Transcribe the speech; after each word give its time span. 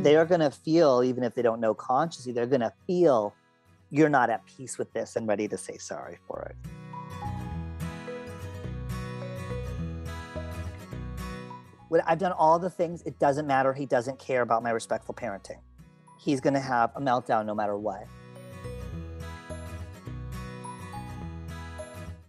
They 0.00 0.16
are 0.16 0.26
going 0.26 0.40
to 0.40 0.50
feel, 0.50 1.02
even 1.02 1.24
if 1.24 1.34
they 1.34 1.42
don't 1.42 1.60
know 1.60 1.74
consciously, 1.74 2.32
they're 2.32 2.46
going 2.46 2.60
to 2.60 2.72
feel 2.86 3.34
you're 3.90 4.08
not 4.08 4.30
at 4.30 4.44
peace 4.46 4.78
with 4.78 4.92
this 4.92 5.16
and 5.16 5.26
ready 5.26 5.48
to 5.48 5.56
say 5.56 5.78
sorry 5.78 6.18
for 6.26 6.42
it. 6.42 6.56
When 11.88 12.02
I've 12.02 12.18
done 12.18 12.32
all 12.32 12.58
the 12.58 12.68
things, 12.68 13.02
it 13.02 13.18
doesn't 13.18 13.46
matter. 13.46 13.72
He 13.72 13.86
doesn't 13.86 14.18
care 14.18 14.42
about 14.42 14.62
my 14.62 14.70
respectful 14.70 15.14
parenting. 15.14 15.58
He's 16.18 16.40
going 16.40 16.54
to 16.54 16.60
have 16.60 16.90
a 16.94 17.00
meltdown 17.00 17.46
no 17.46 17.54
matter 17.54 17.78
what. 17.78 18.06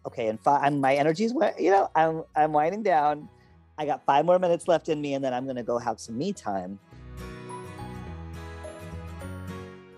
Okay, 0.05 0.28
and 0.28 0.39
five, 0.39 0.61
I'm, 0.64 0.80
my 0.80 0.95
energy's, 0.95 1.33
you 1.58 1.72
know, 1.72 1.89
I'm, 1.95 2.23
I'm 2.36 2.53
winding 2.53 2.83
down. 2.83 3.30
I 3.78 3.86
got 3.86 4.05
five 4.05 4.25
more 4.25 4.39
minutes 4.39 4.67
left 4.67 4.89
in 4.89 5.00
me, 5.00 5.14
and 5.14 5.23
then 5.23 5.33
I'm 5.33 5.45
going 5.45 5.55
to 5.55 5.64
go 5.64 5.78
have 5.78 6.00
some 6.00 6.17
me 6.17 6.33
time. 6.33 6.80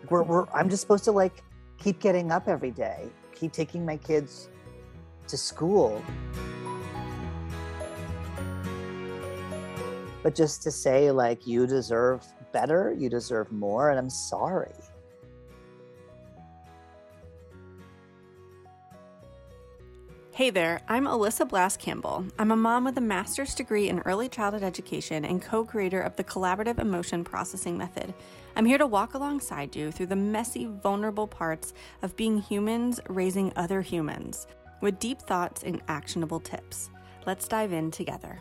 We're, 0.10 0.24
we're, 0.24 0.50
I'm 0.50 0.70
just 0.70 0.82
supposed 0.82 1.06
to 1.06 1.12
like 1.12 1.44
keep 1.78 2.00
getting 2.00 2.32
up 2.32 2.48
every 2.48 2.72
day, 2.72 3.10
keep 3.34 3.52
taking 3.54 3.86
my 3.86 3.98
kids 3.98 4.50
to 5.28 5.38
school. 5.38 6.04
But 10.22 10.36
just 10.36 10.62
to 10.64 10.72
say, 10.72 11.10
like, 11.10 11.48
you 11.48 11.66
deserve 11.66 12.24
better, 12.52 12.94
you 12.96 13.10
deserve 13.10 13.52
more, 13.52 13.90
and 13.90 13.98
I'm 13.98 14.10
sorry. 14.10 14.74
Hey 20.34 20.50
there, 20.50 20.80
I'm 20.88 21.08
Alyssa 21.08 21.46
Blask 21.46 21.80
Campbell. 21.80 22.26
I'm 22.40 22.52
a 22.52 22.56
mom 22.56 22.86
with 22.86 22.98
a 22.98 23.02
master's 23.02 23.54
degree 23.54 23.90
in 23.90 24.00
early 24.00 24.30
childhood 24.30 24.64
education 24.64 25.26
and 25.26 25.42
co 25.42 25.66
creator 25.66 26.00
of 26.00 26.16
the 26.16 26.24
Collaborative 26.24 26.80
Emotion 26.80 27.26
Processing 27.26 27.78
Method. 27.78 28.14
I'm 28.56 28.66
here 28.66 28.78
to 28.78 28.88
walk 28.88 29.14
alongside 29.14 29.76
you 29.76 29.92
through 29.92 30.06
the 30.06 30.16
messy, 30.16 30.70
vulnerable 30.82 31.28
parts 31.28 31.74
of 32.02 32.16
being 32.16 32.40
humans 32.40 33.02
raising 33.10 33.52
other 33.58 33.82
humans 33.82 34.48
with 34.80 35.00
deep 35.00 35.22
thoughts 35.22 35.64
and 35.64 35.82
actionable 35.90 36.40
tips. 36.40 36.90
Let's 37.26 37.50
dive 37.50 37.74
in 37.74 37.92
together. 37.92 38.40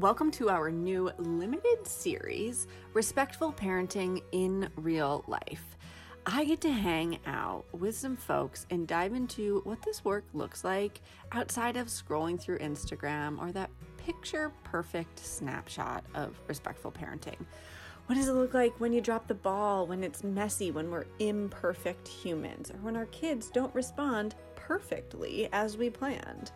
Welcome 0.00 0.32
to 0.32 0.50
our 0.50 0.72
new 0.72 1.12
limited 1.16 1.86
series, 1.86 2.66
Respectful 2.92 3.52
Parenting 3.52 4.20
in 4.32 4.68
Real 4.74 5.24
Life. 5.28 5.75
I 6.28 6.44
get 6.44 6.60
to 6.62 6.72
hang 6.72 7.20
out 7.24 7.66
with 7.72 7.96
some 7.96 8.16
folks 8.16 8.66
and 8.70 8.88
dive 8.88 9.14
into 9.14 9.60
what 9.62 9.80
this 9.82 10.04
work 10.04 10.24
looks 10.34 10.64
like 10.64 11.00
outside 11.30 11.76
of 11.76 11.86
scrolling 11.86 12.40
through 12.40 12.58
Instagram 12.58 13.40
or 13.40 13.52
that 13.52 13.70
picture 13.96 14.50
perfect 14.64 15.24
snapshot 15.24 16.02
of 16.16 16.36
respectful 16.48 16.90
parenting. 16.90 17.36
What 18.06 18.16
does 18.16 18.26
it 18.26 18.32
look 18.32 18.54
like 18.54 18.74
when 18.80 18.92
you 18.92 19.00
drop 19.00 19.28
the 19.28 19.34
ball, 19.34 19.86
when 19.86 20.02
it's 20.02 20.24
messy, 20.24 20.72
when 20.72 20.90
we're 20.90 21.06
imperfect 21.20 22.08
humans, 22.08 22.72
or 22.72 22.78
when 22.78 22.96
our 22.96 23.06
kids 23.06 23.48
don't 23.48 23.72
respond 23.72 24.34
perfectly 24.56 25.48
as 25.52 25.76
we 25.76 25.90
planned? 25.90 26.50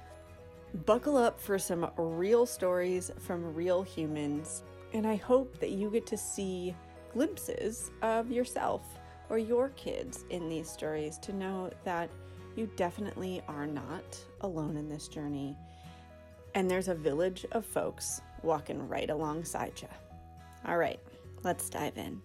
Buckle 0.84 1.16
up 1.16 1.40
for 1.40 1.60
some 1.60 1.88
real 1.96 2.44
stories 2.44 3.12
from 3.20 3.54
real 3.54 3.84
humans, 3.84 4.64
and 4.92 5.06
I 5.06 5.14
hope 5.14 5.60
that 5.60 5.70
you 5.70 5.90
get 5.90 6.06
to 6.08 6.16
see 6.16 6.74
glimpses 7.12 7.92
of 8.02 8.32
yourself 8.32 8.82
or 9.30 9.38
your 9.38 9.70
kids 9.70 10.24
in 10.28 10.48
these 10.48 10.68
stories 10.68 11.16
to 11.18 11.32
know 11.32 11.70
that 11.84 12.10
you 12.56 12.68
definitely 12.76 13.40
are 13.48 13.66
not 13.66 14.18
alone 14.42 14.76
in 14.76 14.88
this 14.88 15.08
journey. 15.08 15.56
And 16.54 16.68
there's 16.68 16.88
a 16.88 16.94
village 16.94 17.46
of 17.52 17.64
folks 17.64 18.20
walking 18.42 18.88
right 18.88 19.08
alongside 19.08 19.80
you. 19.80 19.88
All 20.66 20.76
right, 20.76 21.00
let's 21.44 21.70
dive 21.70 21.96
in. 21.96 22.20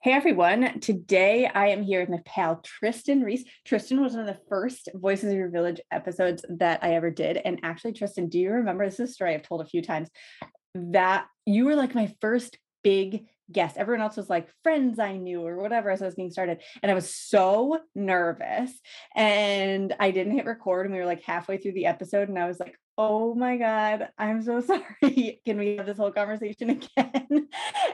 Hey 0.00 0.12
everyone, 0.12 0.80
today 0.80 1.46
I 1.46 1.68
am 1.68 1.82
here 1.82 2.00
with 2.00 2.08
my 2.08 2.20
pal 2.24 2.62
Trystan 2.62 3.24
Reese. 3.24 3.44
Trystan 3.66 4.00
was 4.00 4.12
one 4.12 4.26
of 4.26 4.26
the 4.26 4.40
first 4.48 4.88
Voices 4.94 5.30
of 5.30 5.36
Your 5.36 5.50
Village 5.50 5.80
episodes 5.90 6.44
that 6.58 6.82
I 6.82 6.94
ever 6.94 7.10
did. 7.10 7.36
And 7.36 7.60
actually, 7.62 7.92
Trystan, 7.92 8.30
do 8.30 8.38
you 8.38 8.50
remember 8.50 8.84
this 8.84 9.00
is 9.00 9.10
a 9.10 9.12
story 9.12 9.34
I've 9.34 9.42
told 9.42 9.60
a 9.60 9.66
few 9.66 9.82
times 9.82 10.08
that 10.74 11.26
you 11.46 11.64
were 11.64 11.74
like 11.74 11.94
my 11.94 12.14
first 12.20 12.58
big 12.82 13.26
guest. 13.50 13.76
Everyone 13.76 14.02
else 14.02 14.16
was 14.16 14.30
like 14.30 14.48
friends 14.62 14.98
I 14.98 15.16
knew 15.16 15.44
or 15.44 15.60
whatever 15.60 15.90
as 15.90 16.02
I 16.02 16.06
was 16.06 16.14
getting 16.14 16.30
started. 16.30 16.60
And 16.82 16.90
I 16.90 16.94
was 16.94 17.14
so 17.14 17.80
nervous. 17.94 18.72
And 19.14 19.94
I 19.98 20.10
didn't 20.10 20.34
hit 20.34 20.46
record. 20.46 20.86
And 20.86 20.94
we 20.94 21.00
were 21.00 21.06
like 21.06 21.22
halfway 21.22 21.58
through 21.58 21.72
the 21.72 21.86
episode. 21.86 22.28
And 22.28 22.38
I 22.38 22.46
was 22.46 22.60
like, 22.60 22.78
oh 22.96 23.34
my 23.34 23.56
God, 23.56 24.08
I'm 24.18 24.42
so 24.42 24.60
sorry. 25.02 25.40
Can 25.46 25.58
we 25.58 25.76
have 25.76 25.86
this 25.86 25.98
whole 25.98 26.12
conversation 26.12 26.70
again? 26.96 27.48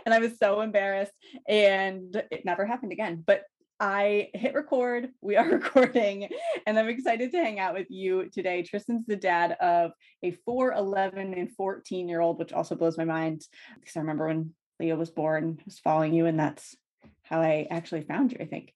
and 0.04 0.14
I 0.14 0.18
was 0.18 0.38
so 0.38 0.60
embarrassed. 0.60 1.12
And 1.48 2.14
it 2.30 2.44
never 2.44 2.66
happened 2.66 2.92
again. 2.92 3.22
But 3.24 3.42
I 3.80 4.30
hit 4.34 4.54
record. 4.54 5.10
We 5.20 5.36
are 5.36 5.48
recording, 5.50 6.28
and 6.66 6.78
I'm 6.78 6.88
excited 6.88 7.32
to 7.32 7.38
hang 7.38 7.58
out 7.58 7.74
with 7.74 7.90
you 7.90 8.30
today. 8.30 8.62
Trystan's 8.62 9.04
the 9.06 9.16
dad 9.16 9.56
of 9.60 9.90
a 10.22 10.30
4, 10.30 10.72
11, 10.72 11.34
and 11.34 11.50
14 11.56 12.08
year 12.08 12.20
old, 12.20 12.38
which 12.38 12.52
also 12.52 12.76
blows 12.76 12.96
my 12.96 13.04
mind 13.04 13.42
because 13.80 13.96
I 13.96 14.00
remember 14.00 14.28
when 14.28 14.54
Leo 14.80 14.96
was 14.96 15.10
born, 15.10 15.60
was 15.64 15.78
following 15.78 16.14
you, 16.14 16.26
and 16.26 16.38
that's 16.38 16.76
how 17.22 17.40
I 17.40 17.66
actually 17.70 18.02
found 18.02 18.32
you, 18.32 18.38
I 18.40 18.46
think. 18.46 18.72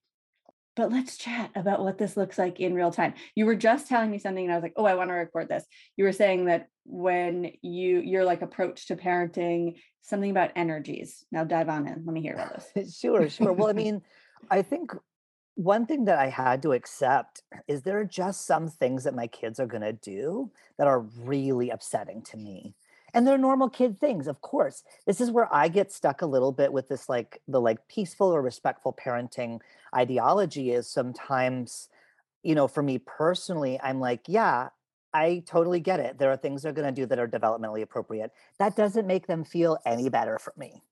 But 0.77 0.93
let's 0.93 1.17
chat 1.17 1.51
about 1.57 1.83
what 1.83 1.99
this 1.99 2.17
looks 2.17 2.39
like 2.39 2.61
in 2.61 2.75
real 2.75 2.93
time. 2.93 3.15
You 3.35 3.47
were 3.47 3.57
just 3.57 3.89
telling 3.89 4.11
me 4.11 4.19
something, 4.19 4.45
and 4.45 4.53
I 4.53 4.57
was 4.57 4.63
like, 4.63 4.75
oh, 4.77 4.85
I 4.85 4.95
want 4.95 5.11
to 5.11 5.15
record 5.15 5.49
this. 5.49 5.65
You 5.97 6.05
were 6.05 6.13
saying 6.13 6.45
that 6.45 6.69
when 6.85 7.51
you 7.63 7.99
your 7.99 8.25
like 8.25 8.43
approach 8.43 8.87
to 8.87 8.97
parenting, 8.97 9.75
something 10.03 10.31
about 10.31 10.53
energies. 10.57 11.25
Now 11.33 11.45
dive 11.45 11.69
on 11.69 11.87
in. 11.87 12.05
Let 12.05 12.15
me 12.15 12.23
hear 12.23 12.35
about 12.35 12.63
this. 12.75 12.97
sure, 13.01 13.29
sure. 13.29 13.53
Well, 13.53 13.69
I 13.69 13.73
mean, 13.73 14.03
I 14.51 14.63
think 14.63 14.93
one 15.55 15.87
thing 15.87 16.05
that 16.05 16.19
I 16.19 16.29
had 16.29 16.63
to 16.63 16.73
accept 16.73 17.43
is 17.67 17.83
there 17.83 17.99
are 17.99 18.05
just 18.05 18.47
some 18.47 18.69
things 18.69 19.05
that 19.05 19.15
my 19.17 19.27
kids 19.27 19.59
are 19.59 19.67
going 19.67 19.83
to 19.83 19.93
do 19.93 20.53
that 20.79 20.87
are 20.87 21.01
really 21.01 21.71
upsetting 21.71 22.23
to 22.23 22.37
me 22.37 22.77
and 23.19 23.27
they're 23.27 23.37
normal 23.37 23.69
kid 23.69 23.99
things 23.99 24.29
of 24.29 24.41
course 24.43 24.85
this 25.05 25.21
is 25.21 25.29
where 25.29 25.53
i 25.53 25.67
get 25.67 25.91
stuck 25.91 26.23
a 26.23 26.27
little 26.27 26.53
bit 26.53 26.73
with 26.73 26.89
this 26.89 27.09
like 27.09 27.43
the 27.49 27.61
like 27.61 27.89
peaceful 27.89 28.29
or 28.29 28.41
respectful 28.41 28.93
parenting 28.93 29.59
ideology 29.93 30.71
is 30.71 30.89
sometimes 30.89 31.89
you 32.45 32.55
know 32.55 32.69
for 32.69 32.81
me 32.81 32.97
personally 32.99 33.79
i'm 33.83 33.99
like 33.99 34.21
yeah 34.29 34.69
I 35.15 35.43
totally 35.47 35.81
get 35.81 36.01
it. 36.01 36.19
There 36.19 36.31
are 36.31 36.37
things 36.37 36.61
they're 36.63 36.73
going 36.73 36.95
to 36.95 37.01
do 37.01 37.07
that 37.07 37.19
are 37.19 37.27
developmentally 37.27 37.81
appropriate. 37.81 38.31
That 38.59 38.77
doesn't 38.77 39.07
make 39.07 39.27
them 39.27 39.43
feel 39.43 39.79
any 39.87 40.11
better 40.11 40.39
for 40.39 40.53
me. 40.59 40.83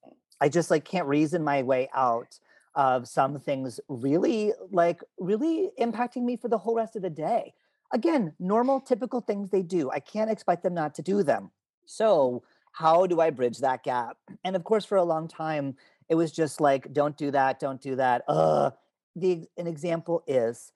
I 0.40 0.49
just 0.49 0.70
like 0.70 0.87
can't 0.87 1.06
reason 1.06 1.44
my 1.44 1.62
way 1.62 1.90
out 1.94 2.40
of 2.75 3.06
some 3.06 3.38
things 3.38 3.78
really 3.88 4.52
like 4.70 5.02
really 5.19 5.70
impacting 5.78 6.25
me 6.25 6.38
for 6.38 6.49
the 6.49 6.56
whole 6.56 6.75
rest 6.75 6.96
of 6.96 7.02
the 7.02 7.11
day. 7.11 7.52
Again, 7.93 8.32
normal 8.40 8.81
typical 8.81 9.20
things 9.20 9.50
they 9.50 9.62
do. 9.62 9.90
I 9.90 10.00
can't 10.00 10.31
expect 10.31 10.62
them 10.62 10.75
not 10.75 10.94
to 10.94 11.02
do 11.02 11.23
them. 11.23 11.50
So, 11.87 12.43
how 12.73 13.06
do 13.06 13.21
I 13.21 13.31
bridge 13.31 13.59
that 13.59 13.83
gap? 13.83 14.19
And 14.44 14.55
of 14.55 14.65
course 14.65 14.85
for 14.85 14.97
a 14.97 15.05
long 15.05 15.29
time 15.29 15.77
it 16.09 16.15
was 16.15 16.31
just 16.31 16.61
like 16.61 16.93
don't 16.93 17.17
do 17.17 17.31
that, 17.31 17.59
don't 17.59 17.81
do 17.81 17.97
that. 17.97 18.23
Uh 18.29 18.71
the 19.15 19.49
an 19.56 19.67
example 19.67 20.23
is 20.27 20.73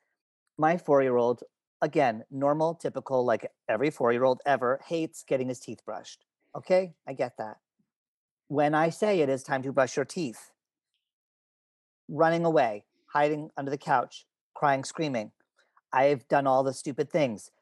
my 0.58 0.76
4-year-old 0.76 1.42
again, 1.82 2.24
normal 2.30 2.74
typical 2.74 3.24
like 3.24 3.50
every 3.68 3.90
4-year-old 3.90 4.40
ever 4.46 4.80
hates 4.86 5.24
getting 5.24 5.48
his 5.48 5.60
teeth 5.60 5.80
brushed. 5.84 6.24
Okay? 6.56 6.94
I 7.06 7.12
get 7.12 7.36
that 7.38 7.58
when 8.50 8.74
I 8.74 8.90
say 8.90 9.20
it 9.20 9.28
is 9.28 9.44
time 9.44 9.62
to 9.62 9.72
brush 9.72 9.94
your 9.94 10.04
teeth, 10.04 10.50
running 12.08 12.44
away, 12.44 12.84
hiding 13.06 13.50
under 13.56 13.70
the 13.70 13.78
couch, 13.78 14.26
crying, 14.54 14.82
screaming. 14.82 15.30
I've 15.92 16.26
done 16.26 16.48
all 16.48 16.64
the 16.64 16.72
stupid 16.72 17.12
things. 17.12 17.52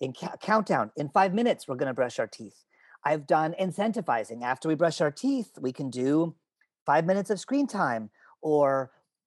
In 0.00 0.14
ca- 0.14 0.38
countdown, 0.40 0.90
in 0.96 1.10
five 1.10 1.34
minutes, 1.34 1.68
we're 1.68 1.76
going 1.76 1.88
to 1.88 1.94
brush 1.94 2.18
our 2.18 2.26
teeth. 2.26 2.64
I've 3.04 3.26
done 3.26 3.54
incentivizing. 3.60 4.42
After 4.42 4.68
we 4.68 4.74
brush 4.74 5.00
our 5.00 5.10
teeth, 5.10 5.52
we 5.60 5.72
can 5.72 5.90
do 5.90 6.34
five 6.84 7.06
minutes 7.06 7.30
of 7.30 7.40
screen 7.40 7.66
time 7.66 8.10
or 8.40 8.90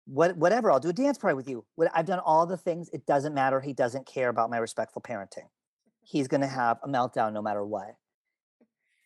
what, 0.05 0.35
whatever. 0.37 0.71
I'll 0.71 0.79
do 0.79 0.89
a 0.89 0.93
dance 0.93 1.17
party 1.17 1.35
with 1.35 1.47
you. 1.47 1.65
I've 1.93 2.05
done 2.05 2.19
all 2.19 2.45
the 2.45 2.57
things. 2.57 2.89
It 2.91 3.05
doesn't 3.05 3.33
matter. 3.33 3.61
He 3.61 3.73
doesn't 3.73 4.05
care 4.05 4.29
about 4.29 4.49
my 4.49 4.57
respectful 4.57 5.01
parenting. 5.01 5.47
He's 6.01 6.27
going 6.27 6.41
to 6.41 6.47
have 6.47 6.79
a 6.83 6.87
meltdown 6.87 7.33
no 7.33 7.41
matter 7.41 7.63
what 7.63 7.95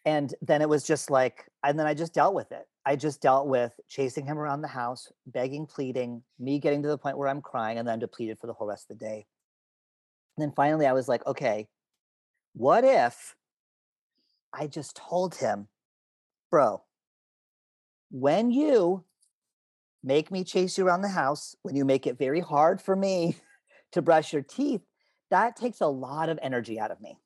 and 0.05 0.35
then 0.41 0.61
it 0.61 0.69
was 0.69 0.83
just 0.83 1.09
like 1.09 1.45
and 1.63 1.77
then 1.77 1.87
i 1.87 1.93
just 1.93 2.13
dealt 2.13 2.33
with 2.33 2.51
it 2.51 2.67
i 2.85 2.95
just 2.95 3.21
dealt 3.21 3.47
with 3.47 3.73
chasing 3.87 4.25
him 4.25 4.37
around 4.37 4.61
the 4.61 4.67
house 4.67 5.11
begging 5.27 5.65
pleading 5.65 6.21
me 6.39 6.59
getting 6.59 6.81
to 6.81 6.87
the 6.87 6.97
point 6.97 7.17
where 7.17 7.27
i'm 7.27 7.41
crying 7.41 7.77
and 7.77 7.87
then 7.87 7.99
depleted 7.99 8.39
for 8.39 8.47
the 8.47 8.53
whole 8.53 8.67
rest 8.67 8.89
of 8.89 8.97
the 8.97 9.05
day 9.05 9.25
and 10.37 10.43
then 10.43 10.53
finally 10.55 10.85
i 10.85 10.93
was 10.93 11.07
like 11.07 11.25
okay 11.25 11.67
what 12.53 12.83
if 12.83 13.35
i 14.57 14.67
just 14.67 14.95
told 14.95 15.35
him 15.35 15.67
bro 16.49 16.81
when 18.11 18.51
you 18.51 19.03
make 20.03 20.31
me 20.31 20.43
chase 20.43 20.77
you 20.77 20.85
around 20.85 21.01
the 21.01 21.07
house 21.09 21.55
when 21.63 21.75
you 21.75 21.83
make 21.83 22.07
it 22.07 22.17
very 22.17 22.39
hard 22.39 22.81
for 22.81 22.95
me 22.95 23.35
to 23.91 24.01
brush 24.01 24.33
your 24.33 24.41
teeth 24.41 24.81
that 25.31 25.55
takes 25.55 25.81
a 25.81 25.87
lot 25.87 26.29
of 26.29 26.39
energy 26.41 26.79
out 26.79 26.91
of 26.91 27.01
me 27.01 27.17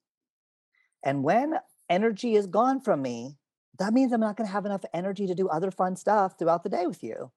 and 1.03 1.23
when 1.23 1.59
energy 1.89 2.35
is 2.35 2.47
gone 2.47 2.81
from 2.81 3.01
me, 3.01 3.37
that 3.79 3.93
means 3.93 4.11
I'm 4.11 4.19
not 4.19 4.37
going 4.37 4.47
to 4.47 4.53
have 4.53 4.65
enough 4.65 4.83
energy 4.93 5.27
to 5.27 5.35
do 5.35 5.47
other 5.47 5.71
fun 5.71 5.95
stuff 5.95 6.37
throughout 6.37 6.63
the 6.63 6.69
day 6.69 6.85
with 6.85 7.03
you. 7.03 7.31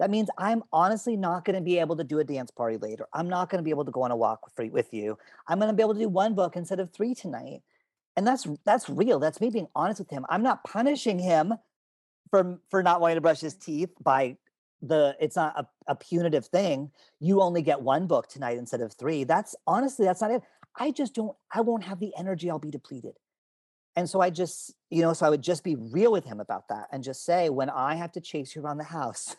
That 0.00 0.10
means 0.10 0.28
I'm 0.36 0.64
honestly 0.72 1.16
not 1.16 1.44
going 1.44 1.54
to 1.54 1.62
be 1.62 1.78
able 1.78 1.96
to 1.96 2.04
do 2.04 2.18
a 2.18 2.24
dance 2.24 2.50
party 2.50 2.76
later. 2.78 3.06
I'm 3.12 3.28
not 3.28 3.48
going 3.48 3.60
to 3.60 3.62
be 3.62 3.70
able 3.70 3.84
to 3.84 3.92
go 3.92 4.02
on 4.02 4.10
a 4.10 4.16
walk 4.16 4.40
with, 4.58 4.92
you. 4.92 5.16
I'm 5.46 5.58
going 5.58 5.70
to 5.70 5.76
be 5.76 5.82
able 5.82 5.94
to 5.94 6.00
do 6.00 6.08
one 6.08 6.34
book 6.34 6.56
instead 6.56 6.80
of 6.80 6.92
three 6.92 7.14
tonight. 7.14 7.62
And 8.16 8.26
that's 8.26 8.46
that's 8.64 8.88
real. 8.88 9.18
That's 9.18 9.40
me 9.40 9.50
being 9.50 9.68
honest 9.74 10.00
with 10.00 10.10
him. 10.10 10.24
I'm 10.28 10.42
not 10.42 10.64
punishing 10.64 11.18
him 11.18 11.54
for 12.30 12.58
for 12.70 12.82
not 12.82 13.00
wanting 13.00 13.16
to 13.16 13.20
brush 13.20 13.40
his 13.40 13.54
teeth 13.54 13.90
by 14.02 14.36
the 14.82 15.16
it's 15.20 15.36
not 15.36 15.58
a, 15.58 15.66
a 15.88 15.96
punitive 15.96 16.46
thing. 16.46 16.90
You 17.20 17.40
only 17.40 17.62
get 17.62 17.80
one 17.80 18.06
book 18.06 18.28
tonight 18.28 18.58
instead 18.58 18.80
of 18.80 18.92
three. 18.92 19.24
That's 19.24 19.56
honestly 19.66 20.04
that's 20.04 20.20
not 20.20 20.30
it. 20.30 20.42
I 20.76 20.90
just 20.90 21.14
don't 21.14 21.36
I 21.52 21.60
won't 21.62 21.84
have 21.84 21.98
the 21.98 22.12
energy. 22.16 22.50
I'll 22.50 22.58
be 22.58 22.70
depleted. 22.70 23.14
And 23.96 24.10
so 24.10 24.20
I 24.20 24.30
just, 24.30 24.74
you 24.90 25.02
know, 25.02 25.12
so 25.12 25.24
I 25.26 25.30
would 25.30 25.42
just 25.42 25.62
be 25.62 25.76
real 25.76 26.10
with 26.10 26.24
him 26.24 26.40
about 26.40 26.68
that 26.68 26.88
and 26.90 27.04
just 27.04 27.24
say, 27.24 27.48
when 27.48 27.70
I 27.70 27.94
have 27.94 28.12
to 28.12 28.20
chase 28.20 28.54
you 28.54 28.62
around 28.62 28.78
the 28.78 28.84
house, 28.84 29.36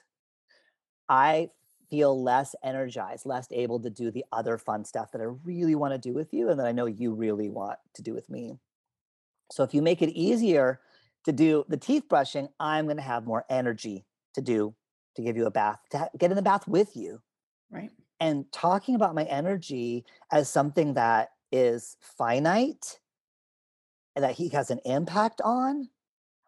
I 1.09 1.49
feel 1.89 2.21
less 2.21 2.55
energized, 2.63 3.25
less 3.25 3.47
able 3.51 3.79
to 3.81 3.89
do 3.89 4.11
the 4.11 4.25
other 4.31 4.57
fun 4.57 4.85
stuff 4.85 5.11
that 5.11 5.21
I 5.21 5.25
really 5.43 5.75
want 5.75 5.93
to 5.93 5.97
do 5.97 6.13
with 6.13 6.33
you 6.33 6.49
and 6.49 6.59
that 6.59 6.65
I 6.65 6.71
know 6.71 6.85
you 6.85 7.13
really 7.13 7.49
want 7.49 7.77
to 7.95 8.01
do 8.01 8.13
with 8.13 8.29
me. 8.29 8.57
So 9.51 9.63
if 9.63 9.73
you 9.73 9.81
make 9.81 10.01
it 10.01 10.09
easier 10.09 10.79
to 11.25 11.31
do 11.31 11.65
the 11.67 11.77
teeth 11.77 12.03
brushing, 12.09 12.49
I'm 12.59 12.85
going 12.85 12.97
to 12.97 13.03
have 13.03 13.25
more 13.25 13.45
energy 13.49 14.05
to 14.33 14.41
do 14.41 14.75
to 15.15 15.21
give 15.21 15.37
you 15.37 15.45
a 15.45 15.51
bath, 15.51 15.79
to 15.91 16.09
get 16.17 16.31
in 16.31 16.35
the 16.35 16.41
bath 16.41 16.67
with 16.67 16.95
you. 16.95 17.21
Right. 17.71 17.89
And 18.19 18.45
talking 18.51 18.95
about 18.95 19.15
my 19.15 19.23
energy 19.23 20.05
as 20.31 20.49
something 20.49 20.93
that 20.95 21.29
is 21.51 21.97
finite 22.01 22.99
and 24.15 24.23
that 24.23 24.35
he 24.35 24.49
has 24.49 24.71
an 24.71 24.79
impact 24.85 25.41
on 25.43 25.89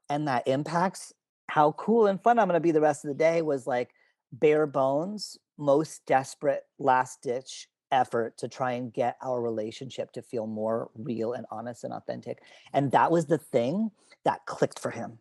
and 0.09 0.27
that 0.27 0.47
impacts 0.47 1.13
how 1.49 1.73
cool 1.73 2.07
and 2.07 2.21
fun 2.21 2.39
I'm 2.39 2.47
going 2.47 2.55
to 2.55 2.59
be 2.59 2.71
the 2.71 2.81
rest 2.81 3.05
of 3.05 3.09
the 3.09 3.15
day 3.15 3.41
was 3.41 3.67
like 3.67 3.91
bare 4.31 4.67
bones, 4.67 5.37
most 5.57 6.05
desperate 6.05 6.63
last 6.77 7.21
ditch 7.21 7.67
effort 7.91 8.37
to 8.37 8.47
try 8.47 8.73
and 8.73 8.93
get 8.93 9.17
our 9.21 9.41
relationship 9.41 10.11
to 10.13 10.21
feel 10.21 10.47
more 10.47 10.89
real 10.95 11.33
and 11.33 11.45
honest 11.51 11.83
and 11.83 11.93
authentic. 11.93 12.41
And 12.73 12.91
that 12.91 13.11
was 13.11 13.25
the 13.25 13.37
thing 13.37 13.91
that 14.25 14.45
clicked 14.45 14.79
for 14.79 14.91
him. 14.91 15.19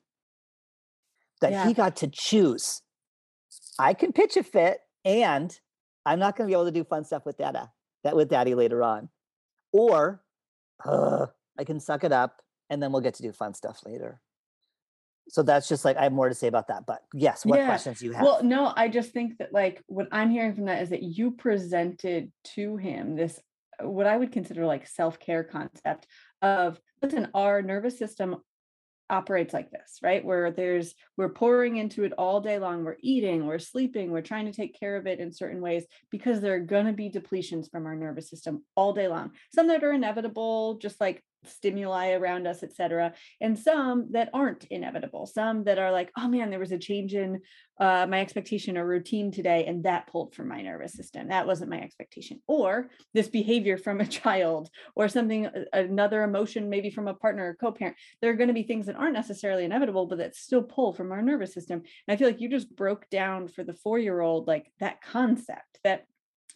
That 1.40 1.52
yeah. 1.52 1.66
he 1.66 1.74
got 1.74 1.96
to 1.96 2.08
choose. 2.08 2.82
I 3.78 3.94
can 3.94 4.12
pitch 4.12 4.36
a 4.36 4.42
fit 4.42 4.80
and 5.04 5.58
I'm 6.04 6.18
not 6.18 6.36
going 6.36 6.48
to 6.48 6.50
be 6.50 6.54
able 6.54 6.64
to 6.66 6.70
do 6.72 6.84
fun 6.84 7.04
stuff 7.04 7.26
with 7.26 7.36
dada, 7.36 7.70
that 8.04 8.16
with 8.16 8.30
daddy 8.30 8.54
later 8.54 8.82
on. 8.82 9.08
Or 9.72 10.22
uh, 10.84 11.26
I 11.58 11.64
can 11.64 11.80
suck 11.80 12.04
it 12.04 12.12
up 12.12 12.42
and 12.70 12.82
then 12.82 12.92
we'll 12.92 13.02
get 13.02 13.14
to 13.14 13.22
do 13.22 13.32
fun 13.32 13.54
stuff 13.54 13.80
later. 13.84 14.20
So 15.28 15.42
that's 15.42 15.68
just 15.68 15.84
like 15.84 15.96
I 15.96 16.04
have 16.04 16.12
more 16.12 16.28
to 16.28 16.34
say 16.34 16.46
about 16.46 16.68
that. 16.68 16.86
But 16.86 17.02
yes, 17.12 17.44
what 17.44 17.58
yeah. 17.58 17.66
questions 17.66 18.00
do 18.00 18.06
you 18.06 18.12
have? 18.12 18.22
Well, 18.22 18.42
no, 18.42 18.72
I 18.76 18.88
just 18.88 19.12
think 19.12 19.38
that 19.38 19.52
like 19.52 19.82
what 19.86 20.08
I'm 20.12 20.30
hearing 20.30 20.54
from 20.54 20.66
that 20.66 20.82
is 20.82 20.90
that 20.90 21.02
you 21.02 21.32
presented 21.32 22.30
to 22.54 22.76
him 22.76 23.16
this 23.16 23.40
uh, 23.82 23.88
what 23.88 24.06
I 24.06 24.16
would 24.16 24.32
consider 24.32 24.66
like 24.66 24.86
self-care 24.86 25.44
concept 25.44 26.06
of 26.42 26.80
listen, 27.02 27.28
our 27.34 27.62
nervous 27.62 27.98
system 27.98 28.36
operates 29.08 29.54
like 29.54 29.70
this, 29.70 29.98
right? 30.02 30.24
Where 30.24 30.50
there's 30.50 30.94
we're 31.16 31.28
pouring 31.28 31.76
into 31.76 32.04
it 32.04 32.12
all 32.18 32.40
day 32.40 32.58
long. 32.58 32.84
We're 32.84 32.96
eating, 33.00 33.46
we're 33.46 33.58
sleeping, 33.58 34.10
we're 34.10 34.20
trying 34.20 34.46
to 34.46 34.52
take 34.52 34.78
care 34.78 34.96
of 34.96 35.06
it 35.06 35.20
in 35.20 35.32
certain 35.32 35.60
ways 35.60 35.84
because 36.10 36.40
there 36.40 36.54
are 36.54 36.60
going 36.60 36.86
to 36.86 36.92
be 36.92 37.10
depletions 37.10 37.70
from 37.70 37.86
our 37.86 37.94
nervous 37.94 38.28
system 38.28 38.64
all 38.74 38.92
day 38.92 39.08
long. 39.08 39.32
Some 39.54 39.68
that 39.68 39.84
are 39.84 39.92
inevitable, 39.92 40.78
just 40.78 41.00
like 41.00 41.22
stimuli 41.44 42.12
around 42.12 42.46
us, 42.46 42.62
etc., 42.62 43.14
and 43.40 43.58
some 43.58 44.08
that 44.12 44.30
aren't 44.32 44.64
inevitable. 44.64 45.26
Some 45.26 45.64
that 45.64 45.78
are 45.78 45.92
like, 45.92 46.10
oh 46.18 46.28
man, 46.28 46.50
there 46.50 46.58
was 46.58 46.72
a 46.72 46.78
change 46.78 47.14
in 47.14 47.40
uh, 47.78 48.06
my 48.08 48.20
expectation 48.20 48.78
or 48.78 48.86
routine 48.86 49.30
today, 49.30 49.66
and 49.66 49.84
that 49.84 50.06
pulled 50.06 50.34
from 50.34 50.48
my 50.48 50.62
nervous 50.62 50.94
system. 50.94 51.28
That 51.28 51.46
wasn't 51.46 51.70
my 51.70 51.80
expectation. 51.80 52.40
Or 52.46 52.88
this 53.14 53.28
behavior 53.28 53.76
from 53.76 54.00
a 54.00 54.06
child, 54.20 54.70
or 54.94 55.08
something, 55.08 55.48
another 55.72 56.22
emotion, 56.22 56.70
maybe 56.70 56.90
from 56.90 57.08
a 57.08 57.14
partner 57.14 57.50
or 57.50 57.54
co-parent. 57.54 57.96
There 58.20 58.30
are 58.30 58.36
going 58.36 58.48
to 58.48 58.54
be 58.54 58.62
things 58.62 58.86
that 58.86 58.96
aren't 58.96 59.14
necessarily 59.14 59.64
inevitable, 59.64 60.06
but 60.06 60.18
that 60.18 60.34
still 60.34 60.62
pull 60.62 60.92
from 60.92 61.12
our 61.12 61.22
nervous 61.22 61.54
system. 61.54 61.78
And 61.78 62.14
I 62.14 62.16
feel 62.16 62.28
like 62.28 62.40
you 62.40 62.48
just 62.48 62.74
broke 62.74 63.08
down 63.10 63.48
for 63.48 63.64
the 63.64 63.74
four-year-old 63.74 64.46
like 64.46 64.72
that 64.80 65.02
concept 65.02 65.78
that 65.84 66.04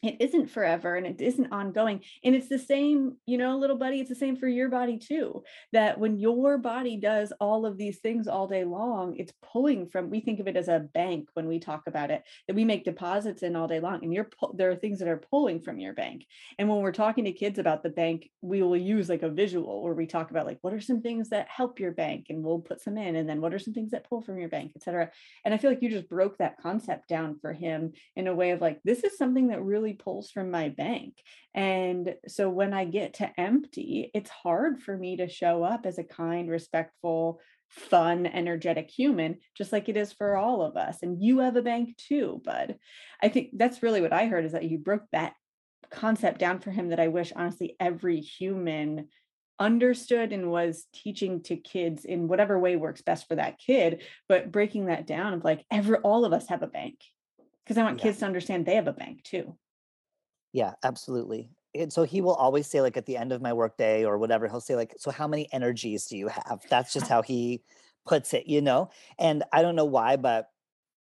it 0.03 0.17
isn't 0.21 0.51
forever 0.51 0.97
and 0.97 1.07
it 1.07 1.21
isn't 1.21 1.53
ongoing 1.53 2.01
and 2.25 2.35
it's 2.35 2.49
the 2.49 2.59
same 2.59 3.17
you 3.27 3.37
know 3.37 3.59
little 3.59 3.77
buddy 3.77 4.01
it's 4.01 4.09
the 4.09 4.15
same 4.15 4.37
for 4.37 4.49
your 4.49 4.69
body 4.69 4.99
too 4.99 5.43
that 5.73 5.99
when 5.99 6.19
your 6.19 6.57
body 6.59 6.97
does 6.97 7.33
all 7.41 7.67
of 7.67 7.77
these 7.77 7.99
things 7.99 8.27
all 8.27 8.47
day 8.47 8.65
long 8.65 9.15
it's 9.17 9.33
pulling 9.43 9.87
from 9.87 10.11
we 10.11 10.21
think 10.21 10.41
of 10.41 10.49
it 10.49 10.57
as 10.57 10.69
a 10.69 10.87
bank 10.95 11.29
when 11.35 11.47
we 11.47 11.59
talk 11.59 11.83
about 11.87 12.11
it 12.11 12.23
that 12.47 12.57
we 12.57 12.65
make 12.65 12.85
deposits 12.85 13.43
in 13.43 13.57
all 13.57 13.69
day 13.69 13.81
long 13.81 14.03
and 14.03 14.13
you're 14.13 14.29
there 14.55 14.71
are 14.71 14.77
things 14.77 14.99
that 14.99 15.09
are 15.09 15.23
pulling 15.31 15.61
from 15.61 15.79
your 15.79 15.93
bank 15.93 16.25
and 16.59 16.69
when 16.69 16.81
we're 16.81 16.93
talking 16.93 17.25
to 17.25 17.33
kids 17.33 17.59
about 17.59 17.83
the 17.83 17.91
bank 17.91 18.29
we 18.41 18.63
will 18.63 18.77
use 18.77 19.09
like 19.09 19.23
a 19.23 19.29
visual 19.29 19.83
where 19.83 19.95
we 19.95 20.07
talk 20.07 20.31
about 20.31 20.47
like 20.47 20.59
what 20.63 20.73
are 20.73 20.81
some 20.81 21.03
things 21.03 21.29
that 21.29 21.49
help 21.49 21.79
your 21.79 21.93
bank? 21.93 22.27
and 22.29 22.43
we'll 22.43 22.59
put 22.59 22.81
some 22.81 22.97
in 22.97 23.17
and 23.17 23.29
then 23.29 23.41
what 23.41 23.53
are 23.53 23.59
some 23.59 23.75
things 23.75 23.91
that 23.91 24.09
pull 24.09 24.21
from 24.21 24.39
your 24.39 24.49
bank? 24.49 24.73
etc 24.75 25.11
and 25.45 25.53
i 25.53 25.59
feel 25.59 25.71
like 25.71 25.83
you 25.83 25.91
just 25.91 26.09
broke 26.09 26.39
that 26.39 26.57
concept 26.61 27.09
down 27.09 27.39
for 27.41 27.53
him 27.53 27.93
in 28.17 28.27
a 28.27 28.35
way 28.35 28.51
of 28.51 28.61
like 28.61 28.81
this 28.85 29.05
is 29.05 29.17
something 29.19 29.49
that 29.49 29.63
really 29.63 29.90
pulls 29.93 30.31
from 30.31 30.51
my 30.51 30.69
bank. 30.69 31.15
And 31.55 32.15
so 32.29 32.49
when 32.49 32.73
I 32.73 32.85
get 32.85 33.15
to 33.15 33.41
empty, 33.41 34.11
it's 34.15 34.31
hard 34.31 34.83
for 34.83 34.97
me 34.97 35.17
to 35.17 35.29
show 35.29 35.63
up 35.63 35.87
as 35.87 35.99
a 35.99 36.05
kind, 36.05 36.51
respectful, 36.51 37.41
fun, 37.69 38.27
energetic 38.27 38.91
human, 38.91 39.39
just 39.57 39.73
like 39.73 39.89
it 39.89 39.97
is 39.97 40.13
for 40.13 40.37
all 40.37 40.63
of 40.63 40.77
us. 40.77 40.99
And 41.03 41.23
you 41.23 41.39
have 41.39 41.57
a 41.57 41.63
bank 41.63 41.97
too, 41.97 42.41
bud. 42.45 42.77
I 43.23 43.29
think 43.29 43.51
that's 43.55 43.83
really 43.83 44.01
what 44.01 44.13
I 44.13 44.27
heard 44.27 44.45
is 44.45 44.53
that 44.53 44.65
you 44.65 44.79
broke 44.79 45.05
that 45.13 45.35
concept 45.91 46.39
down 46.39 46.61
for 46.61 46.71
him 46.71 46.91
that 46.91 47.01
I 47.01 47.09
wish 47.09 47.33
honestly 47.35 47.77
every 47.81 48.21
human 48.21 49.09
understood 49.61 50.33
and 50.33 50.51
was 50.51 50.87
teaching 50.95 51.43
to 51.43 51.57
kids 51.57 52.07
in 52.07 52.29
whatever 52.29 52.59
way 52.59 52.77
works 52.77 53.03
best 53.03 53.29
for 53.29 53.35
that 53.35 53.59
kid 53.59 54.03
but 54.27 54.51
breaking 54.51 54.87
that 54.87 55.07
down 55.07 55.35
of 55.35 55.45
like 55.45 55.67
every 55.71 55.99
all 55.99 56.25
of 56.25 56.33
us 56.33 56.49
have 56.49 56.63
a 56.63 56.67
bank 56.67 56.99
because 57.63 57.77
i 57.77 57.83
want 57.83 57.99
yeah. 57.99 58.05
kids 58.05 58.19
to 58.19 58.25
understand 58.25 58.65
they 58.65 58.77
have 58.77 58.89
a 58.89 58.93
bank 58.93 59.23
too 59.23 59.55
yeah 60.53 60.73
absolutely 60.83 61.51
and 61.75 61.93
so 61.93 62.03
he 62.03 62.21
will 62.21 62.35
always 62.35 62.67
say 62.67 62.81
like 62.81 62.97
at 62.97 63.07
the 63.07 63.17
end 63.17 63.33
of 63.33 63.41
my 63.41 63.53
workday 63.53 64.05
or 64.05 64.19
whatever 64.19 64.49
he'll 64.49 64.61
say 64.61 64.77
like 64.77 64.95
so 64.99 65.11
how 65.11 65.29
many 65.29 65.49
energies 65.53 66.07
do 66.07 66.17
you 66.17 66.29
have? 66.29 66.61
That's 66.69 66.93
just 66.93 67.07
how 67.09 67.23
he 67.23 67.63
puts 68.07 68.33
it 68.33 68.47
you 68.47 68.63
know 68.63 68.91
and 69.19 69.45
i 69.53 69.61
don't 69.61 69.77
know 69.77 69.85
why 69.85 70.17
but 70.17 70.49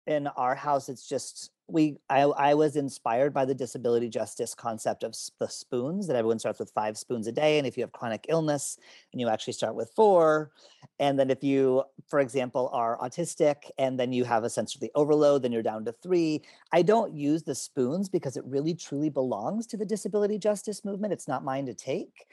in 0.06 0.26
our 0.26 0.54
house 0.54 0.90
it's 0.90 1.08
just 1.08 1.50
we 1.66 1.96
I, 2.10 2.22
I 2.22 2.54
was 2.54 2.76
inspired 2.76 3.32
by 3.32 3.44
the 3.44 3.54
disability 3.54 4.08
justice 4.08 4.54
concept 4.54 5.02
of 5.02 5.14
the 5.38 5.48
spoons 5.48 6.06
that 6.06 6.16
everyone 6.16 6.38
starts 6.38 6.58
with 6.58 6.70
five 6.74 6.98
spoons 6.98 7.26
a 7.26 7.32
day 7.32 7.58
and 7.58 7.66
if 7.66 7.76
you 7.76 7.82
have 7.82 7.92
chronic 7.92 8.26
illness 8.28 8.78
and 9.12 9.20
you 9.20 9.28
actually 9.28 9.54
start 9.54 9.74
with 9.74 9.90
four 9.96 10.52
and 10.98 11.18
then 11.18 11.30
if 11.30 11.42
you 11.42 11.82
for 12.08 12.20
example 12.20 12.68
are 12.72 12.98
autistic 12.98 13.70
and 13.78 13.98
then 13.98 14.12
you 14.12 14.24
have 14.24 14.44
a 14.44 14.50
sensory 14.50 14.90
overload 14.94 15.42
then 15.42 15.52
you're 15.52 15.62
down 15.62 15.84
to 15.84 15.92
three 15.92 16.42
i 16.72 16.82
don't 16.82 17.14
use 17.14 17.42
the 17.42 17.54
spoons 17.54 18.08
because 18.08 18.36
it 18.36 18.44
really 18.44 18.74
truly 18.74 19.08
belongs 19.08 19.66
to 19.66 19.76
the 19.76 19.86
disability 19.86 20.38
justice 20.38 20.84
movement. 20.84 21.12
It's 21.12 21.28
not 21.28 21.44
mine 21.44 21.66
to 21.66 21.74
take 21.74 22.26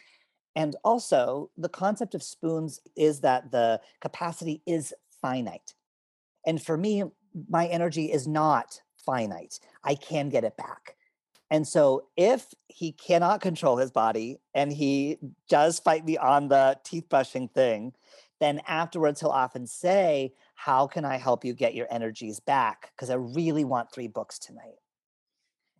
and 0.56 0.76
also 0.84 1.50
the 1.58 1.70
concept 1.70 2.16
of 2.16 2.22
spoons 2.22 2.82
is 2.98 3.22
that 3.22 3.52
the 3.52 3.80
capacity 4.02 4.62
is 4.66 4.94
finite 5.22 5.74
and 6.46 6.62
for 6.62 6.76
me 6.76 7.04
my 7.50 7.68
energy 7.68 8.12
is 8.12 8.28
not 8.28 8.82
finite. 9.06 9.60
I 9.84 9.96
can 9.96 10.30
get 10.30 10.44
it 10.44 10.58
back. 10.58 10.96
And 11.52 11.68
so 11.68 12.08
if 12.16 12.54
he 12.70 12.94
cannot 12.94 13.42
control 13.42 13.76
his 13.76 13.92
body 13.92 14.40
and 14.54 14.72
he 14.72 15.18
does 15.50 15.80
fight 15.80 16.06
me 16.06 16.18
on 16.18 16.48
the 16.48 16.80
teeth 16.86 17.10
brushing 17.10 17.50
thing, 17.50 17.94
then 18.40 18.62
afterwards 18.68 19.20
he'll 19.20 19.30
often 19.30 19.68
say, 19.68 20.34
How 20.56 20.88
can 20.88 21.04
I 21.04 21.18
help 21.18 21.44
you 21.44 21.54
get 21.54 21.76
your 21.76 21.88
energies 21.92 22.40
back? 22.40 22.92
Because 22.96 23.10
I 23.10 23.16
really 23.16 23.66
want 23.66 23.92
three 23.92 24.08
books 24.08 24.40
tonight. 24.40 24.80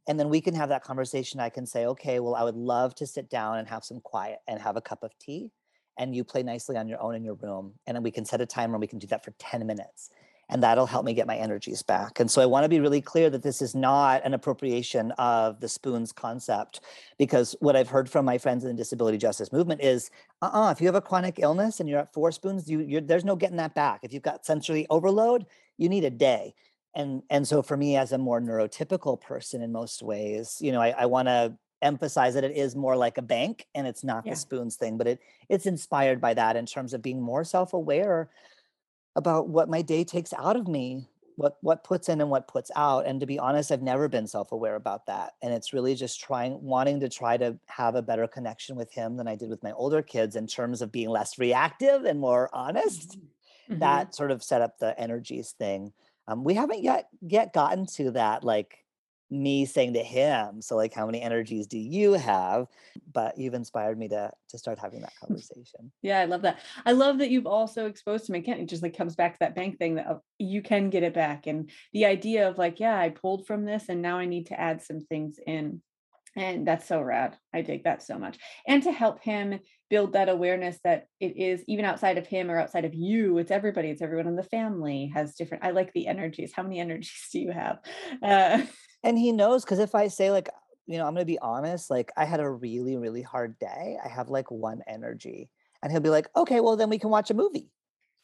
And 0.08 0.20
then 0.20 0.30
we 0.30 0.42
can 0.42 0.54
have 0.56 0.70
that 0.70 0.84
conversation. 0.84 1.40
I 1.40 1.50
can 1.50 1.66
say, 1.66 1.86
Okay, 1.86 2.20
well, 2.20 2.36
I 2.36 2.44
would 2.44 2.58
love 2.58 2.94
to 2.96 3.08
sit 3.08 3.30
down 3.30 3.58
and 3.58 3.68
have 3.70 3.86
some 3.86 4.02
quiet 4.02 4.40
and 4.50 4.60
have 4.60 4.76
a 4.76 4.82
cup 4.82 5.04
of 5.04 5.18
tea. 5.20 5.52
And 5.98 6.14
you 6.14 6.26
play 6.26 6.44
nicely 6.44 6.76
on 6.76 6.90
your 6.90 7.02
own 7.02 7.16
in 7.16 7.24
your 7.24 7.36
room. 7.36 7.74
And 7.88 7.96
then 7.96 8.04
we 8.04 8.12
can 8.12 8.26
set 8.26 8.42
a 8.42 8.46
timer 8.46 8.76
and 8.76 8.82
we 8.82 8.88
can 8.88 9.00
do 9.00 9.08
that 9.08 9.24
for 9.24 9.32
10 9.40 9.66
minutes 9.66 10.10
and 10.52 10.62
that'll 10.62 10.86
help 10.86 11.06
me 11.06 11.14
get 11.14 11.26
my 11.26 11.38
energies 11.38 11.82
back. 11.82 12.20
And 12.20 12.30
so 12.30 12.42
I 12.42 12.46
want 12.46 12.66
to 12.66 12.70
be 12.70 12.80
really 12.80 13.02
clear 13.02 13.30
that 13.30 13.42
this 13.42 13.62
is 13.62 13.74
not 13.74 14.24
an 14.24 14.34
appropriation 14.34 15.12
of 15.14 15.60
the 15.62 15.68
spoons 15.70 16.12
concept, 16.12 16.82
because 17.18 17.56
what 17.62 17.76
I've 17.76 17.90
heard 17.90 18.10
from 18.10 18.26
my 18.26 18.38
friends 18.38 18.64
in 18.64 18.70
the 18.70 18.76
disability 18.76 19.18
justice 19.18 19.52
movement 19.52 19.82
is, 19.82 20.12
uh-uh, 20.42 20.72
if 20.72 20.82
you 20.82 20.88
have 20.88 20.96
a 20.96 21.02
chronic 21.02 21.40
illness 21.40 21.80
and 21.80 21.90
you're 21.90 22.00
at 22.00 22.14
four 22.14 22.32
spoons, 22.32 22.70
you, 22.70 23.02
there's 23.02 23.26
no 23.26 23.36
getting 23.36 23.58
that 23.58 23.74
back. 23.74 24.02
If 24.04 24.14
you've 24.14 24.22
got 24.22 24.46
sensory 24.46 24.86
overload, 24.90 25.46
you 25.78 25.90
need 25.90 26.04
a 26.04 26.12
day. 26.12 26.54
And 26.94 27.24
and 27.30 27.48
so 27.48 27.62
for 27.62 27.78
me, 27.78 27.96
as 27.96 28.12
a 28.12 28.18
more 28.18 28.42
neurotypical 28.42 29.22
person 29.22 29.62
in 29.62 29.72
most 29.72 30.04
ways, 30.04 30.58
you 30.60 30.74
know, 30.74 30.82
I, 30.82 30.90
I 30.90 31.06
want 31.06 31.30
to 31.30 31.58
emphasize 31.82 32.34
that 32.34 32.44
it 32.44 32.56
is 32.56 32.76
more 32.76 32.96
like 32.98 33.18
a 33.18 33.22
bank 33.22 33.66
and 33.74 33.88
it's 33.88 34.04
not 34.04 34.26
yeah. 34.26 34.34
the 34.34 34.36
spoons 34.36 34.76
thing, 34.76 34.98
but 34.98 35.08
it 35.08 35.22
it's 35.48 35.66
inspired 35.66 36.20
by 36.20 36.34
that 36.34 36.58
in 36.58 36.66
terms 36.66 36.94
of 36.94 37.02
being 37.02 37.22
more 37.22 37.46
self-aware 37.46 38.30
about 39.16 39.50
what 39.50 39.70
my 39.70 39.82
day 39.82 40.04
takes 40.04 40.34
out 40.34 40.56
of 40.56 40.68
me 40.68 41.08
what 41.38 41.58
what 41.62 41.84
puts 41.84 42.10
in 42.10 42.20
and 42.20 42.30
what 42.30 42.48
puts 42.48 42.70
out 42.76 43.06
and 43.06 43.20
to 43.22 43.26
be 43.26 43.40
honest 43.40 43.72
i've 43.72 43.82
never 43.82 44.08
been 44.08 44.28
self-aware 44.28 44.76
about 44.76 45.06
that 45.06 45.34
and 45.42 45.54
it's 45.54 45.74
really 45.74 45.96
just 45.96 46.20
trying 46.20 46.62
wanting 46.62 47.00
to 47.00 47.08
try 47.08 47.38
to 47.38 47.58
have 47.68 47.96
a 47.96 48.02
better 48.02 48.28
connection 48.28 48.76
with 48.76 48.92
him 48.92 49.16
than 49.16 49.28
i 49.28 49.36
did 49.36 49.50
with 49.50 49.64
my 49.64 49.72
older 49.72 50.02
kids 50.02 50.36
in 50.36 50.46
terms 50.46 50.82
of 50.82 50.92
being 50.92 51.10
less 51.10 51.40
reactive 51.40 52.04
and 52.04 52.20
more 52.20 52.50
honest. 52.54 53.18
Mm-hmm. 53.72 53.80
that 53.80 54.14
sort 54.14 54.32
of 54.32 54.44
set 54.44 54.62
up 54.62 54.80
the 54.80 55.00
energies 55.00 55.52
thing. 55.52 55.94
Um, 56.28 56.44
we 56.44 56.56
haven't 56.56 56.84
yet 56.84 57.08
yet 57.22 57.54
gotten 57.54 57.86
to 57.96 58.12
that 58.12 58.44
like 58.44 58.81
me 59.32 59.66
saying 59.66 59.94
to 59.94 60.04
him 60.04 60.62
so 60.62 60.76
like 60.76 60.94
how 60.94 61.06
many 61.06 61.22
energies 61.22 61.66
do 61.66 61.80
you 61.80 62.14
have? 62.14 62.68
But 63.12 63.38
you've 63.38 63.54
inspired 63.54 63.98
me 63.98 64.10
to 64.10 64.32
to 64.50 64.58
start 64.58 64.78
having 64.78 65.02
that 65.02 65.14
conversation. 65.20 65.92
Yeah 66.02 66.20
i 66.20 66.26
love 66.26 66.42
that. 66.42 66.60
I 66.86 66.92
love 66.92 67.20
that 67.20 67.32
you've 67.32 67.48
also 67.48 67.86
exposed 67.88 68.26
to 68.26 68.34
me 68.34 68.40
again 68.40 68.60
it 68.60 68.70
just 68.70 68.84
like 68.84 68.98
comes 68.98 69.16
back 69.16 69.34
to 69.34 69.40
that 69.40 69.56
bank 69.56 69.80
thing 69.80 69.96
that 69.96 70.08
oh, 70.10 70.22
you 70.38 70.62
can 70.62 70.90
get 70.90 71.04
it 71.04 71.14
back 71.14 71.48
and 71.48 71.70
the 71.94 72.06
idea 72.06 72.50
of 72.50 72.58
like 72.58 72.80
yeah 72.80 73.00
i 73.00 73.10
pulled 73.10 73.48
from 73.48 73.64
this 73.66 73.86
and 73.88 74.02
now 74.02 74.18
i 74.18 74.26
need 74.26 74.48
to 74.48 74.60
add 74.60 74.82
some 74.82 75.00
things 75.00 75.40
in. 75.46 75.82
And 76.36 76.66
that's 76.66 76.88
so 76.88 77.02
rad 77.02 77.38
i 77.54 77.62
dig 77.62 77.86
that 77.86 78.04
so 78.04 78.18
much. 78.18 78.38
And 78.68 78.84
to 78.84 78.92
help 78.92 79.22
him 79.22 79.60
build 79.90 80.14
that 80.14 80.30
awareness 80.30 80.78
that 80.84 81.08
it 81.20 81.38
is 81.38 81.64
even 81.68 81.84
outside 81.84 82.18
of 82.18 82.26
him 82.26 82.50
or 82.50 82.58
outside 82.58 82.86
of 82.86 82.94
you 82.94 83.38
it's 83.38 83.52
everybody 83.52 83.90
it's 83.90 84.02
everyone 84.02 84.28
in 84.28 84.38
the 84.38 84.44
family 84.44 85.12
has 85.14 85.36
different 85.36 85.66
i 85.66 85.72
like 85.72 85.92
the 85.92 86.08
energies 86.08 86.54
how 86.56 86.64
many 86.64 86.80
energies 86.86 87.28
do 87.32 87.40
you 87.40 87.52
have? 87.52 87.80
Uh, 88.22 88.62
and 89.04 89.18
he 89.18 89.32
knows 89.32 89.64
because 89.64 89.80
if 89.80 89.96
I 89.96 90.08
say 90.08 90.32
like, 90.32 90.50
you 90.86 90.98
know, 90.98 91.08
I'm 91.08 91.14
gonna 91.14 91.26
be 91.26 91.40
honest, 91.40 91.90
like 91.90 92.12
I 92.18 92.26
had 92.26 92.40
a 92.40 92.50
really, 92.50 92.98
really 92.98 93.22
hard 93.22 93.58
day. 93.60 93.98
I 94.04 94.08
have 94.08 94.30
like 94.30 94.52
one 94.52 94.82
energy. 94.88 95.50
And 95.84 95.92
he'll 95.92 96.02
be 96.02 96.10
like, 96.10 96.30
okay, 96.36 96.60
well 96.60 96.76
then 96.76 96.90
we 96.90 97.00
can 97.00 97.10
watch 97.10 97.32
a 97.32 97.34
movie. 97.34 97.72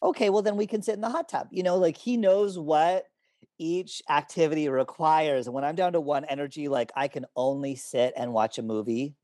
Okay, 0.03 0.29
well 0.29 0.43
then 0.43 0.57
we 0.57 0.67
can 0.67 0.81
sit 0.81 0.93
in 0.95 1.01
the 1.01 1.09
hot 1.09 1.29
tub. 1.29 1.47
You 1.51 1.63
know, 1.63 1.77
like 1.77 1.97
he 1.97 2.17
knows 2.17 2.57
what 2.59 3.05
each 3.57 4.01
activity 4.09 4.69
requires. 4.69 5.47
And 5.47 5.53
when 5.53 5.63
I'm 5.63 5.75
down 5.75 5.93
to 5.93 6.01
one 6.01 6.25
energy, 6.25 6.67
like 6.67 6.91
I 6.95 7.07
can 7.07 7.25
only 7.35 7.75
sit 7.75 8.13
and 8.15 8.33
watch 8.33 8.57
a 8.57 8.63
movie. 8.63 9.15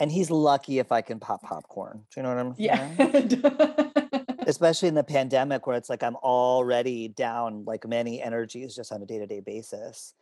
And 0.00 0.10
he's 0.10 0.30
lucky 0.30 0.78
if 0.78 0.92
I 0.92 1.02
can 1.02 1.20
pop 1.20 1.42
popcorn. 1.42 2.04
Do 2.10 2.20
you 2.20 2.22
know 2.22 2.34
what 2.34 2.38
I'm 2.38 2.54
saying? 2.54 3.42
Yeah. 3.42 4.24
Especially 4.46 4.88
in 4.88 4.94
the 4.94 5.04
pandemic 5.04 5.66
where 5.66 5.76
it's 5.76 5.90
like 5.90 6.02
I'm 6.02 6.16
already 6.16 7.08
down 7.08 7.64
like 7.66 7.86
many 7.86 8.20
energies 8.20 8.74
just 8.74 8.92
on 8.92 9.02
a 9.02 9.06
day-to-day 9.06 9.40
basis. 9.40 10.14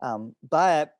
Um, 0.00 0.34
but 0.48 0.92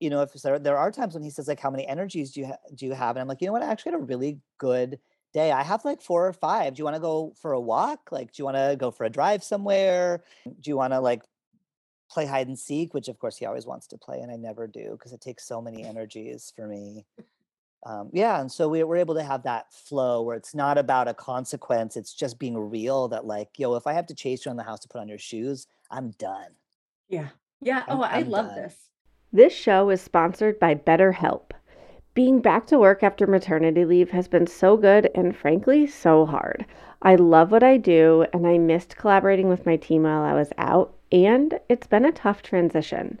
you 0.00 0.10
know, 0.10 0.22
if 0.22 0.32
there, 0.34 0.58
there 0.58 0.76
are 0.76 0.90
times 0.90 1.14
when 1.14 1.22
he 1.22 1.30
says 1.30 1.48
like, 1.48 1.60
"How 1.60 1.70
many 1.70 1.86
energies 1.86 2.32
do 2.32 2.40
you 2.40 2.46
ha- 2.46 2.58
do 2.74 2.86
you 2.86 2.92
have?" 2.92 3.16
and 3.16 3.22
I'm 3.22 3.28
like, 3.28 3.40
you 3.40 3.46
know 3.46 3.52
what, 3.52 3.62
I 3.62 3.70
actually 3.70 3.92
had 3.92 4.00
a 4.00 4.04
really 4.04 4.38
good 4.58 4.98
day. 5.32 5.50
I 5.52 5.62
have 5.62 5.84
like 5.84 6.02
four 6.02 6.26
or 6.26 6.32
five. 6.32 6.74
Do 6.74 6.80
you 6.80 6.84
want 6.84 6.96
to 6.96 7.00
go 7.00 7.34
for 7.40 7.52
a 7.52 7.60
walk? 7.60 8.10
Like, 8.10 8.32
do 8.32 8.40
you 8.40 8.44
want 8.44 8.56
to 8.56 8.76
go 8.78 8.90
for 8.90 9.04
a 9.04 9.10
drive 9.10 9.42
somewhere? 9.42 10.22
Do 10.44 10.70
you 10.70 10.76
want 10.76 10.92
to 10.92 11.00
like 11.00 11.22
play 12.10 12.26
hide 12.26 12.48
and 12.48 12.58
seek? 12.58 12.94
Which 12.94 13.08
of 13.08 13.18
course 13.18 13.36
he 13.36 13.46
always 13.46 13.66
wants 13.66 13.86
to 13.88 13.98
play, 13.98 14.20
and 14.20 14.30
I 14.30 14.36
never 14.36 14.66
do 14.66 14.90
because 14.92 15.12
it 15.12 15.20
takes 15.20 15.46
so 15.46 15.60
many 15.60 15.84
energies 15.92 16.52
for 16.54 16.66
me. 16.66 17.04
Um, 17.86 18.08
yeah, 18.14 18.40
and 18.40 18.50
so 18.50 18.66
we, 18.68 18.82
we're 18.82 18.96
able 18.96 19.14
to 19.14 19.22
have 19.22 19.42
that 19.42 19.70
flow 19.72 20.22
where 20.22 20.36
it's 20.36 20.54
not 20.54 20.78
about 20.78 21.06
a 21.06 21.12
consequence. 21.12 21.96
It's 21.96 22.14
just 22.14 22.38
being 22.38 22.56
real. 22.56 23.08
That 23.08 23.26
like, 23.26 23.50
yo, 23.58 23.74
if 23.74 23.86
I 23.86 23.92
have 23.92 24.06
to 24.06 24.14
chase 24.14 24.44
you 24.44 24.50
around 24.50 24.56
the 24.56 24.62
house 24.62 24.80
to 24.80 24.88
put 24.88 25.00
on 25.00 25.08
your 25.08 25.18
shoes, 25.18 25.66
I'm 25.90 26.10
done. 26.12 26.52
Yeah. 27.08 27.28
Yeah. 27.64 27.82
I'm, 27.88 27.98
oh, 27.98 28.02
I 28.02 28.18
I'm 28.18 28.30
love 28.30 28.46
done. 28.46 28.56
this. 28.56 28.90
This 29.32 29.52
show 29.52 29.90
is 29.90 30.00
sponsored 30.00 30.60
by 30.60 30.76
BetterHelp. 30.76 31.50
Being 32.14 32.40
back 32.40 32.66
to 32.68 32.78
work 32.78 33.02
after 33.02 33.26
maternity 33.26 33.84
leave 33.84 34.10
has 34.10 34.28
been 34.28 34.46
so 34.46 34.76
good 34.76 35.10
and 35.16 35.36
frankly 35.36 35.86
so 35.88 36.26
hard. 36.26 36.64
I 37.02 37.16
love 37.16 37.50
what 37.50 37.64
I 37.64 37.76
do 37.76 38.26
and 38.32 38.46
I 38.46 38.58
missed 38.58 38.96
collaborating 38.96 39.48
with 39.48 39.66
my 39.66 39.76
team 39.76 40.04
while 40.04 40.22
I 40.22 40.34
was 40.34 40.52
out, 40.58 40.94
and 41.10 41.58
it's 41.68 41.88
been 41.88 42.04
a 42.04 42.12
tough 42.12 42.42
transition. 42.42 43.20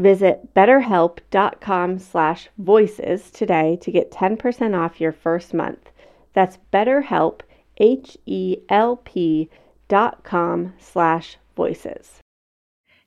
Visit 0.00 0.54
betterhelp.com 0.54 1.98
slash 1.98 2.48
voices 2.56 3.30
today 3.30 3.78
to 3.82 3.92
get 3.92 4.10
10% 4.10 4.74
off 4.74 4.98
your 4.98 5.12
first 5.12 5.52
month. 5.52 5.90
That's 6.32 6.56
betterhelp, 6.72 7.42
H-E-L-P 7.76 9.50
dot 9.88 10.24
com 10.24 10.72
slash 10.78 11.36
voices. 11.54 12.20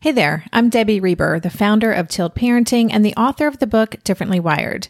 Hey 0.02 0.12
there, 0.12 0.46
I'm 0.54 0.70
Debbie 0.70 1.00
Reber, 1.00 1.40
the 1.40 1.50
founder 1.50 1.92
of 1.92 2.10
Tilt 2.10 2.36
Parenting 2.36 2.90
and 2.92 3.04
the 3.04 3.16
author 3.16 3.48
of 3.48 3.58
the 3.58 3.66
book 3.66 3.96
Differently 4.04 4.40
Wired. 4.40 4.88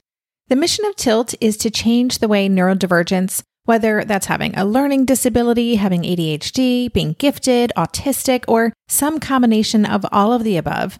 The 0.49 0.57
mission 0.57 0.83
of 0.83 0.97
Tilt 0.97 1.33
is 1.39 1.55
to 1.57 1.71
change 1.71 2.17
the 2.17 2.27
way 2.27 2.49
neurodivergence, 2.49 3.43
whether 3.63 4.03
that's 4.03 4.25
having 4.25 4.53
a 4.57 4.65
learning 4.65 5.05
disability, 5.05 5.75
having 5.75 6.01
ADHD, 6.01 6.91
being 6.91 7.15
gifted, 7.17 7.71
autistic, 7.77 8.43
or 8.49 8.73
some 8.89 9.21
combination 9.21 9.85
of 9.85 10.05
all 10.11 10.33
of 10.33 10.43
the 10.43 10.57
above, 10.57 10.99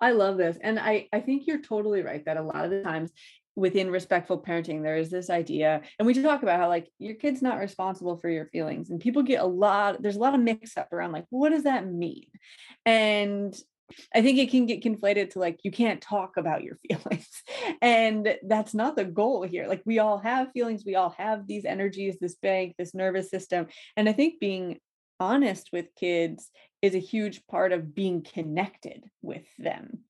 I 0.00 0.12
love 0.12 0.36
this. 0.36 0.56
And 0.60 0.78
I, 0.78 1.08
I 1.12 1.20
think 1.20 1.46
you're 1.46 1.60
totally 1.60 2.02
right 2.02 2.24
that 2.24 2.36
a 2.36 2.42
lot 2.42 2.64
of 2.64 2.70
the 2.70 2.82
times 2.82 3.12
within 3.56 3.90
respectful 3.90 4.40
parenting, 4.40 4.82
there 4.82 4.96
is 4.96 5.10
this 5.10 5.28
idea, 5.28 5.82
and 5.98 6.06
we 6.06 6.14
talk 6.14 6.42
about 6.42 6.58
how 6.58 6.68
like 6.68 6.88
your 6.98 7.14
kid's 7.14 7.42
not 7.42 7.58
responsible 7.58 8.16
for 8.16 8.28
your 8.28 8.46
feelings. 8.46 8.90
And 8.90 9.00
people 9.00 9.22
get 9.22 9.42
a 9.42 9.46
lot, 9.46 10.00
there's 10.00 10.16
a 10.16 10.20
lot 10.20 10.34
of 10.34 10.40
mix 10.40 10.76
up 10.76 10.92
around 10.92 11.12
like, 11.12 11.26
what 11.30 11.50
does 11.50 11.64
that 11.64 11.86
mean? 11.86 12.26
And 12.86 13.54
I 14.14 14.22
think 14.22 14.38
it 14.38 14.50
can 14.50 14.66
get 14.66 14.82
conflated 14.82 15.30
to 15.30 15.40
like 15.40 15.60
you 15.62 15.70
can't 15.70 16.00
talk 16.00 16.36
about 16.36 16.62
your 16.62 16.76
feelings. 16.88 17.28
And 17.82 18.36
that's 18.46 18.74
not 18.74 18.96
the 18.96 19.04
goal 19.04 19.42
here. 19.42 19.66
Like 19.66 19.82
we 19.84 19.98
all 19.98 20.18
have 20.18 20.52
feelings, 20.52 20.84
we 20.86 20.94
all 20.94 21.10
have 21.18 21.46
these 21.46 21.64
energies, 21.64 22.16
this 22.20 22.36
bank, 22.36 22.76
this 22.78 22.94
nervous 22.94 23.30
system. 23.30 23.66
And 23.96 24.08
I 24.08 24.12
think 24.12 24.40
being 24.40 24.78
honest 25.20 25.70
with 25.72 25.94
kids 25.94 26.50
is 26.82 26.94
a 26.94 26.98
huge 26.98 27.46
part 27.46 27.72
of 27.72 27.94
being 27.94 28.22
connected 28.22 29.04
with 29.22 29.44
them 29.58 30.00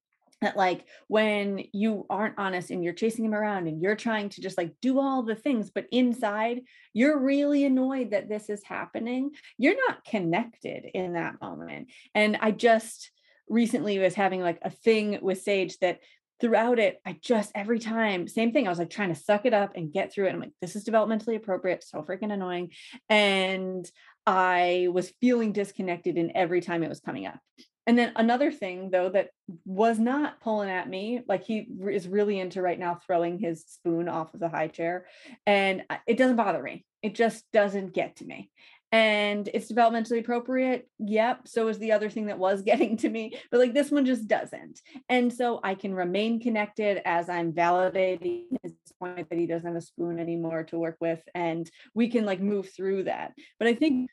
that 0.40 0.56
like 0.56 0.86
when 1.08 1.64
you 1.72 2.06
aren't 2.08 2.38
honest 2.38 2.70
and 2.70 2.82
you're 2.82 2.94
chasing 2.94 3.24
them 3.24 3.34
around 3.34 3.66
and 3.66 3.82
you're 3.82 3.96
trying 3.96 4.28
to 4.30 4.40
just 4.40 4.56
like 4.56 4.72
do 4.80 4.98
all 4.98 5.22
the 5.22 5.34
things 5.34 5.70
but 5.70 5.86
inside 5.92 6.62
you're 6.94 7.18
really 7.18 7.64
annoyed 7.64 8.12
that 8.12 8.28
this 8.28 8.48
is 8.48 8.62
happening 8.64 9.30
you're 9.58 9.76
not 9.88 10.04
connected 10.04 10.86
in 10.94 11.14
that 11.14 11.40
moment 11.42 11.88
and 12.14 12.38
i 12.40 12.50
just 12.50 13.10
recently 13.48 13.98
was 13.98 14.14
having 14.14 14.40
like 14.40 14.58
a 14.62 14.70
thing 14.70 15.18
with 15.20 15.42
Sage 15.42 15.76
that 15.78 15.98
throughout 16.40 16.78
it, 16.78 17.00
I 17.04 17.18
just 17.20 17.52
every 17.54 17.78
time, 17.78 18.26
same 18.26 18.52
thing. 18.52 18.66
I 18.66 18.70
was 18.70 18.78
like 18.78 18.90
trying 18.90 19.12
to 19.12 19.20
suck 19.20 19.44
it 19.44 19.52
up 19.52 19.72
and 19.74 19.92
get 19.92 20.12
through 20.12 20.28
it. 20.28 20.32
I'm 20.32 20.40
like, 20.40 20.52
this 20.60 20.74
is 20.74 20.84
developmentally 20.84 21.36
appropriate, 21.36 21.84
so 21.84 22.02
freaking 22.02 22.32
annoying. 22.32 22.70
And 23.08 23.88
I 24.26 24.88
was 24.92 25.12
feeling 25.20 25.52
disconnected 25.52 26.16
in 26.16 26.36
every 26.36 26.60
time 26.60 26.82
it 26.82 26.88
was 26.88 27.00
coming 27.00 27.26
up. 27.26 27.38
And 27.86 27.98
then 27.98 28.12
another 28.14 28.52
thing, 28.52 28.90
though, 28.90 29.08
that 29.08 29.30
was 29.64 29.98
not 29.98 30.40
pulling 30.40 30.70
at 30.70 30.88
me, 30.88 31.22
like 31.26 31.44
he 31.44 31.66
is 31.90 32.06
really 32.06 32.38
into 32.38 32.62
right 32.62 32.78
now 32.78 33.00
throwing 33.04 33.38
his 33.38 33.64
spoon 33.66 34.08
off 34.08 34.32
of 34.34 34.40
the 34.40 34.48
high 34.48 34.68
chair. 34.68 35.06
And 35.46 35.82
uh, 35.90 35.96
it 36.06 36.18
doesn't 36.18 36.36
bother 36.36 36.62
me. 36.62 36.84
It 37.02 37.14
just 37.14 37.44
doesn't 37.52 37.94
get 37.94 38.16
to 38.16 38.26
me 38.26 38.50
and 38.92 39.48
it's 39.54 39.70
developmentally 39.70 40.20
appropriate 40.20 40.88
yep 40.98 41.46
so 41.46 41.68
is 41.68 41.78
the 41.78 41.92
other 41.92 42.10
thing 42.10 42.26
that 42.26 42.38
was 42.38 42.62
getting 42.70 42.96
to 42.96 43.08
me 43.08 43.38
but 43.50 43.60
like 43.60 43.74
this 43.74 43.90
one 43.90 44.04
just 44.04 44.26
doesn't. 44.26 44.80
And 45.08 45.32
so 45.32 45.60
i 45.62 45.74
can 45.74 45.94
remain 45.94 46.40
connected 46.40 47.00
as 47.04 47.28
i'm 47.28 47.52
validating 47.52 48.44
his 48.62 48.72
point 48.98 49.28
that 49.28 49.38
he 49.38 49.46
doesn't 49.46 49.66
have 49.66 49.76
a 49.76 49.80
spoon 49.80 50.18
anymore 50.18 50.64
to 50.64 50.78
work 50.78 50.96
with 51.00 51.20
and 51.34 51.70
we 51.94 52.08
can 52.08 52.24
like 52.24 52.40
move 52.40 52.70
through 52.74 53.04
that. 53.04 53.32
But 53.58 53.68
i 53.68 53.74
think 53.74 54.10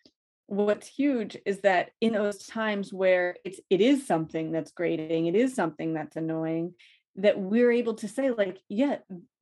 what's 0.47 0.88
huge 0.88 1.38
is 1.45 1.60
that 1.62 1.91
in 1.99 2.13
those 2.13 2.45
times 2.45 2.93
where 2.93 3.36
it's 3.43 3.60
it 3.69 3.82
is 3.82 4.08
something 4.08 4.52
that's 4.52 4.71
grating 4.71 5.25
it 5.28 5.36
is 5.36 5.54
something 5.54 5.93
that's 5.93 6.15
annoying 6.15 6.73
that 7.17 7.38
we're 7.38 7.71
able 7.71 7.95
to 7.95 8.08
say 8.08 8.32
like 8.32 8.58
yeah 8.69 8.97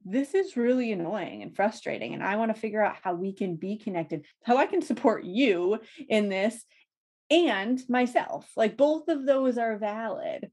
this 0.05 0.33
is 0.33 0.55
really 0.55 0.91
annoying 0.91 1.41
and 1.41 1.55
frustrating 1.55 2.13
and 2.13 2.23
i 2.23 2.35
want 2.35 2.53
to 2.53 2.59
figure 2.59 2.83
out 2.83 2.95
how 3.01 3.13
we 3.13 3.33
can 3.33 3.55
be 3.55 3.77
connected 3.77 4.25
how 4.43 4.57
i 4.57 4.65
can 4.65 4.81
support 4.81 5.23
you 5.23 5.79
in 6.07 6.29
this 6.29 6.63
and 7.29 7.81
myself 7.89 8.49
like 8.55 8.77
both 8.77 9.07
of 9.07 9.25
those 9.25 9.57
are 9.57 9.77
valid. 9.77 10.49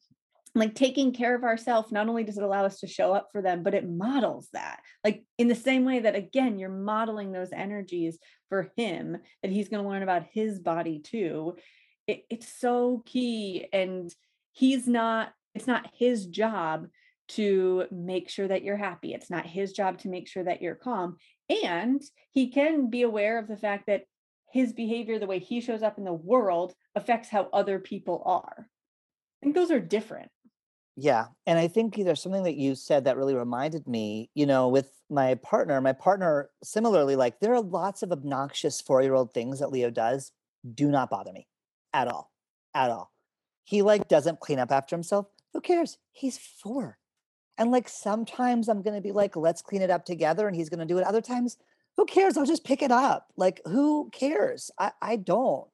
Like 0.55 0.75
taking 0.75 1.15
care 1.15 1.35
of 1.35 1.45
ourselves 1.45 1.93
not 1.93 2.09
only 2.09 2.25
does 2.25 2.37
it 2.37 2.45
allow 2.45 2.67
us 2.67 2.81
to 2.81 2.87
show 2.87 3.15
up 3.15 3.31
for 3.33 3.41
them 3.41 3.63
but 3.63 3.73
it 3.73 3.89
models 3.89 4.49
that 4.53 4.81
like 5.03 5.25
in 5.39 5.49
the 5.49 5.55
same 5.55 5.87
way 5.87 6.01
that 6.01 6.15
again 6.15 6.59
you're 6.59 6.69
modeling 6.69 7.33
those 7.33 7.53
energies 7.53 8.19
for 8.51 8.71
him 8.77 9.17
that 9.43 9.51
he's 9.51 9.71
going 9.71 9.83
to 9.83 9.89
learn 9.89 10.03
about 10.03 10.27
his 10.31 10.61
body 10.61 10.99
too 10.99 11.57
it, 12.07 12.25
it's 12.29 12.53
so 12.53 13.03
key 13.07 13.67
and 13.73 14.15
he's 14.51 14.87
not 14.87 15.33
it's 15.55 15.67
not 15.67 15.89
his 15.99 16.27
job 16.27 16.87
to 17.29 17.87
make 17.91 18.29
sure 18.29 18.49
that 18.49 18.63
you're 18.63 18.77
happy. 18.77 19.15
It's 19.15 19.31
not 19.31 19.47
his 19.47 19.73
job 19.73 19.99
to 19.99 20.09
make 20.09 20.29
sure 20.29 20.45
that 20.45 20.61
you're 20.61 20.75
calm. 20.75 21.17
And 21.65 22.03
he 22.31 22.51
can 22.51 22.91
be 22.91 23.03
aware 23.03 23.39
of 23.39 23.49
the 23.49 23.57
fact 23.57 23.87
that 23.87 24.05
his 24.53 24.73
behavior, 24.73 25.19
the 25.19 25.27
way 25.27 25.39
he 25.39 25.61
shows 25.61 25.83
up 25.83 25.99
in 25.99 26.05
the 26.05 26.13
world, 26.13 26.75
affects 26.95 27.31
how 27.31 27.49
other 27.53 27.79
people 27.79 28.23
are. 28.27 28.67
I 28.67 29.45
think 29.47 29.55
those 29.55 29.71
are 29.71 29.81
different. 29.81 30.31
Yeah. 30.97 31.27
And 31.47 31.59
I 31.59 31.69
think 31.69 31.97
there's 31.97 32.21
something 32.21 32.43
that 32.43 32.57
you 32.57 32.75
said 32.75 33.05
that 33.05 33.17
really 33.17 33.35
reminded 33.35 33.89
me, 33.89 34.31
you 34.35 34.45
know, 34.45 34.69
with 34.69 34.91
my 35.09 35.37
partner, 35.37 35.81
my 35.81 35.95
partner, 35.95 36.51
similarly, 36.63 37.17
like 37.17 37.41
there 37.41 37.55
are 37.55 37.63
lots 37.63 38.03
of 38.03 38.13
obnoxious 38.13 38.81
four 38.81 39.03
year 39.03 39.15
old 39.15 39.33
things 39.33 39.61
that 39.61 39.73
Leo 39.73 39.91
does, 39.91 40.33
do 40.75 40.91
not 40.91 41.09
bother 41.09 41.33
me 41.33 41.49
at 41.95 42.09
all, 42.09 42.31
at 42.75 42.91
all. 42.91 43.11
He 43.65 43.81
like 43.81 44.09
doesn't 44.09 44.41
clean 44.41 44.59
up 44.59 44.71
after 44.71 44.95
himself. 44.95 45.27
Who 45.55 45.61
cares? 45.61 45.99
He's 46.13 46.39
four. 46.39 46.99
And 47.63 47.71
like 47.71 47.89
sometimes 47.89 48.69
I'm 48.69 48.83
going 48.83 48.97
to 48.97 49.01
be 49.01 49.13
like, 49.13 49.37
let's 49.37 49.63
clean 49.63 49.83
it 49.83 49.91
up 49.91 50.05
together. 50.05 50.49
And 50.49 50.57
he's 50.57 50.69
going 50.69 50.81
to 50.81 50.85
do 50.85 50.99
it. 50.99 51.07
Other 51.07 51.21
times, 51.21 51.59
who 51.97 52.05
cares? 52.07 52.37
I'll 52.37 52.45
just 52.45 52.65
pick 52.65 52.83
it 52.83 52.91
up. 52.91 53.29
Like, 53.37 53.61
who 53.67 54.11
cares? 54.11 54.73
I, 54.81 54.91
I 55.01 55.15
don't. 55.15 55.69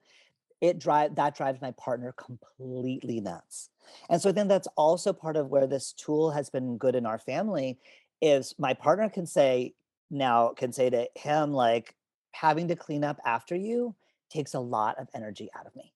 It 0.61 0.79
drive 0.79 1.15
that 1.15 1.35
drives 1.35 1.63
my 1.63 1.71
partner 1.71 2.13
completely 2.13 3.23
nuts. 3.23 3.71
And 4.11 4.21
so 4.21 4.29
I 4.29 4.35
think 4.35 4.49
that's 4.49 4.69
also 4.77 5.15
part 5.15 5.39
of 5.39 5.49
where 5.49 5.67
this 5.67 5.95
tool 5.95 6.31
has 6.33 6.51
been 6.51 6.77
good 6.77 6.95
in 6.95 7.07
our 7.07 7.17
family 7.17 7.79
is 8.21 8.55
my 8.59 8.75
partner 8.75 9.09
can 9.09 9.25
say 9.25 9.73
now 10.11 10.49
can 10.49 10.75
say 10.75 10.91
to 10.91 11.09
him 11.15 11.55
like 11.55 11.95
having 12.33 12.69
to 12.69 12.77
clean 12.77 13.03
up 13.03 13.19
after 13.25 13.57
you 13.57 13.95
takes 14.29 14.53
a 14.53 14.61
lot 14.61 14.99
of 14.99 15.09
energy 15.15 15.49
out 15.59 15.67
of 15.67 15.75
me 15.75 15.95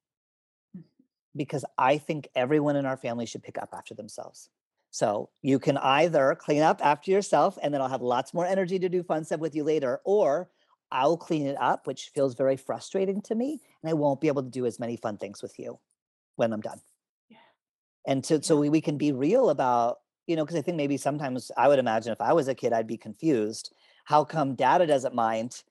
mm. 0.74 0.84
because 1.36 1.66
I 1.76 1.98
think 1.98 2.28
everyone 2.34 2.76
in 2.76 2.86
our 2.86 2.96
family 2.96 3.26
should 3.26 3.42
pick 3.42 3.58
up 3.58 3.74
after 3.74 3.92
themselves. 3.92 4.48
So 4.92 5.30
you 5.40 5.58
can 5.58 5.78
either 5.78 6.36
clean 6.38 6.60
up 6.60 6.84
after 6.84 7.10
yourself 7.10 7.58
and 7.62 7.72
then 7.72 7.80
I'll 7.80 7.88
have 7.88 8.02
lots 8.02 8.34
more 8.34 8.44
energy 8.44 8.78
to 8.78 8.90
do 8.90 9.02
fun 9.02 9.24
stuff 9.24 9.40
with 9.40 9.54
you 9.54 9.64
later, 9.64 10.02
or 10.04 10.50
I'll 10.90 11.16
clean 11.16 11.46
it 11.46 11.56
up, 11.58 11.86
which 11.86 12.10
feels 12.14 12.34
very 12.34 12.58
frustrating 12.58 13.22
to 13.22 13.34
me. 13.34 13.58
And 13.82 13.88
I 13.88 13.94
won't 13.94 14.20
be 14.20 14.28
able 14.28 14.42
to 14.42 14.50
do 14.50 14.66
as 14.66 14.78
many 14.78 14.96
fun 14.96 15.16
things 15.16 15.42
with 15.42 15.58
you 15.58 15.78
when 16.36 16.52
I'm 16.52 16.60
done. 16.60 16.78
Yeah. 17.30 17.38
And 18.06 18.24
so, 18.24 18.34
yeah. 18.34 18.40
so 18.42 18.60
we, 18.60 18.68
we 18.68 18.82
can 18.82 18.98
be 18.98 19.12
real 19.12 19.48
about, 19.48 20.00
you 20.26 20.36
know, 20.36 20.44
because 20.44 20.58
I 20.58 20.62
think 20.62 20.76
maybe 20.76 20.98
sometimes 20.98 21.50
I 21.56 21.68
would 21.68 21.78
imagine 21.78 22.12
if 22.12 22.20
I 22.20 22.34
was 22.34 22.48
a 22.48 22.54
kid, 22.54 22.74
I'd 22.74 22.86
be 22.86 22.98
confused. 22.98 23.72
How 24.04 24.24
come 24.24 24.54
data 24.54 24.86
doesn't 24.86 25.14
mind 25.14 25.62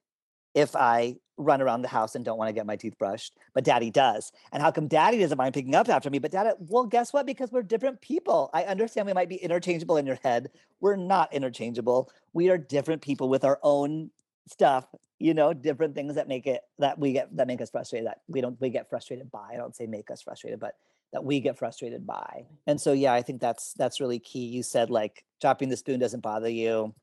if 0.56 0.76
I 0.76 1.18
run 1.44 1.62
around 1.62 1.82
the 1.82 1.88
house 1.88 2.16
and 2.16 2.24
don't 2.24 2.38
want 2.38 2.50
to 2.50 2.54
get 2.54 2.66
my 2.66 2.76
teeth 2.76 2.98
brushed, 2.98 3.34
but 3.54 3.64
daddy 3.64 3.90
does. 3.90 4.32
And 4.52 4.62
how 4.62 4.72
come 4.72 4.88
daddy 4.88 5.20
doesn't 5.20 5.38
mind 5.38 5.54
picking 5.54 5.76
up 5.76 5.90
after 5.90 6.10
me? 6.10 6.20
But 6.20 6.32
daddy, 6.32 6.52
well, 6.60 6.86
guess 6.86 7.14
what? 7.14 7.26
Because 7.26 7.52
we're 7.52 7.64
different 7.64 8.02
people. 8.02 8.50
I 8.54 8.64
understand 8.64 9.08
we 9.08 9.14
might 9.14 9.30
be 9.30 9.36
interchangeable 9.36 9.98
in 9.98 10.06
your 10.06 10.20
head. 10.24 10.52
We're 10.80 10.96
not 10.96 11.34
interchangeable. 11.34 12.12
We 12.34 12.50
are 12.50 12.58
different 12.58 13.02
people 13.02 13.30
with 13.30 13.44
our 13.44 13.60
own 13.64 14.12
stuff, 14.48 14.86
you 15.20 15.34
know, 15.34 15.54
different 15.54 15.96
things 15.96 16.16
that 16.16 16.28
make 16.28 16.48
it 16.48 16.62
that 16.80 17.00
we 17.00 17.14
get 17.14 17.36
that 17.36 17.48
make 17.48 17.62
us 17.62 17.70
frustrated, 17.70 18.08
that 18.08 18.22
we 18.28 18.42
don't 18.42 18.60
we 18.60 18.70
get 18.70 18.90
frustrated 18.90 19.32
by. 19.32 19.50
I 19.54 19.58
don't 19.58 19.76
say 19.76 19.86
make 19.86 20.10
us 20.12 20.22
frustrated, 20.22 20.60
but 20.60 20.76
that 21.14 21.24
we 21.24 21.40
get 21.40 21.58
frustrated 21.58 22.08
by. 22.08 22.46
And 22.68 22.80
so 22.80 22.94
yeah, 22.94 23.14
I 23.14 23.22
think 23.22 23.42
that's 23.42 23.74
that's 23.74 24.00
really 24.00 24.20
key. 24.20 24.46
You 24.46 24.64
said 24.64 24.90
like 24.90 25.24
chopping 25.42 25.70
the 25.70 25.78
spoon 25.78 26.00
doesn't 26.00 26.22
bother 26.22 26.50
you. 26.50 26.94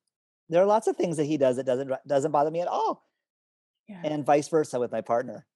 There 0.48 0.62
are 0.62 0.66
lots 0.66 0.86
of 0.86 0.96
things 0.96 1.18
that 1.18 1.24
he 1.24 1.36
does 1.36 1.56
that 1.56 1.66
doesn't 1.66 1.90
doesn't 2.06 2.30
bother 2.30 2.50
me 2.50 2.60
at 2.60 2.68
all 2.68 3.04
yeah. 3.88 4.00
and 4.04 4.24
vice 4.24 4.48
versa 4.48 4.78
with 4.78 4.92
my 4.92 5.00
partner. 5.00 5.46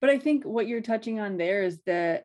But 0.00 0.10
I 0.10 0.18
think 0.18 0.44
what 0.44 0.68
you're 0.68 0.80
touching 0.80 1.18
on 1.20 1.36
there 1.36 1.62
is 1.62 1.80
that 1.86 2.24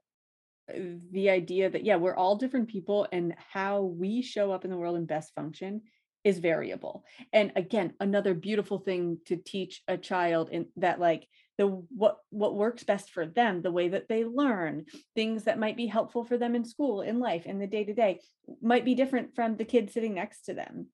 uh, 0.69 0.77
the 1.11 1.29
idea 1.29 1.69
that 1.69 1.83
yeah, 1.83 1.95
we're 1.95 2.15
all 2.15 2.35
different 2.35 2.69
people 2.69 3.07
and 3.11 3.35
how 3.51 3.81
we 3.81 4.21
show 4.21 4.51
up 4.51 4.65
in 4.65 4.71
the 4.71 4.77
world 4.77 4.97
and 4.97 5.07
best 5.07 5.33
function 5.33 5.81
is 6.23 6.39
variable. 6.39 7.03
And 7.33 7.51
again, 7.55 7.93
another 7.99 8.33
beautiful 8.33 8.79
thing 8.79 9.17
to 9.25 9.35
teach 9.35 9.81
a 9.87 9.97
child 9.97 10.49
in 10.51 10.67
that 10.77 10.99
like 10.99 11.27
the 11.57 11.67
what 11.67 12.17
what 12.29 12.55
works 12.55 12.83
best 12.83 13.11
for 13.11 13.25
them, 13.25 13.61
the 13.61 13.71
way 13.71 13.89
that 13.89 14.07
they 14.07 14.23
learn, 14.23 14.85
things 15.15 15.43
that 15.43 15.59
might 15.59 15.75
be 15.75 15.85
helpful 15.85 16.23
for 16.23 16.37
them 16.37 16.55
in 16.55 16.63
school, 16.63 17.01
in 17.01 17.19
life, 17.19 17.45
in 17.45 17.59
the 17.59 17.67
day 17.67 17.83
to 17.83 17.93
day 17.93 18.19
might 18.61 18.85
be 18.85 18.95
different 18.95 19.35
from 19.35 19.57
the 19.57 19.65
kid 19.65 19.91
sitting 19.91 20.13
next 20.13 20.43
to 20.43 20.53
them 20.53 20.87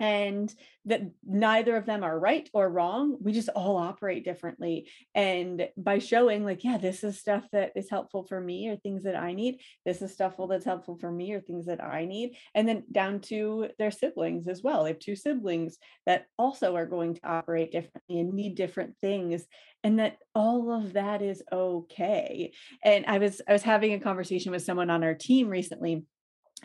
and 0.00 0.52
that 0.86 1.02
neither 1.24 1.76
of 1.76 1.86
them 1.86 2.02
are 2.02 2.18
right 2.18 2.48
or 2.54 2.68
wrong 2.68 3.16
we 3.20 3.32
just 3.32 3.50
all 3.50 3.76
operate 3.76 4.24
differently. 4.24 4.88
And 5.14 5.68
by 5.76 5.98
showing 5.98 6.44
like 6.44 6.64
yeah 6.64 6.78
this 6.78 7.04
is 7.04 7.18
stuff 7.18 7.46
that 7.52 7.72
is 7.76 7.90
helpful 7.90 8.24
for 8.24 8.40
me 8.40 8.68
or 8.68 8.76
things 8.76 9.04
that 9.04 9.16
i 9.16 9.32
need 9.32 9.60
this 9.84 10.02
is 10.02 10.12
stuff 10.12 10.34
that's 10.48 10.64
helpful 10.64 10.96
for 10.98 11.10
me 11.10 11.32
or 11.32 11.40
things 11.40 11.66
that 11.66 11.82
i 11.82 12.04
need 12.04 12.36
and 12.54 12.66
then 12.66 12.82
down 12.90 13.20
to 13.20 13.68
their 13.78 13.90
siblings 13.90 14.48
as 14.48 14.62
well 14.62 14.82
they 14.82 14.90
have 14.90 14.98
two 14.98 15.16
siblings 15.16 15.76
that 16.06 16.26
also 16.38 16.74
are 16.74 16.86
going 16.86 17.14
to 17.14 17.26
operate 17.26 17.70
differently 17.70 18.20
and 18.20 18.32
need 18.32 18.54
different 18.54 18.94
things 19.00 19.44
and 19.84 19.98
that 19.98 20.18
all 20.34 20.72
of 20.72 20.92
that 20.92 21.22
is 21.22 21.42
okay. 21.52 22.52
And 22.84 23.04
i 23.06 23.18
was 23.18 23.40
i 23.48 23.52
was 23.52 23.62
having 23.62 23.92
a 23.92 24.00
conversation 24.00 24.52
with 24.52 24.62
someone 24.62 24.90
on 24.90 25.04
our 25.04 25.14
team 25.14 25.48
recently 25.48 26.04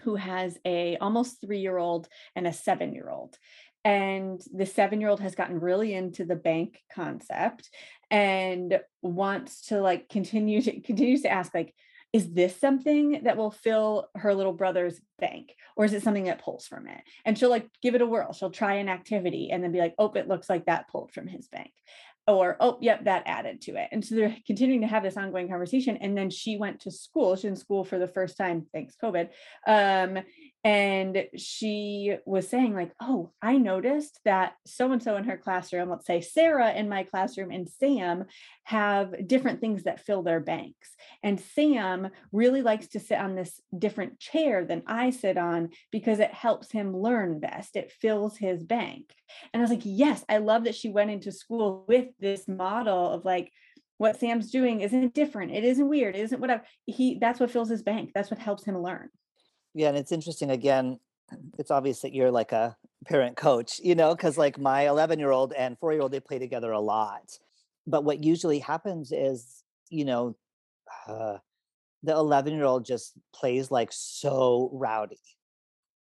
who 0.04 0.16
has 0.16 0.58
a 0.66 0.98
almost 0.98 1.42
three 1.42 1.60
year 1.60 1.78
old 1.78 2.08
and 2.36 2.48
a 2.48 2.54
seven 2.54 2.94
year 2.94 3.10
old 3.10 3.38
and 3.86 4.42
the 4.52 4.66
seven 4.66 5.00
year 5.00 5.10
old 5.10 5.20
has 5.20 5.36
gotten 5.36 5.60
really 5.60 5.94
into 5.94 6.26
the 6.26 6.36
bank 6.36 6.82
concept 6.92 7.70
and 8.10 8.80
wants 9.02 9.68
to 9.68 9.80
like 9.80 10.10
continue 10.10 10.62
to 10.62 10.82
continues 10.82 11.22
to 11.22 11.32
ask 11.32 11.54
like 11.54 11.74
is 12.12 12.32
this 12.32 12.58
something 12.58 13.24
that 13.26 13.36
will 13.36 13.52
fill 13.52 14.08
her 14.16 14.34
little 14.34 14.54
brother's 14.54 15.02
bank 15.20 15.54
or 15.76 15.84
is 15.84 15.92
it 15.92 16.02
something 16.02 16.24
that 16.24 16.42
pulls 16.42 16.66
from 16.66 16.88
it? 16.88 17.02
And 17.26 17.38
she'll 17.38 17.50
like 17.50 17.68
give 17.82 17.94
it 17.94 18.02
a 18.02 18.06
whirl. 18.06 18.32
She'll 18.32 18.52
try 18.52 18.76
an 18.76 18.88
activity 18.88 19.50
and 19.52 19.62
then 19.62 19.74
be 19.74 19.80
like 19.80 19.96
oh 19.98 20.12
it 20.14 20.28
looks 20.28 20.50
like 20.50 20.66
that 20.66 20.88
pulled 20.90 21.12
from 21.12 21.28
his 21.28 21.48
bank 21.50 21.72
or 22.28 22.58
oh 22.60 22.78
yep 22.82 23.04
that 23.06 23.24
added 23.26 23.62
to 23.62 23.76
it. 23.76 23.90
And 23.92 24.04
so 24.04 24.16
they're 24.16 24.36
continuing 24.46 24.82
to 24.82 24.88
have 24.88 25.04
this 25.04 25.18
ongoing 25.18 25.48
conversation 25.48 25.98
and 25.98 26.18
then 26.18 26.30
she 26.30 26.58
went 26.58 26.82
to 26.82 26.92
school 26.92 27.36
she's 27.36 27.46
in 27.46 27.56
school 27.56 27.84
for 27.84 28.00
the 28.00 28.08
first 28.08 28.38
time 28.38 28.66
thanks 28.74 28.96
covid 29.02 29.30
um, 29.68 30.24
and 30.66 31.28
she 31.38 32.16
was 32.26 32.50
saying 32.50 32.74
like 32.74 32.92
oh 33.00 33.32
i 33.40 33.56
noticed 33.56 34.20
that 34.26 34.54
so 34.66 34.92
and 34.92 35.02
so 35.02 35.16
in 35.16 35.24
her 35.24 35.38
classroom 35.38 35.90
let's 35.92 36.08
say 36.08 36.20
sarah 36.20 36.74
in 36.74 36.90
my 36.90 37.04
classroom 37.04 37.52
and 37.52 37.70
sam 37.70 38.26
have 38.64 39.28
different 39.28 39.62
things 39.62 39.84
that 39.84 40.04
fill 40.04 40.24
their 40.24 40.40
banks 40.40 40.96
and 41.22 41.40
sam 41.40 42.10
really 42.32 42.64
likes 42.64 42.88
to 42.88 43.00
sit 43.00 43.20
on 43.20 43.36
this 43.36 43.62
different 43.78 44.20
chair 44.20 44.66
than 44.66 44.82
i 44.88 45.12
sit 45.12 45.38
on 45.38 45.70
because 45.92 46.20
it 46.20 46.34
helps 46.34 46.72
him 46.72 46.98
learn 46.98 47.40
best 47.40 47.76
it 47.76 47.92
fills 47.92 48.36
his 48.36 48.64
bank. 48.64 49.14
And 49.54 49.62
i 49.62 49.64
was 49.64 49.70
like 49.70 49.84
yes 49.84 50.26
i 50.28 50.38
love 50.38 50.64
that 50.64 50.76
she 50.76 50.90
went 50.90 51.12
into 51.12 51.32
school 51.32 51.86
with 51.88 52.08
this 52.20 52.48
model 52.48 53.12
of 53.12 53.24
like 53.24 53.52
what 53.98 54.20
sam's 54.20 54.50
doing 54.50 54.82
isn't 54.82 55.14
different 55.14 55.52
it 55.52 55.64
isn't 55.64 55.88
weird 55.88 56.16
it 56.16 56.22
isn't 56.22 56.42
whatever 56.42 56.64
he 56.88 57.20
that's 57.20 57.40
what 57.40 57.52
fills 57.52 57.70
his 57.70 57.84
bank 57.84 58.12
that's 58.16 58.32
what 58.32 58.40
helps 58.40 58.66
him 58.66 58.78
learn 58.82 59.10
yeah, 59.76 59.90
and 59.90 59.98
it's 59.98 60.14
interesting 60.14 60.50
again, 60.50 61.00
it's 61.60 61.70
obvious 61.70 62.00
that 62.02 62.14
you're 62.14 62.32
like 62.32 62.54
a 62.54 62.78
parent 63.06 63.36
coach, 63.36 63.80
you 63.84 63.94
know, 63.94 64.16
because 64.16 64.38
like 64.38 64.58
my 64.58 64.88
11 64.88 65.20
year 65.20 65.32
old 65.32 65.52
and 65.52 65.78
four 65.78 65.92
year 65.92 66.02
old, 66.02 66.14
they 66.14 66.22
play 66.22 66.40
together 66.40 66.72
a 66.72 66.80
lot. 66.80 67.38
But 67.86 68.06
what 68.06 68.24
usually 68.24 68.60
happens 68.60 69.12
is, 69.12 69.64
you 69.90 70.06
know, 70.06 70.38
uh, 71.08 71.38
the 72.04 72.14
11 72.14 72.54
year 72.54 72.64
old 72.64 72.86
just 72.86 73.14
plays 73.34 73.70
like 73.70 73.90
so 73.92 74.70
rowdy, 74.72 75.20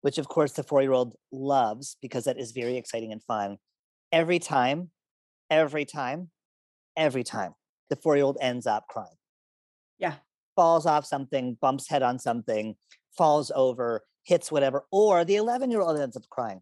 which 0.03 0.19
of 0.19 0.29
course 0.29 0.53
the 0.53 0.63
four 0.63 0.83
year 0.83 0.93
old 0.93 1.17
loves 1.33 1.97
because 2.03 2.25
that 2.25 2.39
is 2.39 2.53
very 2.53 2.77
exciting 2.77 3.11
and 3.11 3.23
fun. 3.23 3.57
Every 4.13 4.39
time, 4.39 4.91
every 5.49 5.87
time, 5.87 6.29
every 6.95 7.25
time, 7.25 7.55
the 7.89 7.97
four 7.97 8.17
year 8.17 8.27
old 8.27 8.37
ends 8.39 8.67
up 8.67 8.87
crying. 8.89 9.17
Yeah. 9.99 10.17
Falls 10.57 10.87
off 10.87 11.07
something, 11.07 11.57
bumps 11.61 11.89
head 11.89 12.03
on 12.03 12.19
something, 12.19 12.77
falls 13.17 13.51
over, 13.55 14.03
hits 14.25 14.53
whatever, 14.53 14.85
or 14.91 15.25
the 15.25 15.37
11 15.37 15.71
year 15.71 15.81
old 15.81 15.99
ends 15.99 16.17
up 16.17 16.29
crying 16.31 16.61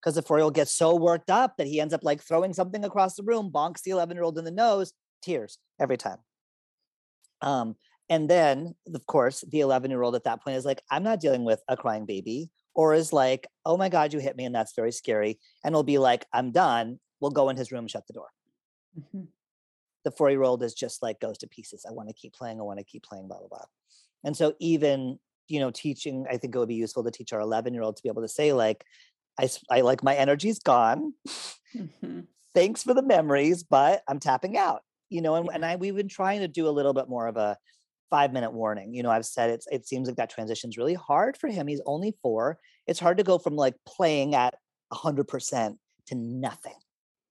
because 0.00 0.14
the 0.14 0.22
four 0.22 0.38
year 0.38 0.44
old 0.44 0.54
gets 0.54 0.72
so 0.72 0.94
worked 0.94 1.30
up 1.30 1.56
that 1.56 1.66
he 1.66 1.80
ends 1.80 1.94
up 1.94 2.04
like 2.04 2.22
throwing 2.22 2.52
something 2.52 2.84
across 2.84 3.16
the 3.16 3.22
room, 3.22 3.50
bonks 3.52 3.82
the 3.82 3.90
11 3.90 4.16
year 4.16 4.24
old 4.24 4.38
in 4.38 4.44
the 4.44 4.50
nose, 4.50 4.92
tears 5.22 5.58
every 5.80 5.96
time. 5.96 6.18
Um, 7.40 7.76
and 8.08 8.28
then, 8.28 8.74
of 8.92 9.06
course, 9.06 9.44
the 9.48 9.60
11 9.60 9.90
year 9.90 10.02
old 10.02 10.14
at 10.14 10.24
that 10.24 10.42
point 10.42 10.56
is 10.56 10.64
like, 10.64 10.82
I'm 10.90 11.02
not 11.02 11.20
dealing 11.20 11.44
with 11.44 11.62
a 11.68 11.76
crying 11.76 12.06
baby, 12.06 12.50
or 12.74 12.94
is 12.94 13.12
like, 13.12 13.46
oh 13.64 13.76
my 13.76 13.88
God, 13.88 14.12
you 14.12 14.18
hit 14.18 14.36
me, 14.36 14.44
and 14.44 14.54
that's 14.54 14.74
very 14.74 14.92
scary. 14.92 15.38
And 15.64 15.74
will 15.74 15.82
be 15.82 15.98
like, 15.98 16.24
I'm 16.32 16.52
done. 16.52 17.00
We'll 17.20 17.32
go 17.32 17.48
in 17.48 17.56
his 17.56 17.72
room, 17.72 17.88
shut 17.88 18.06
the 18.06 18.12
door. 18.12 18.28
Mm-hmm. 18.98 19.24
The 20.04 20.10
four 20.10 20.30
year 20.30 20.42
old 20.42 20.62
is 20.62 20.74
just 20.74 21.02
like, 21.02 21.20
goes 21.20 21.38
to 21.38 21.48
pieces. 21.48 21.84
I 21.88 21.92
want 21.92 22.08
to 22.08 22.14
keep 22.14 22.34
playing. 22.34 22.60
I 22.60 22.62
want 22.62 22.78
to 22.78 22.84
keep 22.84 23.02
playing, 23.02 23.28
blah, 23.28 23.38
blah, 23.38 23.48
blah. 23.48 23.64
And 24.24 24.36
so, 24.36 24.54
even 24.58 25.18
you 25.48 25.60
know 25.60 25.70
teaching 25.70 26.26
i 26.30 26.36
think 26.36 26.54
it 26.54 26.58
would 26.58 26.68
be 26.68 26.74
useful 26.74 27.02
to 27.02 27.10
teach 27.10 27.32
our 27.32 27.40
11 27.40 27.74
year 27.74 27.82
old 27.82 27.96
to 27.96 28.02
be 28.02 28.08
able 28.08 28.22
to 28.22 28.28
say 28.28 28.52
like 28.52 28.84
i, 29.40 29.48
I 29.70 29.80
like 29.80 30.04
my 30.04 30.14
energy's 30.14 30.60
gone 30.60 31.14
mm-hmm. 31.76 32.20
thanks 32.54 32.82
for 32.82 32.94
the 32.94 33.02
memories 33.02 33.64
but 33.64 34.02
i'm 34.06 34.20
tapping 34.20 34.56
out 34.56 34.82
you 35.08 35.22
know 35.22 35.34
and, 35.34 35.46
yeah. 35.46 35.54
and 35.54 35.64
i 35.64 35.76
we've 35.76 35.96
been 35.96 36.08
trying 36.08 36.40
to 36.40 36.48
do 36.48 36.68
a 36.68 36.70
little 36.70 36.92
bit 36.92 37.08
more 37.08 37.26
of 37.26 37.36
a 37.36 37.56
five 38.10 38.32
minute 38.32 38.52
warning 38.52 38.94
you 38.94 39.02
know 39.02 39.10
i've 39.10 39.26
said 39.26 39.50
it's 39.50 39.66
it 39.70 39.86
seems 39.86 40.06
like 40.06 40.16
that 40.16 40.30
transition 40.30 40.70
is 40.70 40.78
really 40.78 40.94
hard 40.94 41.36
for 41.36 41.48
him 41.48 41.66
he's 41.66 41.82
only 41.86 42.14
four 42.22 42.58
it's 42.86 43.00
hard 43.00 43.18
to 43.18 43.24
go 43.24 43.38
from 43.38 43.56
like 43.56 43.74
playing 43.86 44.34
at 44.34 44.54
100% 44.92 45.76
to 46.06 46.14
nothing 46.14 46.72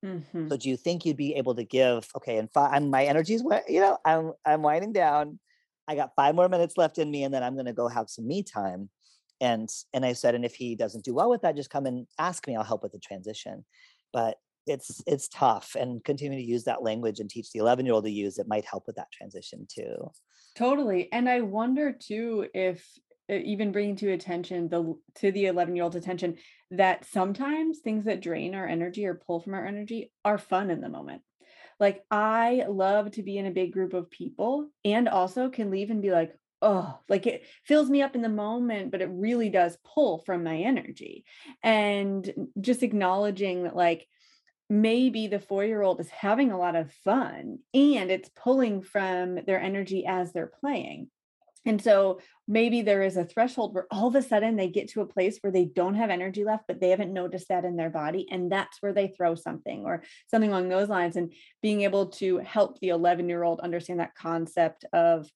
mm-hmm. 0.06 0.48
so 0.48 0.58
do 0.58 0.70
you 0.70 0.78
think 0.78 1.06
you'd 1.06 1.18
be 1.18 1.36
able 1.36 1.56
to 1.56 1.64
give 1.64 2.08
okay 2.16 2.38
and 2.38 2.52
five 2.52 2.82
my 2.84 3.06
energy's 3.06 3.44
you 3.68 3.80
know 3.80 3.98
i'm 4.06 4.32
i'm 4.46 4.62
winding 4.62 4.94
down 4.94 5.40
I 5.88 5.96
got 5.96 6.16
five 6.16 6.36
more 6.36 6.50
minutes 6.50 6.78
left 6.78 6.98
in 6.98 7.10
me, 7.10 7.24
and 7.24 7.34
then 7.34 7.44
I'm 7.44 7.54
going 7.54 7.66
to 7.66 7.74
go 7.74 7.88
have 7.88 8.10
some 8.10 8.28
me 8.28 8.44
time. 8.44 8.90
And 9.40 9.70
and 9.94 10.06
I 10.06 10.14
said, 10.14 10.36
and 10.36 10.44
if 10.44 10.56
he 10.56 10.76
doesn't 10.76 11.06
do 11.06 11.14
well 11.14 11.30
with 11.30 11.42
that, 11.44 11.56
just 11.56 11.70
come 11.70 11.86
and 11.86 12.08
ask 12.20 12.48
me. 12.48 12.56
I'll 12.56 12.64
help 12.64 12.84
with 12.84 12.92
the 12.92 13.00
transition. 13.00 13.64
But 14.12 14.38
it's 14.66 15.02
it's 15.08 15.28
tough, 15.30 15.76
and 15.80 16.04
continuing 16.04 16.44
to 16.44 16.50
use 16.50 16.66
that 16.66 16.84
language 16.84 17.20
and 17.20 17.30
teach 17.30 17.52
the 17.52 17.60
11 17.60 17.86
year 17.86 17.94
old 17.94 18.06
to 18.06 18.12
use 18.12 18.38
it 18.38 18.48
might 18.48 18.66
help 18.66 18.88
with 18.88 18.98
that 18.98 19.12
transition 19.12 19.68
too. 19.72 20.12
Totally, 20.56 21.10
and 21.12 21.30
I 21.30 21.42
wonder 21.42 21.94
too 21.94 22.48
if 22.54 22.86
Uh, 23.30 23.36
even 23.44 23.72
bringing 23.72 23.96
to 23.96 24.12
attention 24.12 24.70
the 24.70 24.96
to 25.16 25.32
the 25.32 25.46
11 25.48 25.76
year 25.76 25.84
old's 25.84 25.96
attention 25.96 26.38
that 26.72 27.06
sometimes 27.06 27.80
things 27.80 28.06
that 28.06 28.22
drain 28.22 28.56
our 28.56 28.68
energy 28.68 29.06
or 29.06 29.16
pull 29.16 29.40
from 29.40 29.54
our 29.54 29.66
energy 29.66 30.12
are 30.24 30.38
fun 30.38 30.70
in 30.70 30.82
the 30.82 30.90
moment 30.90 31.22
like 31.80 32.04
I 32.10 32.66
love 32.68 33.12
to 33.12 33.24
be 33.24 33.38
in 33.38 33.46
a 33.46 33.52
big 33.52 33.72
group 33.72 33.94
of 33.94 34.10
people 34.10 34.70
and 34.84 35.08
also 35.08 35.50
can 35.50 35.70
leave 35.70 35.90
and 35.90 36.02
be 36.02 36.12
like, 36.12 36.34
oh, 36.62 36.98
like 37.08 37.28
it 37.28 37.44
fills 37.66 37.90
me 37.90 38.02
up 38.02 38.16
in 38.16 38.22
the 38.22 38.30
moment, 38.30 38.92
but 38.92 39.02
it 39.02 39.10
really 39.12 39.50
does 39.50 39.78
pull 39.86 40.20
from 40.20 40.44
my 40.44 40.58
energy. 40.58 41.24
And 41.62 42.50
just 42.60 42.82
acknowledging 42.82 43.64
that, 43.64 43.76
like, 43.76 44.08
maybe 44.70 45.28
the 45.28 45.40
four 45.40 45.64
year 45.64 45.82
old 45.82 46.00
is 46.02 46.10
having 46.10 46.52
a 46.52 46.58
lot 46.58 46.76
of 46.76 46.92
fun 47.06 47.60
and 47.74 48.12
it's 48.12 48.30
pulling 48.36 48.82
from 48.82 49.36
their 49.46 49.62
energy 49.62 50.06
as 50.06 50.34
they're 50.34 50.52
playing. 50.60 51.10
And 51.68 51.82
so 51.82 52.20
maybe 52.48 52.82
there 52.82 53.04
is 53.04 53.18
a 53.18 53.26
threshold 53.26 53.76
where 53.76 53.88
all 53.92 54.08
of 54.08 54.16
a 54.16 54.22
sudden 54.22 54.56
they 54.56 54.70
get 54.70 54.88
to 54.90 55.02
a 55.02 55.06
place 55.06 55.38
where 55.42 55.52
they 55.52 55.66
don't 55.66 55.96
have 55.96 56.10
energy 56.10 56.44
left, 56.44 56.64
but 56.68 56.80
they 56.80 56.90
haven't 56.90 57.14
noticed 57.14 57.50
that 57.50 57.66
in 57.66 57.76
their 57.76 57.90
body. 57.90 58.26
And 58.32 58.52
that's 58.52 58.82
where 58.82 58.94
they 58.94 59.10
throw 59.10 59.36
something 59.36 59.84
or 59.86 60.04
something 60.32 60.50
along 60.50 60.70
those 60.70 60.90
lines. 60.90 61.18
And 61.18 61.34
being 61.62 61.82
able 61.82 62.08
to 62.08 62.38
help 62.38 62.80
the 62.80 62.90
11 62.90 63.28
year 63.28 63.44
old 63.44 63.60
understand 63.60 64.00
that 64.00 64.16
concept 64.16 64.86
of 64.94 65.30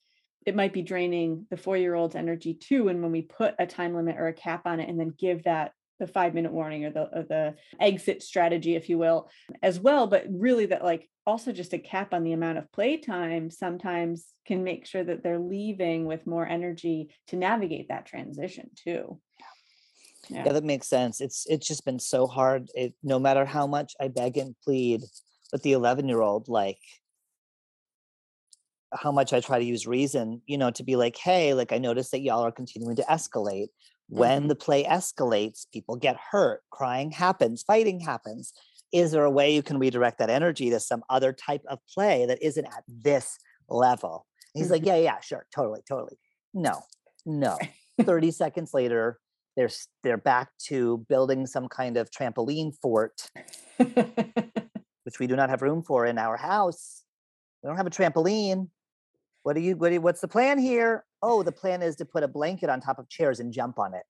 it 0.45 0.55
might 0.55 0.73
be 0.73 0.81
draining 0.81 1.45
the 1.49 1.57
four 1.57 1.77
year 1.77 1.93
old's 1.93 2.15
energy 2.15 2.53
too. 2.53 2.87
And 2.87 3.01
when 3.01 3.11
we 3.11 3.21
put 3.21 3.53
a 3.59 3.67
time 3.67 3.93
limit 3.93 4.15
or 4.17 4.27
a 4.27 4.33
cap 4.33 4.65
on 4.65 4.79
it 4.79 4.89
and 4.89 4.99
then 4.99 5.13
give 5.17 5.43
that 5.43 5.73
the 6.01 6.07
five 6.07 6.33
minute 6.33 6.51
warning 6.51 6.83
or 6.83 6.89
the 6.89 7.03
or 7.15 7.23
the 7.23 7.55
exit 7.79 8.23
strategy, 8.23 8.75
if 8.75 8.89
you 8.89 8.97
will, 8.97 9.29
as 9.61 9.79
well. 9.79 10.07
But 10.07 10.25
really, 10.29 10.65
that 10.65 10.83
like 10.83 11.07
also 11.27 11.51
just 11.51 11.73
a 11.73 11.77
cap 11.77 12.13
on 12.13 12.23
the 12.23 12.33
amount 12.33 12.57
of 12.57 12.71
playtime 12.71 13.51
sometimes 13.51 14.25
can 14.47 14.63
make 14.63 14.87
sure 14.87 15.03
that 15.03 15.21
they're 15.21 15.39
leaving 15.39 16.05
with 16.05 16.25
more 16.25 16.45
energy 16.45 17.13
to 17.27 17.35
navigate 17.35 17.89
that 17.89 18.07
transition 18.07 18.71
too. 18.75 19.19
Yeah. 20.29 20.45
yeah, 20.45 20.53
that 20.53 20.63
makes 20.63 20.87
sense. 20.87 21.21
It's 21.21 21.45
it's 21.47 21.67
just 21.67 21.85
been 21.85 21.99
so 21.99 22.25
hard. 22.25 22.69
It 22.73 22.95
no 23.03 23.19
matter 23.19 23.45
how 23.45 23.67
much 23.67 23.93
I 24.01 24.07
beg 24.07 24.37
and 24.37 24.55
plead 24.63 25.03
with 25.51 25.61
the 25.61 25.73
11 25.73 26.07
year 26.07 26.21
old, 26.21 26.49
like 26.49 26.79
how 28.91 29.11
much 29.11 29.33
I 29.33 29.39
try 29.39 29.59
to 29.59 29.65
use 29.65 29.85
reason, 29.85 30.41
you 30.47 30.57
know, 30.57 30.71
to 30.71 30.83
be 30.83 30.95
like, 30.95 31.15
hey, 31.15 31.53
like 31.53 31.71
I 31.71 31.77
noticed 31.77 32.11
that 32.11 32.21
y'all 32.21 32.43
are 32.43 32.51
continuing 32.51 32.95
to 32.95 33.03
escalate. 33.03 33.67
When 34.11 34.39
mm-hmm. 34.39 34.47
the 34.49 34.55
play 34.55 34.83
escalates, 34.83 35.65
people 35.71 35.95
get 35.95 36.17
hurt, 36.31 36.63
crying 36.69 37.11
happens, 37.11 37.63
fighting 37.63 38.01
happens. 38.01 38.53
Is 38.91 39.11
there 39.11 39.23
a 39.23 39.31
way 39.31 39.55
you 39.55 39.63
can 39.63 39.79
redirect 39.79 40.19
that 40.19 40.29
energy 40.29 40.69
to 40.69 40.79
some 40.81 41.01
other 41.09 41.31
type 41.31 41.63
of 41.69 41.79
play 41.93 42.25
that 42.25 42.43
isn't 42.43 42.65
at 42.65 42.83
this 42.87 43.37
level? 43.69 44.25
And 44.53 44.61
he's 44.61 44.65
mm-hmm. 44.65 44.73
like, 44.73 44.85
Yeah, 44.85 44.97
yeah, 44.97 45.19
sure, 45.21 45.45
totally, 45.55 45.81
totally. 45.87 46.17
No, 46.53 46.81
no. 47.25 47.57
30 48.01 48.31
seconds 48.31 48.73
later, 48.73 49.19
they're 49.55 49.69
they're 50.03 50.17
back 50.17 50.49
to 50.67 51.05
building 51.09 51.45
some 51.45 51.67
kind 51.67 51.97
of 51.97 52.09
trampoline 52.11 52.73
fort 52.81 53.29
which 53.77 55.19
we 55.19 55.27
do 55.27 55.35
not 55.35 55.49
have 55.49 55.61
room 55.61 55.83
for 55.83 56.05
in 56.05 56.17
our 56.17 56.37
house 56.37 57.03
we 57.61 57.67
don't 57.67 57.77
have 57.77 57.87
a 57.87 57.91
trampoline 57.91 58.69
what 59.43 59.53
do 59.53 59.61
you 59.61 59.75
what 59.75 59.89
do 59.89 59.95
you, 59.95 60.01
what's 60.01 60.21
the 60.21 60.27
plan 60.27 60.57
here 60.57 61.03
oh 61.21 61.43
the 61.43 61.51
plan 61.51 61.81
is 61.81 61.95
to 61.95 62.05
put 62.05 62.23
a 62.23 62.27
blanket 62.27 62.69
on 62.69 62.79
top 62.81 62.99
of 62.99 63.09
chairs 63.09 63.39
and 63.39 63.53
jump 63.53 63.79
on 63.79 63.93
it 63.93 64.03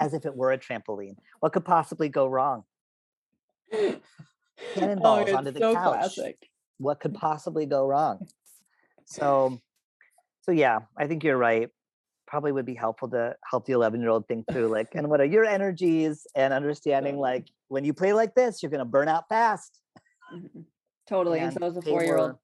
as 0.00 0.14
if 0.14 0.26
it 0.26 0.34
were 0.34 0.52
a 0.52 0.58
trampoline 0.58 1.16
what 1.40 1.52
could 1.52 1.64
possibly 1.64 2.08
go 2.08 2.26
wrong 2.26 2.64
oh, 3.72 3.96
Cannonballs 4.74 5.28
it's 5.28 5.36
onto 5.36 5.50
the 5.50 5.60
so 5.60 5.74
couch. 5.74 5.98
classic. 5.98 6.48
what 6.78 7.00
could 7.00 7.14
possibly 7.14 7.66
go 7.66 7.86
wrong 7.86 8.26
so 9.04 9.60
so 10.42 10.52
yeah 10.52 10.80
i 10.96 11.06
think 11.06 11.24
you're 11.24 11.36
right 11.36 11.70
probably 12.26 12.50
would 12.52 12.66
be 12.66 12.74
helpful 12.74 13.08
to 13.08 13.34
help 13.48 13.66
the 13.66 13.72
11 13.72 14.00
year 14.00 14.10
old 14.10 14.26
think 14.28 14.44
through 14.52 14.68
like 14.68 14.94
and 14.94 15.08
what 15.08 15.20
are 15.20 15.24
your 15.24 15.44
energies 15.44 16.26
and 16.34 16.52
understanding 16.52 17.18
like 17.18 17.46
when 17.68 17.84
you 17.84 17.92
play 17.92 18.12
like 18.12 18.34
this 18.34 18.62
you're 18.62 18.70
going 18.70 18.78
to 18.78 18.84
burn 18.84 19.08
out 19.08 19.28
fast. 19.28 19.80
Totally. 21.08 21.38
And 21.38 21.52
and 21.52 21.58
so 21.60 21.66
as 21.66 21.76
a 21.76 21.82
four 21.82 22.02
year 22.02 22.18
old. 22.18 22.36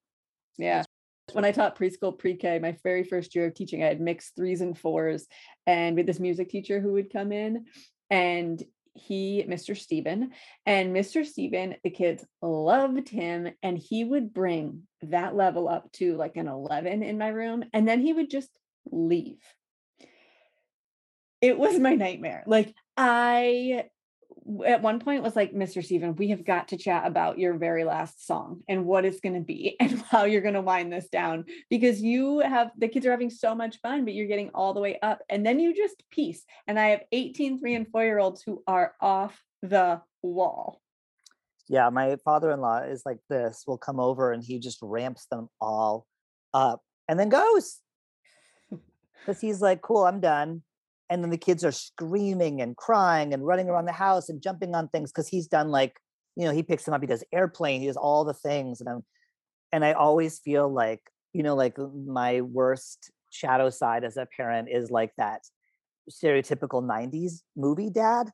Yeah. 0.57 0.83
When 1.31 1.45
I 1.45 1.51
taught 1.51 1.77
preschool 1.77 2.17
pre 2.17 2.35
K, 2.35 2.59
my 2.59 2.77
very 2.83 3.03
first 3.03 3.33
year 3.33 3.47
of 3.47 3.53
teaching, 3.53 3.83
I 3.83 3.87
had 3.87 4.01
mixed 4.01 4.35
threes 4.35 4.61
and 4.61 4.77
fours. 4.77 5.25
And 5.65 5.95
with 5.95 6.05
this 6.05 6.19
music 6.19 6.49
teacher 6.49 6.81
who 6.81 6.93
would 6.93 7.13
come 7.13 7.31
in 7.31 7.65
and 8.09 8.61
he, 8.95 9.43
Mr. 9.47 9.75
Steven, 9.75 10.31
and 10.65 10.93
Mr. 10.93 11.25
Steven, 11.25 11.75
the 11.83 11.89
kids 11.89 12.23
loved 12.41 13.09
him. 13.09 13.49
And 13.63 13.77
he 13.77 14.03
would 14.03 14.33
bring 14.33 14.83
that 15.03 15.35
level 15.35 15.69
up 15.69 15.91
to 15.93 16.17
like 16.17 16.35
an 16.35 16.47
11 16.47 17.01
in 17.01 17.17
my 17.17 17.29
room. 17.29 17.63
And 17.73 17.87
then 17.87 18.01
he 18.01 18.11
would 18.11 18.29
just 18.29 18.49
leave. 18.91 19.39
It 21.41 21.57
was 21.57 21.79
my 21.79 21.95
nightmare. 21.95 22.43
Like, 22.45 22.73
I 22.95 23.85
at 24.65 24.81
one 24.81 24.99
point 24.99 25.23
was 25.23 25.35
like, 25.35 25.53
Mr. 25.53 25.83
Steven, 25.83 26.15
we 26.15 26.29
have 26.29 26.43
got 26.45 26.67
to 26.69 26.77
chat 26.77 27.05
about 27.05 27.39
your 27.39 27.53
very 27.53 27.83
last 27.83 28.25
song 28.25 28.61
and 28.67 28.85
what 28.85 29.05
it's 29.05 29.19
going 29.19 29.35
to 29.35 29.41
be 29.41 29.75
and 29.79 30.01
how 30.09 30.25
you're 30.25 30.41
going 30.41 30.53
to 30.53 30.61
wind 30.61 30.91
this 30.91 31.07
down 31.09 31.45
because 31.69 32.01
you 32.01 32.39
have 32.39 32.71
the 32.77 32.87
kids 32.87 33.05
are 33.05 33.11
having 33.11 33.29
so 33.29 33.55
much 33.55 33.79
fun, 33.81 34.03
but 34.03 34.13
you're 34.13 34.27
getting 34.27 34.49
all 34.53 34.73
the 34.73 34.81
way 34.81 34.99
up 35.01 35.21
and 35.29 35.45
then 35.45 35.59
you 35.59 35.75
just 35.75 36.03
peace. 36.11 36.43
And 36.67 36.79
I 36.79 36.87
have 36.89 37.01
18, 37.11 37.59
three, 37.59 37.75
and 37.75 37.87
four 37.87 38.03
year 38.03 38.19
olds 38.19 38.41
who 38.41 38.63
are 38.67 38.93
off 38.99 39.41
the 39.61 40.01
wall. 40.21 40.81
yeah 41.69 41.89
my 41.89 42.17
father-in-law 42.25 42.79
is 42.83 43.03
like 43.05 43.19
this 43.29 43.63
will 43.65 43.77
come 43.77 43.99
over 43.99 44.31
and 44.31 44.43
he 44.43 44.59
just 44.59 44.79
ramps 44.81 45.25
them 45.31 45.49
all 45.61 46.05
up 46.53 46.81
and 47.07 47.19
then 47.19 47.29
goes 47.29 47.79
because 48.71 49.39
he's 49.39 49.61
like 49.61 49.81
cool 49.81 50.05
i'm 50.05 50.19
done 50.19 50.61
and 51.13 51.23
then 51.23 51.29
the 51.29 51.37
kids 51.37 51.63
are 51.63 51.71
screaming 51.71 52.59
and 52.59 52.75
crying 52.75 53.35
and 53.35 53.45
running 53.45 53.69
around 53.69 53.85
the 53.85 53.91
house 53.91 54.29
and 54.29 54.41
jumping 54.41 54.73
on 54.73 54.87
things 54.87 55.11
because 55.11 55.27
he's 55.27 55.45
done 55.45 55.69
like 55.69 55.95
you 56.35 56.43
know 56.43 56.51
he 56.51 56.63
picks 56.63 56.85
them 56.85 56.93
up 56.95 57.01
he 57.01 57.07
does 57.07 57.23
airplane 57.31 57.81
he 57.81 57.87
does 57.87 57.97
all 57.97 58.25
the 58.25 58.33
things 58.33 58.81
and 58.81 58.89
i'm 58.89 59.03
and 59.71 59.85
i 59.85 59.93
always 59.93 60.39
feel 60.39 60.67
like 60.67 61.01
you 61.31 61.43
know 61.43 61.55
like 61.55 61.77
uh, 61.77 61.85
my 62.07 62.41
worst 62.41 63.11
shadow 63.29 63.69
side 63.69 64.03
as 64.03 64.17
a 64.17 64.27
parent 64.35 64.67
is 64.71 64.89
like 64.89 65.11
that 65.17 65.41
stereotypical 66.09 66.83
90s 66.83 67.41
movie 67.55 67.91
dad 67.91 68.31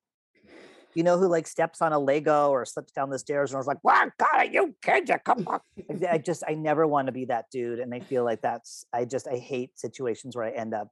you 0.96 1.04
know 1.04 1.18
who 1.18 1.28
like 1.28 1.48
steps 1.48 1.82
on 1.82 1.92
a 1.92 2.00
lego 2.00 2.50
or 2.50 2.64
slips 2.64 2.94
down 2.94 3.10
the 3.10 3.20
stairs 3.20 3.52
and 3.52 3.58
i 3.58 3.60
was 3.60 3.68
like 3.68 3.84
wow 3.84 4.10
god 4.18 4.30
are 4.36 4.46
you 4.46 4.74
kids 4.82 5.12
come 5.26 5.46
on. 5.48 5.60
I 6.10 6.18
just 6.18 6.44
i 6.48 6.54
never 6.54 6.88
want 6.88 7.08
to 7.08 7.12
be 7.12 7.26
that 7.26 7.46
dude 7.52 7.80
and 7.80 7.94
i 7.94 8.00
feel 8.00 8.24
like 8.24 8.42
that's 8.42 8.86
i 8.94 9.04
just 9.04 9.28
i 9.28 9.36
hate 9.36 9.78
situations 9.78 10.38
where 10.38 10.46
i 10.46 10.52
end 10.52 10.74
up 10.74 10.88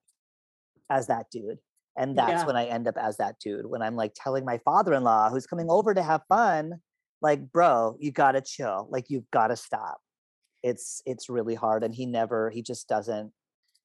as 0.90 1.08
that 1.08 1.28
dude 1.32 1.60
and 1.98 2.18
that's 2.18 2.42
Yeah. 2.42 2.46
when 2.46 2.56
i 2.56 2.66
end 2.66 2.88
up 2.88 2.98
as 2.98 3.18
that 3.18 3.40
dude 3.40 3.66
when 3.68 3.82
i'm 3.82 3.96
like 3.96 4.14
telling 4.16 4.46
my 4.46 4.58
father-in-law 4.60 5.30
who's 5.30 5.48
coming 5.48 5.68
over 5.70 5.94
to 5.94 6.04
have 6.04 6.22
fun 6.30 6.74
like 7.22 7.52
bro 7.52 7.98
you 8.00 8.12
gotta 8.12 8.42
chill 8.42 8.88
like 8.92 9.06
you've 9.10 9.30
gotta 9.32 9.56
stop 9.56 10.00
it's 10.64 11.02
it's 11.06 11.30
really 11.30 11.56
hard 11.56 11.84
and 11.84 11.96
he 11.96 12.06
never 12.06 12.50
he 12.50 12.62
just 12.62 12.88
doesn't 12.88 13.32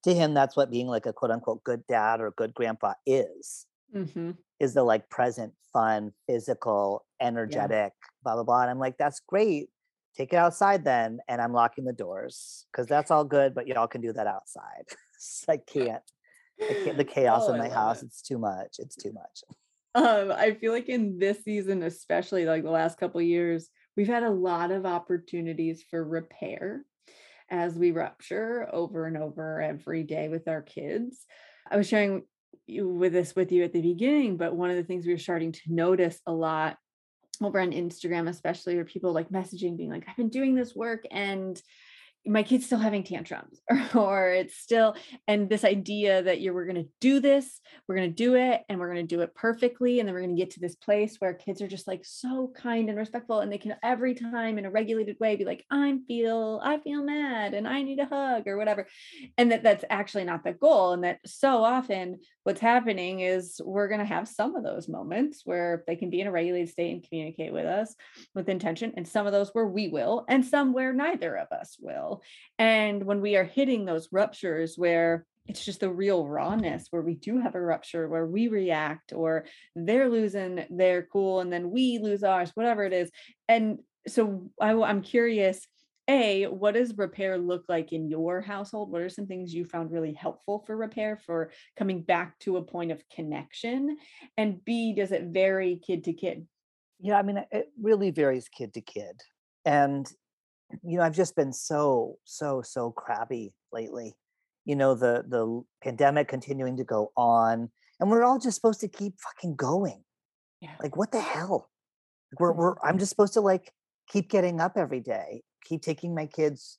to 0.05 0.15
him 0.15 0.35
that's 0.35 0.57
what 0.57 0.71
being 0.71 0.89
like 0.89 1.07
a 1.07 1.13
quote 1.13 1.31
unquote 1.33 1.65
good 1.65 1.87
dad 1.87 2.21
or 2.21 2.33
good 2.33 2.55
grandpa 2.55 2.95
is 3.07 3.67
Mhm. 3.95 4.37
is 4.61 4.75
the 4.75 4.83
like 4.83 5.09
present 5.11 5.55
fun 5.73 6.13
physical 6.27 7.07
energetic 7.21 7.93
blah 8.23 8.35
blah 8.35 8.45
blah 8.45 8.63
and 8.63 8.71
i'm 8.71 8.79
like 8.79 8.99
that's 8.99 9.21
great 9.21 9.71
take 10.17 10.33
it 10.33 10.37
outside 10.37 10.85
then 10.85 11.19
and 11.29 11.41
i'm 11.41 11.53
locking 11.53 11.85
the 11.85 11.93
doors 11.93 12.67
because 12.73 12.87
that's 12.87 13.11
all 13.11 13.25
good 13.25 13.55
but 13.55 13.67
y'all 13.67 13.87
can 13.89 14.01
do 14.01 14.13
that 14.13 14.27
outside 14.27 14.85
I 15.49 15.57
can't, 15.59 16.03
the 16.97 17.05
chaos 17.05 17.45
Oh, 17.47 17.53
in 17.53 17.59
my 17.59 17.69
house 17.69 18.03
it. 18.03 18.07
it's 18.07 18.23
too 18.23 18.39
much 18.39 18.77
it's 18.79 18.97
too 18.97 19.13
much 19.13 19.43
Um, 19.95 20.33
I 20.33 20.53
feel 20.55 20.73
like 20.73 20.89
in 20.89 21.19
this 21.19 21.45
season, 21.45 21.83
especially 21.83 22.47
like 22.47 22.63
the 22.63 22.71
last 22.71 22.99
couple 22.99 23.21
of 23.21 23.27
years, 23.27 23.69
we've 23.95 24.07
had 24.09 24.23
a 24.23 24.31
lot 24.31 24.71
of 24.71 24.87
opportunities 24.87 25.85
for 25.91 26.03
repair 26.03 26.85
as 27.51 27.75
we 27.77 27.91
rupture 27.91 28.67
over 28.73 29.05
and 29.07 29.19
over 29.19 29.61
every 29.61 30.03
day 30.03 30.29
with 30.31 30.49
our 30.49 30.63
kids. 30.63 31.27
I 31.71 31.77
was 31.77 31.87
sharing 31.89 32.23
with 32.69 33.13
this 33.13 33.37
with 33.37 33.53
you 33.53 33.65
at 33.65 33.75
the 33.75 33.83
beginning, 33.83 34.39
but 34.39 34.57
one 34.57 34.71
of 34.71 34.77
the 34.77 34.85
things 34.85 35.05
we 35.05 35.13
were 35.13 35.19
starting 35.19 35.53
to 35.53 35.61
notice 35.69 36.19
a 36.27 36.33
lot 36.33 36.79
over 37.43 37.61
on 37.61 37.73
Instagram, 37.73 38.29
especially, 38.31 38.79
are 38.79 38.85
people 38.87 39.13
like 39.13 39.29
messaging, 39.29 39.77
being 39.77 39.91
like, 39.91 40.05
I've 40.09 40.17
been 40.17 40.31
doing 40.31 40.55
this 40.55 40.75
work 40.75 41.05
and 41.11 41.61
my 42.25 42.43
kid's 42.43 42.67
still 42.67 42.79
having 42.79 43.03
tantrums 43.03 43.61
or, 43.95 44.31
it's 44.33 44.57
still 44.57 44.95
and 45.27 45.49
this 45.49 45.65
idea 45.65 46.23
that 46.23 46.41
you're 46.41 46.55
we're 46.55 46.67
going 46.67 46.83
to 46.83 46.89
do 47.01 47.21
this 47.21 47.61
we're 47.87 47.97
going 47.97 48.09
to 48.09 48.15
do 48.15 48.37
it 48.37 48.63
and 48.69 48.79
we're 48.79 48.93
going 48.93 49.07
to 49.07 49.17
do 49.17 49.21
it 49.21 49.35
perfectly 49.35 49.99
and 49.99 50.07
then 50.07 50.15
we're 50.15 50.23
going 50.23 50.35
to 50.35 50.41
get 50.41 50.51
to 50.51 50.61
this 50.61 50.77
place 50.77 51.17
where 51.19 51.35
kids 51.35 51.61
are 51.61 51.69
just 51.69 51.89
like 51.89 52.03
so 52.05 52.53
kind 52.57 52.89
and 52.89 52.99
respectful 52.99 53.41
and 53.41 53.53
they 53.53 53.59
can 53.59 53.75
every 53.83 54.15
time 54.15 54.59
in 54.59 54.65
a 54.65 54.71
regulated 54.71 55.17
way 55.21 55.37
be 55.37 55.45
like 55.45 55.65
i'm 55.71 56.05
feel 56.07 56.61
i 56.63 56.79
feel 56.79 57.03
mad 57.03 57.55
and 57.55 57.67
i 57.67 57.83
need 57.83 57.99
a 57.99 58.07
hug 58.07 58.47
or 58.47 58.57
whatever 58.57 58.87
and 59.37 59.51
that 59.51 59.63
that's 59.63 59.85
actually 59.91 60.25
not 60.25 60.45
the 60.45 60.53
goal 60.53 60.93
and 60.93 61.05
that 61.05 61.19
so 61.27 61.65
often 61.65 62.19
what's 62.45 62.61
happening 62.61 63.21
is 63.21 63.61
we're 63.65 63.89
going 63.89 64.01
to 64.01 64.05
have 64.05 64.29
some 64.29 64.57
of 64.57 64.65
those 64.65 64.89
moments 64.89 65.43
where 65.45 65.85
they 65.87 65.97
can 65.97 66.11
be 66.11 66.21
in 66.21 66.27
a 66.27 66.33
regulated 66.33 66.69
state 66.69 66.93
and 66.93 67.09
communicate 67.09 67.53
with 67.53 67.67
us 67.67 67.95
with 68.35 68.49
intention 68.49 68.93
and 68.97 69.07
some 69.07 69.27
of 69.27 69.33
those 69.33 69.51
where 69.53 69.67
we 69.67 69.89
will 69.89 70.25
and 70.29 70.45
some 70.45 70.73
where 70.73 70.93
neither 70.93 71.37
of 71.37 71.49
us 71.53 71.77
will 71.81 72.12
and 72.59 73.05
when 73.05 73.21
we 73.21 73.37
are 73.37 73.45
hitting 73.45 73.85
those 73.85 74.09
ruptures 74.13 74.75
where 74.77 75.25
it's 75.47 75.65
just 75.65 75.81
the 75.81 75.91
real 75.91 76.27
rawness 76.27 76.87
where 76.91 77.03
we 77.03 77.15
do 77.15 77.41
have 77.41 77.55
a 77.55 77.61
rupture 77.61 78.09
where 78.09 78.27
we 78.27 78.49
react 78.49 79.13
or 79.13 79.45
they're 79.75 80.09
losing 80.09 80.65
their 80.71 81.03
cool 81.13 81.41
and 81.41 81.53
then 81.53 81.71
we 81.71 81.99
lose 81.99 82.23
ours 82.23 82.51
whatever 82.55 82.85
it 82.85 82.93
is 82.93 83.11
and 83.49 83.79
so 84.07 84.51
I, 84.61 84.73
am 84.73 85.03
curious 85.03 85.67
a 86.09 86.47
what 86.47 86.75
does 86.75 86.97
repair 86.99 87.39
look 87.39 87.65
like 87.69 87.93
in 87.93 88.09
your 88.09 88.41
household? 88.41 88.91
What 88.91 89.03
are 89.03 89.09
some 89.09 89.27
things 89.27 89.55
you 89.55 89.65
found 89.65 89.93
really 89.93 90.13
helpful 90.13 90.65
for 90.67 90.77
repair 90.77 91.17
for 91.17 91.53
coming 91.77 92.03
back 92.03 92.39
to 92.41 92.57
a 92.57 92.63
point 92.63 92.91
of 92.91 93.03
connection? 93.09 93.97
And 94.37 94.65
b 94.65 94.95
does 94.95 95.13
it 95.13 95.29
vary 95.29 95.81
kid 95.85 96.05
to 96.05 96.13
kid? 96.13 96.47
Yeah 97.01 97.19
i 97.19 97.23
mean 97.23 97.45
it 97.51 97.69
really 97.81 98.11
varies 98.11 98.49
kid 98.49 98.75
to 98.75 98.81
kid 98.81 99.21
and 99.65 100.11
you 100.83 100.97
know 100.99 101.03
i've 101.05 101.15
just 101.15 101.37
been 101.37 101.53
so 101.53 102.17
so 102.25 102.63
so 102.63 102.91
crabby 102.91 103.53
lately 103.73 104.15
you 104.65 104.77
know 104.77 104.95
the 104.95 105.25
the 105.29 105.63
pandemic 105.83 106.29
continuing 106.29 106.77
to 106.77 106.85
go 106.85 107.13
on 107.17 107.71
and 108.01 108.11
we're 108.11 108.25
all 108.25 108.39
just 108.39 108.55
supposed 108.57 108.81
to 108.81 108.89
keep 108.89 109.15
fucking 109.21 109.57
going 109.57 110.03
Yeah. 110.61 110.71
like 110.83 110.97
what 110.97 111.13
the 111.13 111.21
hell 111.21 111.71
Like, 112.33 112.41
we're, 112.41 112.53
Mhm. 112.53 112.57
we're 112.57 112.75
i'm 112.83 112.99
just 112.99 113.11
supposed 113.11 113.35
to 113.35 113.41
like 113.41 113.73
keep 114.09 114.31
getting 114.31 114.61
up 114.61 114.77
every 114.77 115.01
day 115.01 115.43
keep 115.65 115.83
taking 115.83 116.15
my 116.15 116.27
kids 116.27 116.79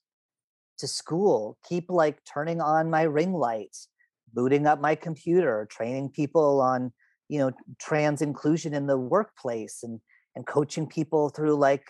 to 0.79 0.88
school 0.88 1.58
keep 1.67 1.89
like 1.89 2.19
turning 2.25 2.62
on 2.62 2.89
my 2.89 3.03
ring 3.03 3.34
lights 3.34 3.88
booting 4.34 4.65
up 4.65 4.82
my 4.82 4.95
computer 4.95 5.67
training 5.69 6.10
people 6.10 6.60
on 6.62 6.91
you 7.29 7.39
know 7.39 7.51
trans 7.79 8.21
inclusion 8.21 8.73
in 8.73 8.88
the 8.88 8.97
workplace 8.97 9.84
and 9.84 9.99
and 10.36 10.47
coaching 10.47 10.88
people 10.88 11.29
through 11.29 11.53
like 11.56 11.86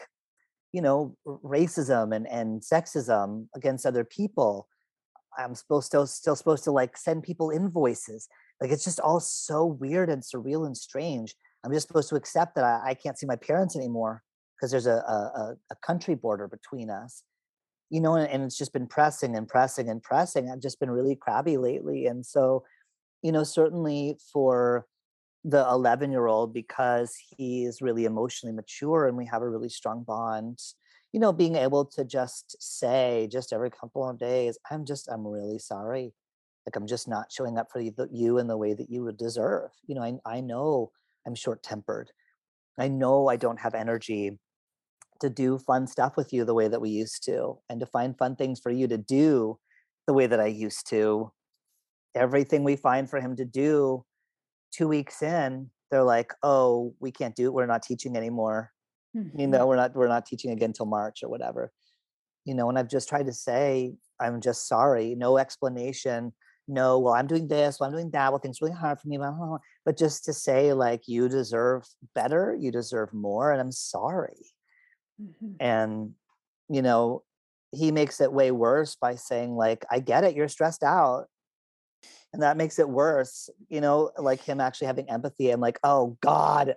you 0.74 0.82
know 0.82 1.16
racism 1.26 2.14
and 2.14 2.28
and 2.28 2.62
sexism 2.62 3.48
against 3.56 3.86
other 3.86 4.04
people 4.04 4.68
i'm 5.38 5.56
supposed 5.56 5.92
to 5.92 6.06
still 6.06 6.36
supposed 6.36 6.64
to 6.66 6.72
like 6.72 6.98
send 6.98 7.24
people 7.24 7.50
invoices. 7.50 8.28
Like 8.62 8.72
it's 8.72 8.84
just 8.84 9.00
all 9.00 9.20
so 9.20 9.66
weird 9.66 10.10
and 10.10 10.22
surreal 10.22 10.66
and 10.66 10.78
strange. 10.78 11.36
I'm 11.64 11.74
just 11.74 11.88
supposed 11.88 12.10
to 12.10 12.16
accept 12.16 12.56
that 12.56 12.64
i, 12.64 12.90
I 12.90 12.94
can't 12.94 13.18
see 13.18 13.26
my 13.26 13.36
parents 13.36 13.76
anymore 13.76 14.24
because 14.56 14.72
there's 14.72 14.88
a, 14.88 14.98
a 14.98 15.56
a 15.72 15.76
country 15.86 16.16
border 16.16 16.48
between 16.48 16.90
us 16.90 17.24
you 17.90 18.02
know 18.02 18.16
and, 18.16 18.30
and 18.30 18.44
it's 18.44 18.58
just 18.58 18.74
been 18.74 18.88
pressing 18.88 19.36
and 19.36 19.48
pressing 19.48 19.90
and 19.90 20.02
pressing. 20.02 20.50
I've 20.50 20.62
just 20.62 20.80
been 20.80 20.92
really 20.92 21.16
crabby 21.16 21.58
lately 21.58 22.08
and 22.08 22.26
so 22.26 22.64
you 23.22 23.32
know 23.32 23.44
certainly 23.44 24.18
for 24.32 24.86
the 25.44 25.66
11 25.70 26.12
year 26.12 26.28
old 26.28 26.54
because 26.54 27.16
he 27.38 27.66
is 27.66 27.82
really 27.82 28.06
emotionally 28.06 28.56
mature 28.56 29.08
and 29.08 29.18
we 29.18 29.26
have 29.26 29.42
a 29.42 29.50
really 29.50 29.70
strong 29.70 30.04
bond. 30.04 30.60
You 31.12 31.20
know 31.20 31.34
being 31.34 31.56
able 31.56 31.86
to 31.86 32.04
just 32.04 32.56
say 32.60 33.28
just 33.32 33.54
every 33.54 33.70
couple 33.70 34.08
of 34.08 34.18
days 34.18 34.58
i'm 34.72 34.86
just 34.86 35.08
i'm 35.10 35.28
really 35.28 35.60
sorry. 35.60 36.14
Like 36.66 36.76
i'm 36.76 36.88
just 36.88 37.08
not 37.08 37.32
showing 37.32 37.58
up 37.58 37.68
for 37.72 37.82
you, 37.82 38.38
in 38.38 38.48
the 38.48 38.58
way 38.58 38.74
that 38.74 38.90
you 38.90 39.04
would 39.04 39.18
deserve. 39.18 39.72
You 39.86 39.96
know 39.96 40.04
i, 40.04 40.14
I 40.26 40.42
know 40.42 40.92
i'm 41.28 41.36
short 41.36 41.62
tempered 41.64 42.12
i 42.78 42.88
know 42.88 43.28
i 43.30 43.36
don't 43.36 43.60
have 43.60 43.76
energy 43.76 44.40
to 45.22 45.30
do 45.30 45.58
fun 45.58 45.88
stuff 45.88 46.18
with 46.18 46.34
you 46.34 46.44
the 46.44 46.54
way 46.54 46.68
that 46.68 46.82
we 46.82 46.90
used 46.90 47.24
to 47.26 47.58
and 47.70 47.80
to 47.80 47.86
find 47.86 48.18
fun 48.18 48.36
things 48.36 48.60
for 48.60 48.72
you 48.72 48.88
to 48.88 48.98
do 48.98 49.58
the 50.08 50.14
way 50.14 50.28
that 50.28 50.40
i 50.40 50.48
used 50.48 50.90
to. 50.90 51.32
Everything 52.16 52.64
we 52.64 52.76
find 52.76 53.10
for 53.10 53.20
him 53.20 53.36
to 53.38 53.46
do 53.46 54.06
two 54.74 54.88
weeks 54.88 55.22
in 55.22 55.70
they're 55.92 56.04
like 56.04 56.34
oh 56.42 56.94
we 57.00 57.12
can't 57.12 57.36
do 57.36 57.46
it 57.46 57.54
we're 57.54 57.66
not 57.66 57.84
teaching 57.84 58.18
anymore 58.18 58.72
mm-hmm. 59.16 59.40
you 59.40 59.48
know 59.48 59.68
we're 59.68 59.76
not 59.76 59.96
we're 59.96 60.08
not 60.08 60.26
teaching 60.26 60.52
again 60.52 60.74
till 60.74 60.86
march 60.86 61.24
or 61.24 61.30
whatever 61.30 61.72
you 62.46 62.56
know 62.56 62.70
and 62.70 62.78
i've 62.78 62.90
just 62.90 63.08
tried 63.08 63.28
to 63.28 63.34
say 63.34 63.94
i'm 64.20 64.42
just 64.42 64.68
sorry 64.68 65.16
no 65.16 65.38
explanation 65.38 66.34
no 66.68 66.98
well 67.00 67.14
i'm 67.14 67.28
doing 67.28 67.48
this 67.48 67.80
well 67.80 67.90
i'm 67.90 67.96
doing 67.96 68.10
that 68.12 68.32
well 68.32 68.40
things 68.40 68.62
really 68.62 68.74
hard 68.74 69.00
for 69.00 69.08
me 69.08 69.20
but 69.86 69.98
just 69.98 70.26
to 70.26 70.34
say 70.34 70.74
like 70.74 71.08
you 71.08 71.30
deserve 71.30 71.86
better 72.16 72.56
you 72.60 72.72
deserve 72.72 73.14
more 73.14 73.52
and 73.52 73.62
i'm 73.62 73.72
sorry 73.72 74.48
mm-hmm. 75.22 75.54
and 75.60 76.12
you 76.70 76.82
know 76.82 77.22
he 77.72 77.92
makes 77.92 78.22
it 78.22 78.32
way 78.32 78.52
worse 78.52 78.96
by 78.96 79.16
saying 79.16 79.56
like 79.56 79.86
i 79.92 80.00
get 80.00 80.24
it 80.24 80.36
you're 80.36 80.48
stressed 80.48 80.84
out 80.84 81.26
and 82.34 82.42
that 82.42 82.58
makes 82.58 82.80
it 82.80 82.90
worse 82.90 83.50
you 83.70 83.80
know 83.80 84.12
like 84.18 84.42
him 84.42 84.60
actually 84.60 84.88
having 84.88 85.10
empathy 85.10 85.50
i'm 85.50 85.62
like 85.62 85.80
oh 85.84 86.18
god 86.22 86.76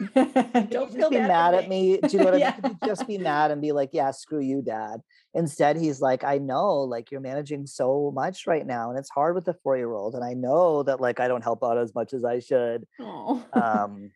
don't 0.14 0.92
feel 0.92 1.10
be 1.10 1.18
mad 1.18 1.54
at 1.54 1.68
me. 1.68 1.98
Do 1.98 2.08
you 2.10 2.18
know 2.18 2.24
what 2.30 2.38
yeah. 2.38 2.56
I 2.62 2.68
mean? 2.68 2.78
Just 2.84 3.06
be 3.06 3.18
mad 3.18 3.50
and 3.50 3.60
be 3.60 3.72
like, 3.72 3.90
yeah, 3.92 4.10
screw 4.10 4.40
you, 4.40 4.62
dad. 4.62 5.00
Instead, 5.34 5.76
he's 5.76 6.00
like, 6.00 6.24
I 6.24 6.38
know, 6.38 6.80
like 6.80 7.10
you're 7.10 7.20
managing 7.20 7.66
so 7.66 8.12
much 8.14 8.46
right 8.46 8.66
now, 8.66 8.90
and 8.90 8.98
it's 8.98 9.10
hard 9.10 9.34
with 9.34 9.48
a 9.48 9.54
four 9.62 9.76
year 9.76 9.92
old. 9.92 10.14
And 10.14 10.24
I 10.24 10.34
know 10.34 10.82
that 10.82 11.00
like 11.00 11.20
I 11.20 11.28
don't 11.28 11.42
help 11.42 11.62
out 11.62 11.78
as 11.78 11.94
much 11.94 12.12
as 12.12 12.24
I 12.24 12.40
should. 12.40 12.86
Oh. 13.00 13.44
Um, 13.52 14.10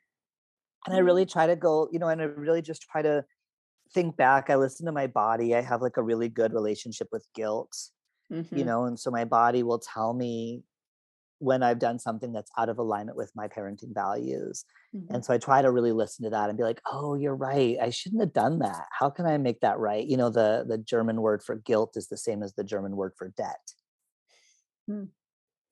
and 0.87 0.96
I 0.96 0.98
really 0.98 1.27
try 1.27 1.46
to 1.46 1.57
go, 1.57 1.88
you 1.92 1.98
know, 1.98 2.09
and 2.09 2.20
I 2.20 2.24
really 2.24 2.62
just 2.62 2.83
try 2.83 3.03
to 3.03 3.24
think 3.92 4.16
back. 4.16 4.51
I 4.51 4.57
listen 4.57 4.87
to 4.87 4.92
my 4.92 5.07
body. 5.07 5.55
I 5.55 5.61
have 5.61 5.83
like 5.83 5.96
a 5.96 6.03
really 6.03 6.29
good 6.29 6.53
relationship 6.53 7.09
with 7.12 7.27
guilt, 7.35 7.77
mm-hmm. 8.33 8.57
you 8.57 8.64
know, 8.64 8.85
and 8.85 8.98
so 8.98 9.11
my 9.11 9.24
body 9.24 9.62
will 9.62 9.81
tell 9.81 10.14
me 10.14 10.62
when 11.38 11.62
I've 11.62 11.79
done 11.79 11.98
something 11.98 12.33
that's 12.33 12.51
out 12.59 12.68
of 12.68 12.79
alignment 12.79 13.16
with 13.16 13.31
my 13.35 13.48
parenting 13.48 13.94
values. 13.94 14.64
Mm-hmm. 14.94 15.14
And 15.14 15.24
so 15.24 15.33
I 15.33 15.38
try 15.38 15.62
to 15.62 15.70
really 15.70 15.92
listen 15.92 16.24
to 16.24 16.31
that 16.31 16.48
and 16.48 16.59
be 16.59 16.64
like, 16.64 16.81
"Oh, 16.90 17.14
you're 17.14 17.37
right. 17.37 17.77
I 17.81 17.90
shouldn't 17.90 18.22
have 18.22 18.33
done 18.33 18.59
that. 18.61 18.87
How 18.98 19.11
can 19.11 19.27
I 19.27 19.38
make 19.38 19.61
that 19.61 19.79
right?" 19.79 20.07
You 20.07 20.16
know, 20.16 20.31
the 20.31 20.64
the 20.68 20.79
German 20.79 21.20
word 21.20 21.42
for 21.42 21.57
guilt 21.57 21.92
is 21.96 22.09
the 22.09 22.16
same 22.16 22.42
as 22.42 22.55
the 22.55 22.64
German 22.64 22.96
word 22.96 23.12
for 23.16 23.29
debt. 23.37 23.72
Mm. 24.90 25.09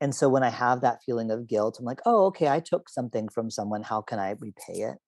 And 0.01 0.15
so 0.15 0.29
when 0.29 0.43
I 0.43 0.51
have 0.51 0.83
that 0.83 1.03
feeling 1.05 1.31
of 1.31 1.49
guilt, 1.49 1.79
I'm 1.79 1.85
like, 1.85 2.01
"Oh, 2.07 2.27
okay, 2.27 2.49
I 2.49 2.61
took 2.61 2.89
something 2.89 3.29
from 3.29 3.51
someone. 3.51 3.83
How 3.83 4.03
can 4.03 4.19
I 4.19 4.31
repay 4.39 4.83
it?" 4.83 4.99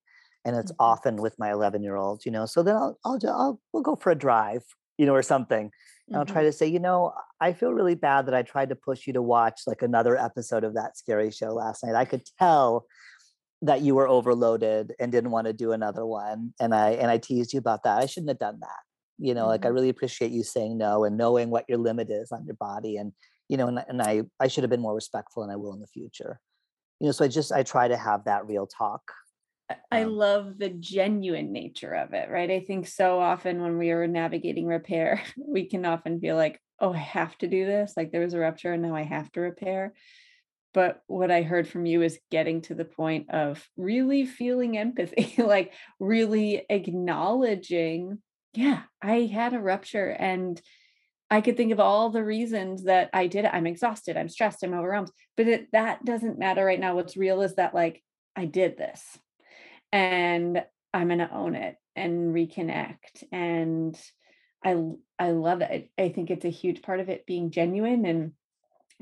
And 0.44 0.56
it's 0.56 0.72
mm-hmm. 0.72 0.82
often 0.84 1.16
with 1.16 1.38
my 1.38 1.52
11 1.52 1.82
year 1.82 1.96
old, 1.96 2.24
you 2.24 2.32
know. 2.32 2.46
So 2.46 2.62
then 2.62 2.76
I'll 2.76 2.98
I'll, 3.04 3.18
I'll 3.26 3.60
we'll 3.72 3.82
go 3.82 3.96
for 3.96 4.10
a 4.10 4.16
drive, 4.18 4.64
you 4.96 5.06
know, 5.06 5.14
or 5.14 5.22
something 5.22 5.70
and 6.08 6.16
I'll 6.16 6.24
try 6.24 6.42
mm-hmm. 6.42 6.48
to 6.48 6.52
say, 6.52 6.66
you 6.66 6.78
know, 6.78 7.12
I 7.40 7.52
feel 7.52 7.72
really 7.72 7.94
bad 7.94 8.26
that 8.26 8.34
I 8.34 8.42
tried 8.42 8.70
to 8.70 8.74
push 8.74 9.06
you 9.06 9.12
to 9.12 9.22
watch 9.22 9.62
like 9.66 9.82
another 9.82 10.16
episode 10.16 10.64
of 10.64 10.74
that 10.74 10.96
scary 10.96 11.30
show 11.30 11.48
last 11.48 11.84
night. 11.84 11.94
I 11.94 12.06
could 12.06 12.22
tell 12.38 12.86
that 13.62 13.82
you 13.82 13.94
were 13.94 14.08
overloaded 14.08 14.94
and 14.98 15.12
didn't 15.12 15.32
want 15.32 15.46
to 15.48 15.52
do 15.52 15.72
another 15.72 16.06
one. 16.06 16.54
And 16.60 16.74
I 16.74 16.90
and 16.92 17.10
I 17.10 17.18
teased 17.18 17.52
you 17.52 17.58
about 17.58 17.82
that. 17.82 17.98
I 17.98 18.06
shouldn't 18.06 18.30
have 18.30 18.38
done 18.38 18.58
that. 18.60 18.80
You 19.18 19.34
know, 19.34 19.42
mm-hmm. 19.42 19.50
like 19.50 19.64
I 19.64 19.68
mm-hmm. 19.68 19.74
really 19.74 19.88
appreciate 19.90 20.30
you 20.30 20.42
saying 20.42 20.78
no 20.78 21.04
and 21.04 21.18
knowing 21.18 21.50
what 21.50 21.66
your 21.68 21.78
limit 21.78 22.08
is 22.10 22.32
on 22.32 22.46
your 22.46 22.56
body. 22.56 22.96
And, 22.96 23.12
you 23.48 23.56
know, 23.56 23.66
and, 23.66 23.84
and 23.86 24.00
I 24.00 24.22
I 24.40 24.48
should 24.48 24.64
have 24.64 24.70
been 24.70 24.80
more 24.80 24.94
respectful 24.94 25.42
and 25.42 25.52
I 25.52 25.56
will 25.56 25.74
in 25.74 25.80
the 25.80 25.86
future. 25.86 26.40
You 27.00 27.06
know, 27.06 27.12
so 27.12 27.24
I 27.24 27.28
just 27.28 27.52
I 27.52 27.62
try 27.62 27.86
to 27.88 27.96
have 27.96 28.24
that 28.24 28.46
real 28.46 28.66
talk 28.66 29.02
I 29.90 30.02
um, 30.02 30.12
love 30.12 30.59
the 30.59 30.70
genuine 30.70 31.52
nature 31.52 31.94
of 31.94 32.14
it, 32.14 32.31
right? 32.31 32.50
I 32.50 32.61
think 32.61 32.87
so 32.87 33.20
often 33.20 33.61
when 33.61 33.78
we 33.78 33.90
are 33.90 34.07
navigating 34.07 34.66
repair, 34.66 35.22
we 35.37 35.66
can 35.66 35.85
often 35.85 36.20
feel 36.20 36.37
like, 36.37 36.61
oh, 36.81 36.92
I 36.92 36.98
have 36.98 37.37
to 37.38 37.48
do 37.48 37.66
this. 37.66 37.94
Like 37.96 38.12
there 38.12 38.22
was 38.22 38.35
a 38.35 38.38
rupture 38.38 38.72
and 38.72 38.83
now 38.83 38.94
I 38.94 39.02
have 39.02 39.31
to 39.33 39.40
repair. 39.40 39.94
But 40.74 41.02
what 41.07 41.31
I 41.31 41.42
heard 41.42 41.66
from 41.66 41.87
you 41.87 42.02
is 42.02 42.20
getting 42.31 42.61
to 42.62 42.74
the 42.74 42.85
point 42.85 43.31
of 43.31 43.66
really 43.76 44.26
feeling 44.26 44.78
empathy, 44.78 45.35
like 45.42 45.72
really 45.98 46.64
acknowledging, 46.68 48.18
yeah, 48.54 48.83
I 49.02 49.22
had 49.33 49.54
a 49.54 49.61
rupture 49.61 50.09
and 50.09 50.61
I 51.31 51.42
could 51.42 51.59
think 51.59 51.72
of 51.72 51.81
all 51.81 52.09
the 52.09 52.24
reasons 52.24 52.85
that 52.85 53.11
I 53.12 53.26
did 53.26 53.44
it. 53.44 53.50
I'm 53.52 53.66
exhausted, 53.66 54.16
I'm 54.16 54.31
stressed, 54.31 54.62
I'm 54.62 54.72
overwhelmed. 54.72 55.11
But 55.37 55.48
it, 55.48 55.68
that 55.72 56.04
doesn't 56.04 56.38
matter 56.38 56.64
right 56.64 56.81
now. 56.81 56.94
What's 56.94 57.18
real 57.18 57.42
is 57.42 57.57
that, 57.57 57.74
like, 57.74 58.02
I 58.35 58.46
did 58.46 58.78
this 58.78 59.18
and 59.92 60.64
I'm 60.92 61.09
going 61.09 61.18
to 61.18 61.33
own 61.33 61.55
it 61.55 61.77
and 61.96 62.35
reconnect. 62.35 63.24
And 63.33 63.98
I 64.64 64.77
I 65.18 65.31
love 65.33 65.61
it. 65.61 65.90
I 65.98 66.09
think 66.11 66.31
it's 66.31 66.44
a 66.44 66.51
huge 66.51 66.83
part 66.83 67.01
of 67.01 67.09
it 67.09 67.27
being 67.27 67.51
genuine 67.51 68.05
and 68.05 68.33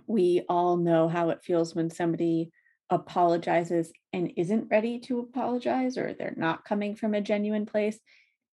we 0.06 0.44
all 0.48 0.76
know 0.76 1.08
how 1.08 1.30
it 1.30 1.42
feels 1.42 1.74
when 1.74 1.90
somebody 1.90 2.50
apologizes 2.90 3.90
and 4.12 4.32
isn't 4.36 4.68
ready 4.70 5.00
to 5.00 5.18
apologize 5.18 5.98
or 5.98 6.12
they're 6.12 6.34
not 6.36 6.64
coming 6.64 6.94
from 6.94 7.14
a 7.14 7.20
genuine 7.20 7.66
place 7.66 7.98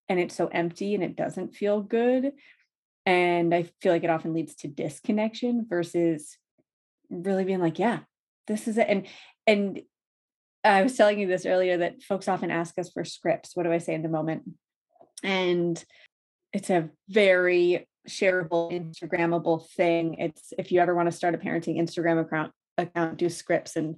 and 0.10 0.20
it's 0.20 0.36
so 0.36 0.48
empty 0.48 0.96
and 0.96 1.04
it 1.04 1.16
doesn't 1.16 1.56
feel 1.56 1.82
good 1.82 2.32
and 3.06 3.54
i 3.54 3.64
feel 3.82 3.92
like 3.94 4.04
it 4.04 4.10
often 4.10 4.34
leads 4.34 4.56
to 4.56 4.68
disconnection 4.68 5.68
versus 5.70 6.38
really 7.12 7.44
being 7.44 7.60
like 7.60 7.78
yeah 7.78 8.00
this 8.48 8.68
is 8.68 8.78
it 8.80 8.88
and 8.90 9.06
and 9.46 9.82
I 10.64 10.84
was 10.84 10.96
telling 10.96 11.20
you 11.20 11.28
this 11.28 11.46
earlier 11.46 11.78
that 11.78 12.02
folks 12.04 12.28
often 12.28 12.52
ask 12.52 12.78
us 12.80 12.90
for 12.92 13.04
scripts. 13.04 13.56
What 13.56 13.64
do 13.64 13.72
I 13.72 13.80
say 13.80 13.94
in 13.94 14.04
the 14.04 14.10
moment? 14.10 14.44
And 15.24 15.84
it's 16.54 16.70
a 16.70 16.90
very 17.10 17.88
shareable, 18.08 18.72
Instagrammable 18.72 19.68
thing. 19.70 20.16
It's 20.16 20.54
if 20.58 20.72
you 20.72 20.80
ever 20.80 20.96
want 20.96 21.08
to 21.08 21.16
start 21.16 21.36
a 21.36 21.38
parenting 21.38 21.80
Instagram 21.80 22.22
account, 22.22 22.52
account, 22.78 23.18
do 23.18 23.30
scripts 23.30 23.76
and 23.76 23.98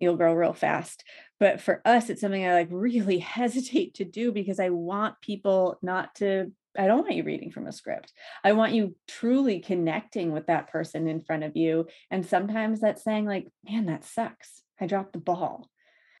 you'll 0.00 0.16
grow 0.16 0.34
real 0.34 0.52
fast. 0.52 1.04
But 1.40 1.60
for 1.60 1.80
us, 1.84 2.10
it's 2.10 2.20
something 2.20 2.46
I 2.46 2.52
like 2.52 2.68
really 2.70 3.18
hesitate 3.20 3.94
to 3.94 4.04
do 4.04 4.32
because 4.32 4.60
I 4.60 4.70
want 4.70 5.20
people 5.20 5.78
not 5.82 6.14
to 6.16 6.52
I 6.78 6.86
don't 6.86 7.02
want 7.02 7.16
you 7.16 7.24
reading 7.24 7.50
from 7.50 7.66
a 7.66 7.72
script. 7.72 8.14
I 8.42 8.52
want 8.52 8.72
you 8.72 8.96
truly 9.06 9.60
connecting 9.60 10.32
with 10.32 10.46
that 10.46 10.70
person 10.70 11.06
in 11.06 11.20
front 11.20 11.44
of 11.44 11.54
you. 11.54 11.86
And 12.10 12.24
sometimes 12.24 12.80
that's 12.80 13.04
saying, 13.04 13.26
like, 13.26 13.48
man, 13.68 13.84
that 13.86 14.04
sucks. 14.04 14.62
I 14.80 14.86
dropped 14.86 15.12
the 15.12 15.18
ball 15.18 15.68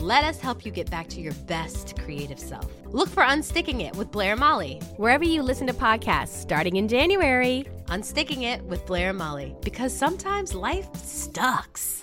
Let 0.00 0.24
us 0.24 0.38
help 0.38 0.66
you 0.66 0.72
get 0.72 0.90
back 0.90 1.08
to 1.08 1.22
your 1.22 1.32
best 1.46 1.98
creative 1.98 2.38
self. 2.38 2.70
Look 2.84 3.08
for 3.08 3.22
Unsticking 3.22 3.80
It 3.80 3.96
with 3.96 4.10
Blair 4.10 4.32
and 4.32 4.40
Molly, 4.40 4.78
wherever 4.98 5.24
you 5.24 5.42
listen 5.42 5.66
to 5.68 5.72
podcasts 5.72 6.38
starting 6.38 6.76
in 6.76 6.86
January. 6.86 7.64
Unsticking 7.86 8.42
It 8.42 8.62
with 8.64 8.84
Blair 8.84 9.08
and 9.10 9.18
Molly, 9.18 9.56
because 9.62 9.96
sometimes 9.96 10.52
life 10.52 10.94
sucks. 10.96 12.02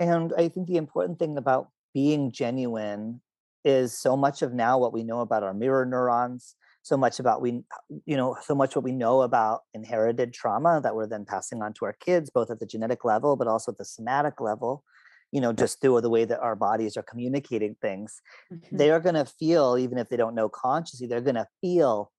And 0.00 0.32
I 0.36 0.48
think 0.48 0.66
the 0.66 0.78
important 0.78 1.18
thing 1.18 1.36
about 1.36 1.68
being 1.94 2.32
genuine 2.32 3.20
is 3.64 3.96
so 3.96 4.16
much 4.16 4.42
of 4.42 4.52
now 4.52 4.78
what 4.78 4.92
we 4.92 5.04
know 5.04 5.20
about 5.20 5.42
our 5.42 5.54
mirror 5.54 5.84
neurons, 5.84 6.56
so 6.82 6.96
much 6.96 7.20
about 7.20 7.42
we 7.42 7.62
you 8.06 8.16
know 8.16 8.36
so 8.42 8.54
much 8.54 8.74
what 8.74 8.84
we 8.84 8.92
know 8.92 9.20
about 9.20 9.60
inherited 9.74 10.32
trauma 10.32 10.80
that 10.82 10.94
we're 10.94 11.06
then 11.06 11.26
passing 11.26 11.62
on 11.62 11.74
to 11.74 11.84
our 11.84 11.92
kids 11.92 12.30
both 12.30 12.50
at 12.50 12.58
the 12.58 12.64
genetic 12.66 13.04
level 13.04 13.36
but 13.36 13.46
also 13.46 13.70
at 13.70 13.76
the 13.76 13.84
somatic 13.84 14.40
level 14.40 14.82
you 15.30 15.42
know 15.42 15.52
just 15.52 15.80
through 15.80 16.00
the 16.00 16.08
way 16.08 16.24
that 16.24 16.40
our 16.40 16.56
bodies 16.56 16.96
are 16.96 17.02
communicating 17.02 17.76
things. 17.82 18.22
Mm-hmm. 18.50 18.76
they 18.76 18.90
are 18.90 19.00
going 19.00 19.14
to 19.14 19.26
feel 19.26 19.76
even 19.78 19.98
if 19.98 20.08
they 20.08 20.16
don't 20.16 20.34
know 20.34 20.48
consciously 20.48 21.06
they're 21.06 21.20
going 21.20 21.34
to 21.34 21.46
feel 21.60 22.10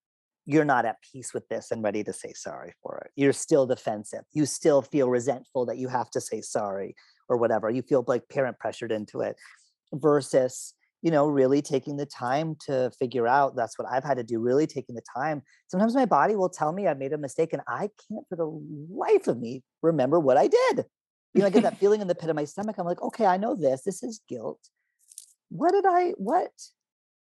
you're 0.46 0.66
not 0.66 0.86
at 0.86 0.98
peace 1.12 1.34
with 1.34 1.48
this 1.50 1.72
and 1.72 1.84
ready 1.84 2.04
to 2.04 2.12
say 2.12 2.34
sorry 2.34 2.74
for 2.82 2.98
it. 3.06 3.12
You're 3.16 3.32
still 3.32 3.68
defensive. 3.68 4.22
You 4.34 4.48
still 4.48 4.82
feel 4.82 5.08
resentful 5.08 5.68
that 5.68 5.78
you 5.78 5.88
have 5.88 6.10
to 6.12 6.20
say 6.20 6.42
sorry 6.42 6.96
or 7.30 7.38
whatever 7.38 7.70
you 7.70 7.82
feel 7.82 8.04
like 8.08 8.28
parent 8.30 8.58
pressured 8.60 8.92
into 8.92 9.22
it 9.22 9.36
versus 9.94 10.74
you 11.02 11.12
know 11.12 11.28
really 11.28 11.62
taking 11.62 11.98
the 11.98 12.06
time 12.06 12.56
to 12.66 12.92
figure 13.00 13.28
out 13.28 13.56
that's 13.56 13.78
what 13.78 13.88
i've 13.92 14.04
had 14.04 14.18
to 14.18 14.24
do 14.24 14.40
really 14.40 14.68
taking 14.68 14.96
the 14.96 15.02
time. 15.16 15.42
Sometimes 15.68 15.96
my 15.96 16.06
body 16.06 16.36
will 16.36 16.50
tell 16.50 16.72
me 16.72 16.88
i 16.88 16.94
made 16.94 17.14
a 17.14 17.18
mistake 17.18 17.54
and 17.54 17.62
i 17.68 17.90
can't 18.08 18.26
for 18.30 18.36
the 18.36 18.46
life 18.94 19.28
of 19.28 19.40
me 19.40 19.64
remember 19.82 20.20
what 20.20 20.38
i 20.38 20.48
did. 20.48 20.86
You 21.34 21.42
know 21.42 21.48
i 21.48 21.50
get 21.50 21.64
that 21.64 21.78
feeling 21.80 22.02
in 22.02 22.08
the 22.08 22.16
pit 22.16 22.30
of 22.30 22.36
my 22.36 22.46
stomach 22.46 22.78
i'm 22.78 22.86
like 22.86 23.02
okay 23.02 23.26
i 23.26 23.38
know 23.38 23.56
this 23.56 23.82
this 23.84 24.04
is 24.04 24.22
guilt. 24.28 24.60
What 25.50 25.72
did 25.72 25.86
i 25.86 26.12
what 26.18 26.52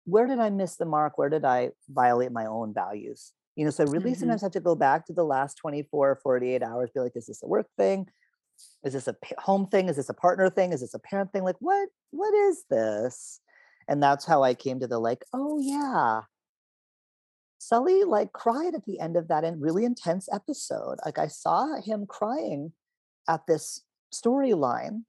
where 0.05 0.27
did 0.27 0.39
i 0.39 0.51
miss 0.51 0.77
the 0.77 0.87
mark? 0.87 1.19
Where 1.19 1.29
did 1.29 1.45
i 1.45 1.71
violate 1.89 2.33
my 2.33 2.47
own 2.47 2.73
values? 2.73 3.33
You 3.57 3.65
know 3.65 3.71
so 3.71 3.85
i 3.85 3.87
really 3.87 4.13
mm-hmm. 4.13 4.21
sometimes 4.21 4.43
have 4.43 4.53
to 4.53 4.61
go 4.61 4.75
back 4.75 5.07
to 5.07 5.13
the 5.13 5.25
last 5.25 5.57
24 5.57 6.21
48 6.23 6.63
hours 6.63 6.91
be 6.95 7.01
like 7.01 7.13
is 7.17 7.27
this 7.27 7.43
a 7.43 7.47
work 7.47 7.67
thing 7.77 8.07
is 8.85 8.93
this 8.93 9.09
a 9.09 9.17
home 9.39 9.67
thing? 9.67 9.89
Is 9.89 9.97
this 9.97 10.09
a 10.09 10.15
partner 10.15 10.49
thing? 10.51 10.73
Is 10.73 10.81
this 10.81 10.95
a 10.95 10.99
parent 10.99 11.33
thing? 11.33 11.43
Like 11.43 11.57
what 11.61 11.89
what 12.11 12.35
is 12.35 12.65
this? 12.71 13.41
And 13.89 14.03
that's 14.03 14.27
how 14.27 14.43
i 14.43 14.55
came 14.55 14.81
to 14.81 14.87
the 14.87 14.99
like 14.99 15.25
oh 15.33 15.59
yeah. 15.61 16.23
Sully 17.59 18.05
like 18.05 18.33
cried 18.33 18.75
at 18.75 18.85
the 18.85 19.01
end 19.01 19.17
of 19.17 19.29
that 19.29 19.45
and 19.45 19.61
really 19.61 19.85
intense 19.85 20.29
episode. 20.33 20.99
Like 21.05 21.19
i 21.19 21.27
saw 21.27 21.81
him 21.81 22.07
crying 22.07 22.73
at 23.29 23.47
this 23.47 23.83
storyline 24.13 25.03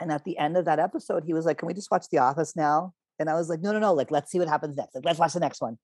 and 0.00 0.12
at 0.12 0.24
the 0.24 0.36
end 0.38 0.56
of 0.56 0.64
that 0.66 0.78
episode 0.78 1.24
he 1.24 1.34
was 1.34 1.46
like 1.46 1.58
can 1.58 1.68
we 1.68 1.74
just 1.74 1.90
watch 1.90 2.06
the 2.10 2.18
office 2.18 2.56
now? 2.56 2.94
And 3.18 3.30
i 3.30 3.34
was 3.34 3.48
like 3.48 3.60
no 3.60 3.72
no 3.72 3.78
no. 3.78 3.94
Like 3.94 4.10
let's 4.10 4.30
see 4.30 4.38
what 4.38 4.48
happens 4.48 4.76
next. 4.76 4.94
Like 4.94 5.04
let's 5.04 5.18
watch 5.18 5.34
the 5.34 5.40
next 5.40 5.60
one. 5.60 5.78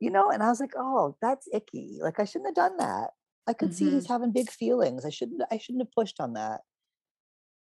You 0.00 0.10
know? 0.10 0.30
And 0.30 0.42
i 0.42 0.48
was 0.48 0.60
like 0.60 0.74
oh 0.76 1.16
that's 1.20 1.48
icky. 1.52 1.98
Like 2.00 2.20
i 2.20 2.24
shouldn't 2.24 2.56
have 2.56 2.70
done 2.70 2.76
that 2.78 3.10
I 3.46 3.52
could 3.52 3.70
mm-hmm. 3.70 3.86
see 3.86 3.90
he's 3.90 4.08
having 4.08 4.32
big 4.32 4.50
feelings. 4.50 5.04
I 5.04 5.10
shouldn't 5.10 5.42
I 5.50 5.58
shouldn't 5.58 5.82
have 5.82 5.92
pushed 5.92 6.20
on 6.20 6.34
that. 6.34 6.60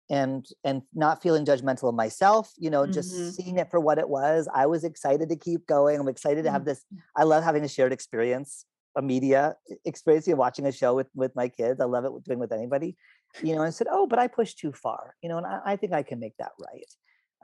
And 0.10 0.46
and 0.64 0.84
not 0.94 1.22
feeling 1.22 1.46
judgmental 1.46 1.90
of 1.90 1.96
myself, 1.96 2.54
you 2.58 2.70
know, 2.70 2.88
just 2.88 3.14
mm-hmm. 3.14 3.30
seeing 3.30 3.58
it 3.58 3.70
for 3.70 3.80
what 3.80 3.98
it 3.98 4.10
was. 4.10 4.48
I 4.54 4.66
was 4.66 4.84
excited 4.84 5.30
to 5.30 5.36
keep 5.36 5.68
going. 5.68 6.00
I'm 6.00 6.08
excited 6.08 6.44
to 6.46 6.52
have 6.52 6.62
mm-hmm. 6.62 6.70
this. 6.70 6.86
I 7.16 7.24
love 7.24 7.44
having 7.44 7.64
a 7.64 7.68
shared 7.68 7.92
experience, 7.92 8.66
a 8.96 9.02
media 9.02 9.56
experience, 9.86 10.26
you 10.28 10.34
know, 10.34 10.40
watching 10.40 10.66
a 10.66 10.72
show 10.72 10.96
with 10.96 11.08
with 11.14 11.36
my 11.36 11.50
kids. 11.50 11.82
I 11.82 11.86
love 11.86 12.06
it 12.06 12.12
doing 12.24 12.40
with 12.40 12.54
anybody. 12.54 12.96
You 13.44 13.56
know, 13.56 13.62
I 13.62 13.70
said, 13.70 13.88
oh, 13.92 14.08
but 14.08 14.18
I 14.18 14.28
pushed 14.28 14.58
too 14.58 14.72
far, 14.72 15.16
you 15.22 15.30
know, 15.30 15.38
and 15.38 15.46
I, 15.46 15.60
I 15.66 15.76
think 15.76 15.92
I 15.92 16.02
can 16.02 16.20
make 16.20 16.38
that 16.40 16.54
right. 16.60 16.88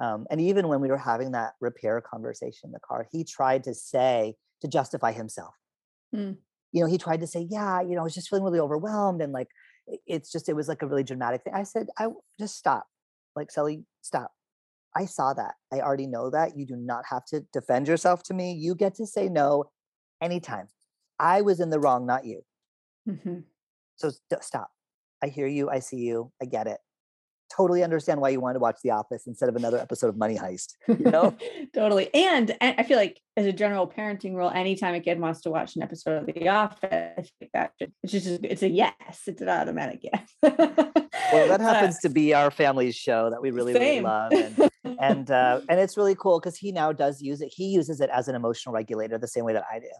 Um, 0.02 0.26
and 0.32 0.42
even 0.42 0.70
when 0.70 0.80
we 0.80 0.88
were 0.88 0.98
having 0.98 1.34
that 1.34 1.54
repair 1.60 2.02
conversation 2.02 2.70
in 2.70 2.72
the 2.72 2.80
car, 2.80 3.06
he 3.12 3.24
tried 3.26 3.66
to 3.66 3.76
say 3.76 4.36
to 4.62 4.68
justify 4.68 5.12
himself. 5.12 5.54
Mm 6.16 6.38
you 6.74 6.82
know, 6.82 6.88
he 6.88 6.98
tried 6.98 7.22
to 7.22 7.28
say, 7.28 7.48
yeah, 7.50 7.82
you 7.82 7.96
know, 7.96 8.02
I 8.02 8.04
was 8.04 8.16
just 8.16 8.30
feeling 8.30 8.44
really 8.44 8.60
overwhelmed 8.60 9.22
and 9.22 9.32
like 9.32 9.48
it's 10.08 10.32
just 10.32 10.50
it 10.50 10.56
was 10.56 10.68
like 10.68 10.82
a 10.82 10.88
really 10.88 11.04
dramatic 11.04 11.44
thing. 11.44 11.54
I 11.54 11.64
said, 11.64 11.88
I 11.98 12.08
just 12.40 12.58
stop. 12.58 12.86
Like 13.36 13.52
Sully, 13.52 13.86
stop. 14.02 14.32
I 14.96 15.06
saw 15.06 15.34
that. 15.34 15.56
I 15.72 15.80
already 15.80 16.08
know 16.08 16.30
that. 16.32 16.58
You 16.58 16.66
do 16.66 16.76
not 16.76 17.06
have 17.10 17.26
to 17.26 17.42
defend 17.54 17.88
yourself 17.88 18.24
to 18.24 18.34
me. 18.34 18.54
You 18.54 18.76
get 18.76 18.96
to 18.96 19.08
say 19.08 19.30
no 19.30 19.66
anytime. 20.22 20.68
I 21.20 21.42
was 21.42 21.60
in 21.60 21.70
the 21.70 21.80
wrong, 21.80 22.06
not 22.06 22.26
you. 22.26 22.42
Mm-hmm. 23.08 23.40
So 23.96 24.10
st- 24.10 24.44
stop. 24.44 24.70
I 25.24 25.28
hear 25.28 25.48
you. 25.48 25.70
I 25.70 25.80
see 25.80 25.98
you. 25.98 26.32
I 26.42 26.46
get 26.46 26.68
it 26.68 26.80
totally 27.56 27.84
understand 27.84 28.20
why 28.22 28.30
you 28.30 28.40
want 28.40 28.56
to 28.56 28.60
watch 28.60 28.78
The 28.84 28.92
Office 28.92 29.28
instead 29.28 29.50
of 29.50 29.56
another 29.56 29.78
episode 29.78 30.08
of 30.08 30.18
Money 30.18 30.38
Heist. 30.38 30.74
You 30.88 31.12
know, 31.12 31.36
totally. 31.74 32.14
And, 32.14 32.56
I 32.62 32.84
feel 32.84 32.98
like 32.98 33.20
as 33.38 33.46
a 33.46 33.54
general 33.54 33.88
parenting 33.88 34.36
rule, 34.36 34.50
anytime 34.50 34.96
a 34.96 35.00
kid 35.00 35.20
wants 35.20 35.42
to 35.42 35.50
watch 35.50 35.76
an 35.76 35.84
episode 35.84 36.18
of 36.18 36.34
The 36.34 36.48
Office, 36.50 37.32
that 37.54 37.72
it's 37.80 38.12
just 38.12 38.28
it's 38.44 38.64
a 38.64 38.70
yes. 38.70 39.22
It's 39.28 39.42
an 39.42 39.50
automatic 39.50 40.02
yes. 40.02 40.30
well, 40.42 41.48
that 41.48 41.62
happens 41.62 41.98
uh, 41.98 42.08
to 42.08 42.10
be 42.10 42.34
our 42.34 42.52
family's 42.52 42.96
show 42.96 43.30
that 43.30 43.42
we 43.42 43.52
really, 43.52 43.74
really 43.74 44.02
love, 44.02 44.32
and 44.32 44.70
and 45.00 45.32
uh, 45.32 45.62
and 45.70 45.80
it's 45.80 45.98
really 45.98 46.16
cool 46.16 46.40
because 46.40 46.58
he 46.58 46.72
now 46.72 46.92
does 46.92 47.22
use 47.22 47.42
it. 47.42 47.52
He 47.54 47.66
uses 47.66 48.02
it 48.02 48.10
as 48.12 48.28
an 48.28 48.36
emotional 48.36 48.74
regulator 48.74 49.18
the 49.18 49.28
same 49.28 49.46
way 49.46 49.54
that 49.54 49.66
I 49.72 49.80
do 49.80 49.92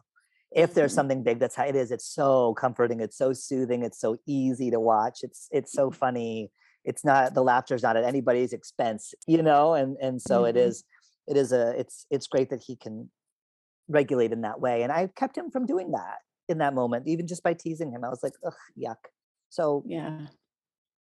if 0.56 0.76
there's 0.76 0.92
mm-hmm. 0.92 0.96
something 0.98 1.24
big 1.24 1.40
that's 1.40 1.56
how 1.56 1.66
it 1.66 1.76
is 1.76 1.92
it's 1.92 2.06
so 2.06 2.54
comforting 2.54 3.00
it's 3.00 3.18
so 3.18 3.34
soothing 3.34 3.82
it's 3.82 4.00
so 4.00 4.16
easy 4.28 4.70
to 4.70 4.80
watch 4.80 5.22
it's 5.24 5.48
it's 5.52 5.72
so 5.72 5.88
mm-hmm. 5.88 5.98
funny 5.98 6.52
it's 6.86 7.06
not 7.06 7.34
the 7.34 7.44
laughter 7.44 7.76
is 7.76 7.84
not 7.84 7.98
at 7.98 8.04
anybody's 8.04 8.54
expense 8.54 9.14
you 9.28 9.42
know 9.42 9.74
and 9.74 9.98
and 10.02 10.22
so 10.22 10.42
mm-hmm. 10.42 10.50
it 10.50 10.58
is 10.58 10.84
it 11.28 11.38
is 11.38 11.52
a 11.52 11.78
it's 11.80 12.06
it's 12.10 12.28
great 12.28 12.50
that 12.50 12.62
he 12.66 12.76
can 12.76 13.10
regulate 13.88 14.32
in 14.32 14.42
that 14.42 14.60
way 14.60 14.84
and 14.84 14.92
i 14.92 15.08
kept 15.16 15.38
him 15.38 15.50
from 15.52 15.66
doing 15.66 15.92
that 15.92 16.18
in 16.50 16.58
that 16.58 16.74
moment 16.74 17.08
even 17.08 17.28
just 17.28 17.44
by 17.44 17.54
teasing 17.54 17.92
him 17.92 18.04
i 18.04 18.10
was 18.10 18.24
like 18.24 18.34
ugh 18.46 18.54
yuck 18.78 18.96
so 19.50 19.84
yeah 19.86 20.20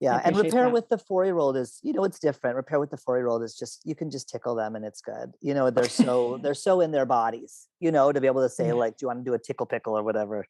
yeah 0.01 0.20
and 0.24 0.37
repair 0.37 0.64
that. 0.64 0.72
with 0.72 0.89
the 0.89 0.99
four 0.99 1.24
year 1.24 1.39
old 1.39 1.57
is 1.57 1.78
you 1.83 1.93
know 1.93 2.05
it's 2.05 2.18
different 2.18 2.57
repair 2.57 2.80
with 2.80 2.91
the 2.91 2.97
four 2.97 3.16
year 3.16 3.28
old 3.28 3.43
is 3.43 3.57
just 3.57 3.80
you 3.85 3.95
can 3.95 4.11
just 4.11 4.28
tickle 4.28 4.55
them 4.55 4.74
and 4.74 4.85
it's 4.85 5.01
good 5.01 5.33
you 5.41 5.55
know 5.55 5.70
they're 5.70 5.89
so 5.89 6.39
they're 6.43 6.55
so 6.55 6.80
in 6.80 6.91
their 6.91 7.07
bodies 7.07 7.68
you 7.78 7.93
know 7.93 8.11
to 8.11 8.20
be 8.20 8.26
able 8.26 8.43
to 8.43 8.49
say 8.49 8.72
like 8.72 8.97
do 8.97 9.05
you 9.05 9.09
want 9.09 9.20
to 9.20 9.24
do 9.24 9.35
a 9.35 9.39
tickle 9.39 9.66
pickle 9.66 9.97
or 9.97 10.03
whatever 10.03 10.45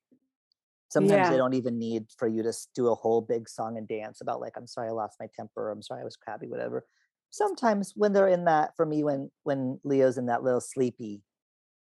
sometimes 0.92 1.26
yeah. 1.26 1.30
they 1.30 1.36
don't 1.38 1.54
even 1.54 1.78
need 1.78 2.04
for 2.18 2.28
you 2.28 2.42
to 2.42 2.52
do 2.74 2.88
a 2.88 2.94
whole 2.94 3.22
big 3.22 3.48
song 3.48 3.78
and 3.78 3.88
dance 3.88 4.20
about 4.20 4.40
like 4.40 4.52
i'm 4.56 4.66
sorry 4.66 4.88
i 4.88 4.92
lost 4.92 5.16
my 5.18 5.26
temper 5.34 5.70
i'm 5.70 5.82
sorry 5.82 6.02
i 6.02 6.04
was 6.04 6.16
crabby 6.16 6.48
whatever 6.48 6.84
sometimes 7.30 7.92
when 7.96 8.12
they're 8.12 8.28
in 8.28 8.44
that 8.44 8.76
for 8.76 8.84
me 8.84 9.02
when 9.02 9.30
when 9.42 9.80
leo's 9.84 10.18
in 10.18 10.26
that 10.26 10.42
little 10.42 10.60
sleepy 10.60 11.22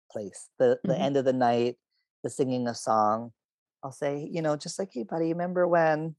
place 0.09 0.49
the 0.59 0.80
the 0.84 0.93
mm-hmm. 0.93 1.01
end 1.01 1.18
of 1.18 1.26
the 1.26 1.34
night 1.34 1.76
the 2.24 2.30
singing 2.30 2.68
a 2.68 2.76
song 2.76 3.32
i'll 3.84 3.91
say 3.91 4.28
you 4.32 4.41
know 4.41 4.55
just 4.55 4.80
like 4.80 4.89
hey 4.93 5.03
buddy 5.03 5.28
remember 5.28 5.68
when 5.68 6.16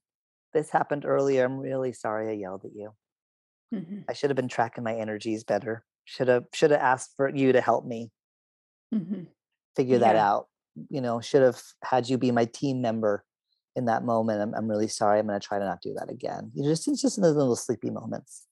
this 0.53 0.71
happened 0.71 1.05
earlier 1.07 1.45
i'm 1.45 1.59
really 1.59 1.93
sorry 1.93 2.29
i 2.29 2.33
yelled 2.33 2.65
at 2.65 2.75
you 2.75 2.91
mm-hmm. 3.75 4.01
i 4.09 4.13
should 4.13 4.29
have 4.29 4.37
been 4.37 4.49
tracking 4.49 4.85
my 4.85 4.95
energies 4.95 5.45
better 5.45 5.83
should 6.05 6.29
have 6.29 6.45
should 6.53 6.71
have 6.71 6.81
asked 6.81 7.13
for 7.17 7.29
you 7.35 7.53
to 7.53 7.61
help 7.61 7.87
me 7.87 8.11
mm-hmm. 8.95 9.23
figure 9.77 9.95
yeah. 9.95 10.13
that 10.13 10.17
out 10.17 10.47
you 10.89 11.01
know, 11.01 11.21
should 11.21 11.43
have 11.43 11.61
had 11.85 12.09
you 12.09 12.19
be 12.19 12.31
my 12.31 12.45
team 12.47 12.81
member 12.81 13.25
in 13.77 13.87
that 13.87 14.05
moment. 14.05 14.43
I'm, 14.43 14.55
I'm 14.55 14.69
really 14.69 14.89
sorry. 14.89 15.19
I'm 15.19 15.27
going 15.27 15.39
to 15.39 15.47
try 15.47 15.59
to 15.59 15.65
not 15.65 15.83
do 15.83 15.95
that 15.99 16.11
again. 16.11 16.51
You 16.55 16.65
just, 16.65 16.89
it's 16.89 17.03
just 17.03 17.19
in 17.19 17.23
those 17.23 17.37
little 17.37 17.57
sleepy 17.57 17.91
moments. 17.91 18.47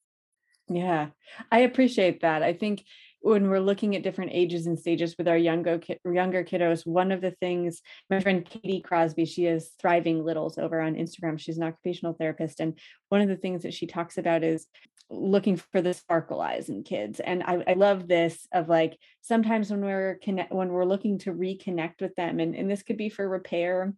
Yeah, 0.69 1.09
I 1.51 1.61
appreciate 1.61 2.21
that. 2.23 2.43
I 2.43 2.53
think 2.53 2.85
when 3.21 3.49
we're 3.49 3.61
looking 3.61 3.95
at 3.95 4.03
different 4.03 4.33
ages 4.33 4.67
and 4.67 4.79
stages 4.79 5.15
with 5.19 5.29
our 5.29 5.37
younger 5.37 5.81
younger 6.05 6.43
kiddos, 6.43 6.87
one 6.87 7.13
of 7.13 7.21
the 7.21 7.33
things 7.33 7.83
my 8.09 8.21
friend 8.21 8.45
Katie 8.45 8.81
Crosby, 8.81 9.25
she 9.25 9.45
has 9.45 9.71
Thriving 9.81 10.25
Littles 10.25 10.59
over 10.59 10.81
on 10.81 10.95
Instagram. 10.95 11.39
She's 11.39 11.59
an 11.59 11.65
occupational 11.65 12.15
therapist, 12.15 12.61
and 12.61 12.79
one 13.09 13.21
of 13.21 13.29
the 13.29 13.37
things 13.37 13.63
that 13.63 13.75
she 13.75 13.87
talks 13.87 14.19
about 14.19 14.43
is 14.43 14.67
looking 15.11 15.57
for 15.57 15.83
the 15.83 15.93
sparkle 15.93 16.41
eyes 16.41 16.69
in 16.69 16.85
kids 16.85 17.19
and 17.19 17.43
I, 17.43 17.65
I 17.67 17.73
love 17.73 18.07
this 18.07 18.47
of 18.53 18.69
like 18.69 18.97
sometimes 19.23 19.69
when 19.69 19.85
we're 19.85 20.21
connect 20.23 20.53
when 20.53 20.69
we're 20.69 20.85
looking 20.85 21.19
to 21.21 21.33
reconnect 21.33 22.01
with 22.01 22.15
them 22.15 22.39
and, 22.39 22.55
and 22.55 22.71
this 22.71 22.85
could 22.85 22.97
be 22.97 23.09
for 23.09 23.29
repair 23.29 23.93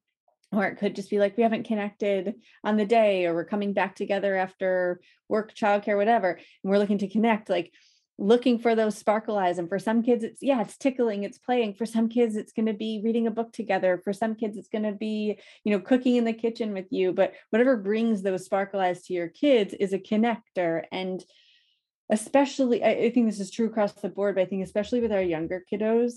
or 0.52 0.64
it 0.64 0.76
could 0.76 0.96
just 0.96 1.10
be 1.10 1.18
like 1.18 1.36
we 1.36 1.42
haven't 1.42 1.66
connected 1.66 2.34
on 2.64 2.78
the 2.78 2.86
day 2.86 3.26
or 3.26 3.34
we're 3.34 3.44
coming 3.44 3.74
back 3.74 3.94
together 3.94 4.34
after 4.36 5.02
work 5.28 5.54
childcare 5.54 5.98
whatever 5.98 6.30
and 6.30 6.70
we're 6.70 6.78
looking 6.78 6.98
to 6.98 7.08
connect 7.08 7.50
like 7.50 7.70
looking 8.18 8.58
for 8.58 8.74
those 8.74 8.96
sparkle 8.96 9.38
eyes 9.38 9.58
and 9.58 9.68
for 9.68 9.78
some 9.78 10.02
kids 10.02 10.22
it's 10.22 10.42
yeah 10.42 10.60
it's 10.60 10.76
tickling 10.76 11.24
it's 11.24 11.38
playing. 11.38 11.74
For 11.74 11.86
some 11.86 12.08
kids 12.08 12.36
it's 12.36 12.52
going 12.52 12.66
to 12.66 12.72
be 12.72 13.00
reading 13.04 13.26
a 13.26 13.30
book 13.30 13.52
together. 13.52 14.00
For 14.02 14.12
some 14.12 14.34
kids 14.34 14.56
it's 14.56 14.68
going 14.68 14.84
to 14.84 14.92
be 14.92 15.38
you 15.64 15.72
know 15.72 15.80
cooking 15.80 16.16
in 16.16 16.24
the 16.24 16.32
kitchen 16.32 16.72
with 16.72 16.86
you. 16.90 17.12
But 17.12 17.34
whatever 17.50 17.76
brings 17.76 18.22
those 18.22 18.44
sparkle 18.44 18.80
eyes 18.80 19.02
to 19.04 19.14
your 19.14 19.28
kids 19.28 19.74
is 19.74 19.92
a 19.92 19.98
connector. 19.98 20.84
And 20.92 21.24
especially 22.10 22.84
I, 22.84 23.10
think 23.10 23.26
this 23.26 23.40
is 23.40 23.50
true 23.50 23.66
across 23.66 23.92
the 23.94 24.08
board 24.08 24.34
but 24.34 24.42
i 24.42 24.44
think 24.44 24.62
especially 24.62 25.00
with 25.00 25.12
our 25.12 25.22
younger 25.22 25.64
kiddos 25.72 26.16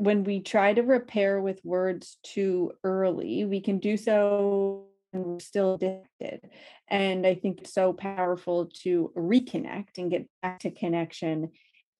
when 0.00 0.24
we 0.24 0.40
try 0.40 0.72
to 0.72 0.80
repair 0.80 1.42
with 1.42 1.60
words 1.62 2.16
too 2.22 2.72
early, 2.82 3.44
we 3.44 3.60
can 3.60 3.78
do 3.78 3.98
so 3.98 4.86
we're 5.12 5.40
still 5.40 5.74
addicted. 5.74 6.48
And 6.88 7.26
I 7.26 7.34
think 7.34 7.60
it's 7.60 7.74
so 7.74 7.92
powerful 7.92 8.70
to 8.82 9.12
reconnect 9.16 9.98
and 9.98 10.10
get 10.10 10.28
back 10.42 10.60
to 10.60 10.70
connection 10.70 11.50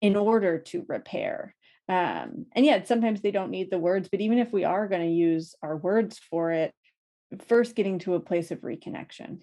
in 0.01 0.17
order 0.17 0.59
to 0.59 0.85
repair. 0.89 1.55
Um, 1.89 2.47
and 2.53 2.65
yeah, 2.65 2.85
sometimes 2.85 3.21
they 3.21 3.33
don't 3.33 3.51
need 3.51 3.71
the 3.71 3.79
words, 3.79 4.09
but 4.11 4.21
even 4.21 4.39
if 4.39 4.53
we 4.53 4.65
are 4.65 4.87
going 4.87 5.07
to 5.07 5.13
use 5.13 5.55
our 5.63 5.77
words 5.77 6.19
for 6.31 6.53
it, 6.53 6.73
first 7.49 7.75
getting 7.75 7.99
to 8.01 8.15
a 8.15 8.21
place 8.21 8.51
of 8.51 8.61
reconnection. 8.61 9.41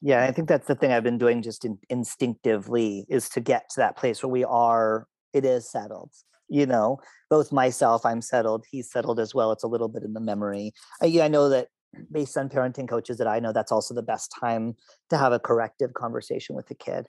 Yeah, 0.00 0.24
I 0.24 0.32
think 0.32 0.48
that's 0.48 0.66
the 0.66 0.74
thing 0.74 0.92
I've 0.92 1.02
been 1.02 1.18
doing 1.18 1.42
just 1.42 1.64
in, 1.64 1.78
instinctively 1.90 3.04
is 3.08 3.28
to 3.30 3.40
get 3.40 3.68
to 3.70 3.80
that 3.80 3.96
place 3.96 4.22
where 4.22 4.30
we 4.30 4.44
are, 4.44 5.06
it 5.32 5.44
is 5.44 5.70
settled 5.70 6.10
you 6.50 6.66
know 6.66 6.98
both 7.30 7.52
myself 7.52 8.04
i'm 8.04 8.20
settled 8.20 8.64
he's 8.70 8.90
settled 8.90 9.18
as 9.18 9.34
well 9.34 9.52
it's 9.52 9.62
a 9.62 9.68
little 9.68 9.88
bit 9.88 10.02
in 10.02 10.12
the 10.12 10.20
memory 10.20 10.72
I, 11.00 11.20
I 11.22 11.28
know 11.28 11.48
that 11.48 11.68
based 12.10 12.36
on 12.36 12.48
parenting 12.48 12.88
coaches 12.88 13.18
that 13.18 13.26
i 13.26 13.40
know 13.40 13.52
that's 13.52 13.72
also 13.72 13.94
the 13.94 14.02
best 14.02 14.32
time 14.38 14.74
to 15.08 15.16
have 15.16 15.32
a 15.32 15.38
corrective 15.38 15.92
conversation 15.94 16.54
with 16.54 16.66
the 16.66 16.74
kid 16.74 17.06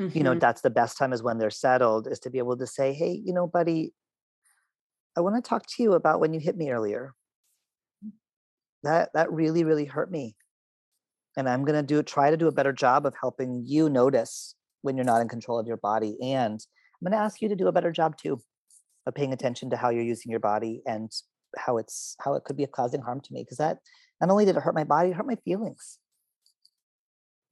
mm-hmm. 0.00 0.16
you 0.16 0.24
know 0.24 0.30
mm-hmm. 0.30 0.40
that's 0.40 0.62
the 0.62 0.70
best 0.70 0.98
time 0.98 1.12
is 1.12 1.22
when 1.22 1.38
they're 1.38 1.50
settled 1.50 2.08
is 2.10 2.18
to 2.18 2.30
be 2.30 2.38
able 2.38 2.56
to 2.56 2.66
say 2.66 2.92
hey 2.92 3.20
you 3.24 3.32
know 3.32 3.46
buddy 3.46 3.92
i 5.16 5.20
want 5.20 5.36
to 5.36 5.48
talk 5.48 5.64
to 5.66 5.82
you 5.82 5.92
about 5.92 6.20
when 6.20 6.34
you 6.34 6.40
hit 6.40 6.56
me 6.56 6.70
earlier 6.70 7.12
that 8.82 9.10
that 9.14 9.30
really 9.32 9.64
really 9.64 9.84
hurt 9.84 10.10
me 10.10 10.34
and 11.36 11.48
i'm 11.48 11.64
going 11.64 11.78
to 11.78 11.82
do 11.82 12.02
try 12.02 12.30
to 12.30 12.36
do 12.36 12.48
a 12.48 12.52
better 12.52 12.72
job 12.72 13.06
of 13.06 13.14
helping 13.20 13.62
you 13.64 13.88
notice 13.88 14.54
when 14.82 14.96
you're 14.96 15.04
not 15.04 15.20
in 15.20 15.28
control 15.28 15.58
of 15.58 15.66
your 15.66 15.76
body 15.78 16.16
and 16.22 16.60
i'm 17.00 17.08
going 17.08 17.16
to 17.16 17.24
ask 17.24 17.40
you 17.40 17.48
to 17.48 17.56
do 17.56 17.68
a 17.68 17.72
better 17.72 17.92
job 17.92 18.16
too 18.16 18.40
of 19.06 19.14
paying 19.14 19.32
attention 19.32 19.70
to 19.70 19.76
how 19.76 19.90
you're 19.90 20.02
using 20.02 20.30
your 20.30 20.40
body 20.40 20.82
and 20.86 21.12
how 21.56 21.78
it's 21.78 22.16
how 22.20 22.34
it 22.34 22.44
could 22.44 22.56
be 22.56 22.66
causing 22.66 23.00
harm 23.00 23.20
to 23.20 23.32
me 23.32 23.42
because 23.42 23.58
that 23.58 23.78
not 24.20 24.30
only 24.30 24.44
did 24.44 24.56
it 24.56 24.62
hurt 24.62 24.74
my 24.74 24.84
body 24.84 25.10
it 25.10 25.14
hurt 25.14 25.26
my 25.26 25.36
feelings. 25.36 25.98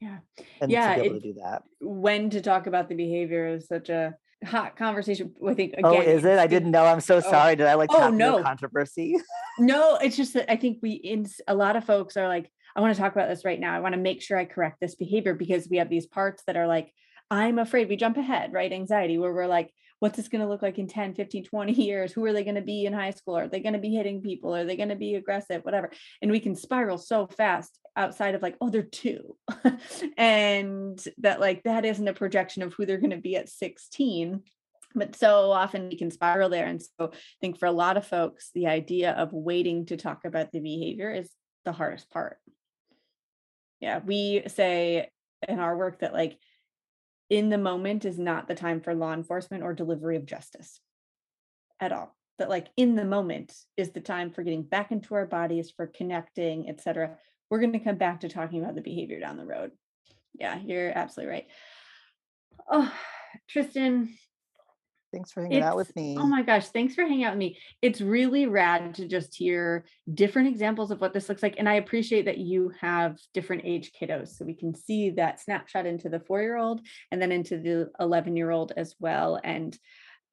Yeah. 0.00 0.18
And 0.60 0.70
yeah 0.70 0.94
to 0.94 1.00
be 1.00 1.06
able 1.06 1.16
it, 1.16 1.20
to 1.20 1.32
do 1.32 1.40
that. 1.40 1.62
when 1.80 2.30
to 2.30 2.40
talk 2.40 2.66
about 2.66 2.88
the 2.88 2.96
behavior 2.96 3.46
is 3.46 3.68
such 3.68 3.88
a 3.88 4.14
hot 4.44 4.76
conversation 4.76 5.32
i 5.48 5.54
think 5.54 5.74
oh, 5.84 5.92
again, 5.92 6.02
oh 6.04 6.10
is 6.10 6.24
it? 6.24 6.38
I 6.38 6.48
didn't 6.48 6.72
know. 6.72 6.84
I'm 6.84 7.00
so 7.00 7.16
oh, 7.16 7.20
sorry. 7.20 7.54
Did 7.54 7.68
i 7.68 7.74
like 7.74 7.90
oh 7.92 8.10
no. 8.10 8.42
controversy? 8.42 9.16
No 9.58 9.96
it's 9.96 10.16
just 10.16 10.34
that 10.34 10.50
i 10.50 10.56
think 10.56 10.78
we 10.82 10.92
in 10.92 11.26
a 11.46 11.54
lot 11.54 11.76
of 11.76 11.84
folks 11.84 12.16
are 12.16 12.26
like 12.26 12.50
i 12.74 12.80
want 12.80 12.94
to 12.94 13.00
talk 13.00 13.12
about 13.12 13.28
this 13.28 13.44
right 13.44 13.60
now. 13.60 13.76
I 13.76 13.80
want 13.80 13.94
to 13.94 14.00
make 14.00 14.22
sure 14.22 14.38
i 14.38 14.44
correct 14.44 14.80
this 14.80 14.94
behavior 14.94 15.34
because 15.34 15.68
we 15.68 15.76
have 15.76 15.90
these 15.90 16.06
parts 16.06 16.42
that 16.46 16.56
are 16.56 16.66
like 16.66 16.92
i'm 17.30 17.58
afraid 17.58 17.88
we 17.88 17.96
jump 17.96 18.16
ahead 18.16 18.52
right? 18.52 18.72
Anxiety 18.72 19.18
where 19.18 19.32
we're 19.32 19.46
like 19.46 19.72
what's 20.02 20.16
this 20.16 20.26
going 20.26 20.40
to 20.40 20.48
look 20.48 20.62
like 20.62 20.80
in 20.80 20.88
10 20.88 21.14
15 21.14 21.44
20 21.44 21.72
years? 21.80 22.12
Who 22.12 22.24
are 22.24 22.32
they 22.32 22.42
going 22.42 22.56
to 22.56 22.60
be 22.60 22.86
in 22.86 22.92
high 22.92 23.12
school? 23.12 23.38
Are 23.38 23.46
they 23.46 23.60
going 23.60 23.74
to 23.74 23.78
be 23.78 23.94
hitting 23.94 24.20
people? 24.20 24.52
Are 24.52 24.64
they 24.64 24.76
going 24.76 24.88
to 24.88 24.96
be 24.96 25.14
aggressive? 25.14 25.64
Whatever. 25.64 25.92
And 26.20 26.32
we 26.32 26.40
can 26.40 26.56
spiral 26.56 26.98
so 26.98 27.28
fast 27.28 27.78
outside 27.94 28.34
of 28.34 28.42
like 28.42 28.56
oh 28.60 28.68
they're 28.68 28.82
two. 28.82 29.36
And 30.16 31.02
that 31.18 31.38
like 31.38 31.62
that 31.62 31.84
isn't 31.84 32.08
a 32.08 32.14
projection 32.14 32.64
of 32.64 32.74
who 32.74 32.84
they're 32.84 32.98
going 32.98 33.10
to 33.10 33.16
be 33.16 33.36
at 33.36 33.48
16 33.48 34.42
but 34.94 35.16
so 35.16 35.50
often 35.50 35.88
we 35.88 35.96
can 35.96 36.10
spiral 36.10 36.50
there. 36.50 36.66
And 36.66 36.82
so 36.82 37.12
i 37.12 37.16
think 37.40 37.58
for 37.58 37.66
a 37.66 37.72
lot 37.72 37.96
of 37.96 38.04
folks 38.04 38.50
the 38.54 38.66
idea 38.66 39.12
of 39.12 39.32
waiting 39.32 39.86
to 39.86 39.96
talk 39.96 40.24
about 40.24 40.50
the 40.50 40.60
behavior 40.60 41.12
is 41.12 41.30
the 41.64 41.72
hardest 41.72 42.10
part. 42.10 42.38
Yeah 43.80 44.00
we 44.04 44.42
say 44.48 45.10
in 45.46 45.60
our 45.60 45.76
work 45.76 46.00
that 46.00 46.12
like 46.12 46.36
in 47.32 47.48
the 47.48 47.56
moment 47.56 48.04
is 48.04 48.18
not 48.18 48.46
the 48.46 48.54
time 48.54 48.78
for 48.78 48.94
law 48.94 49.14
enforcement 49.14 49.62
or 49.62 49.72
delivery 49.72 50.16
of 50.16 50.26
justice 50.26 50.80
at 51.80 51.90
all. 51.90 52.14
That 52.38 52.50
like 52.50 52.68
in 52.76 52.94
the 52.94 53.06
moment 53.06 53.54
is 53.78 53.92
the 53.92 54.02
time 54.02 54.30
for 54.30 54.42
getting 54.42 54.64
back 54.64 54.92
into 54.92 55.14
our 55.14 55.24
bodies 55.24 55.70
for 55.70 55.86
connecting 55.86 56.68
etc 56.68 57.16
we're 57.48 57.60
going 57.60 57.72
to 57.72 57.78
come 57.78 57.96
back 57.96 58.20
to 58.20 58.28
talking 58.28 58.62
about 58.62 58.74
the 58.74 58.82
behavior 58.82 59.18
down 59.18 59.38
the 59.38 59.46
road. 59.46 59.70
Yeah 60.38 60.58
you're 60.58 60.90
absolutely 60.90 61.32
right. 61.32 61.46
Oh 62.70 62.92
Trystan 63.50 64.10
Thanks 65.12 65.30
for 65.30 65.42
hanging 65.42 65.58
it's, 65.58 65.66
out 65.66 65.76
with 65.76 65.92
oh 65.96 66.00
me. 66.00 66.16
Oh 66.18 66.26
my 66.26 66.42
gosh, 66.42 66.68
thanks 66.68 66.94
for 66.94 67.02
hanging 67.02 67.24
out 67.24 67.32
with 67.32 67.38
me. 67.38 67.58
It's 67.82 68.00
really 68.00 68.46
rad 68.46 68.94
to 68.94 69.06
just 69.06 69.34
hear 69.34 69.84
different 70.12 70.48
examples 70.48 70.90
of 70.90 71.00
what 71.00 71.12
this 71.12 71.28
looks 71.28 71.42
like. 71.42 71.56
And 71.58 71.68
I 71.68 71.74
appreciate 71.74 72.24
that 72.24 72.38
you 72.38 72.72
have 72.80 73.18
different 73.34 73.62
age 73.64 73.92
kiddos. 74.00 74.36
So 74.36 74.44
we 74.44 74.54
can 74.54 74.74
see 74.74 75.10
that 75.10 75.40
snapshot 75.40 75.86
into 75.86 76.08
the 76.08 76.20
four 76.20 76.40
year 76.40 76.56
old 76.56 76.80
and 77.10 77.20
then 77.20 77.30
into 77.30 77.58
the 77.58 77.90
11 78.00 78.36
year 78.36 78.50
old 78.50 78.72
as 78.76 78.94
well. 78.98 79.38
And 79.42 79.78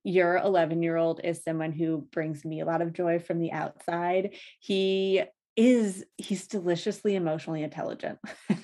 your 0.03 0.38
11 0.38 0.82
year 0.82 0.95
old 0.95 1.19
is 1.23 1.43
someone 1.43 1.73
who 1.73 2.07
brings 2.11 2.45
me 2.45 2.61
a 2.61 2.65
lot 2.65 2.82
of 2.82 2.93
joy 2.93 3.19
from 3.19 3.39
the 3.39 3.51
outside. 3.51 4.36
He 4.59 5.23
is 5.60 6.05
he's 6.16 6.47
deliciously 6.47 7.16
emotionally 7.16 7.64
intelligent. 7.64 8.18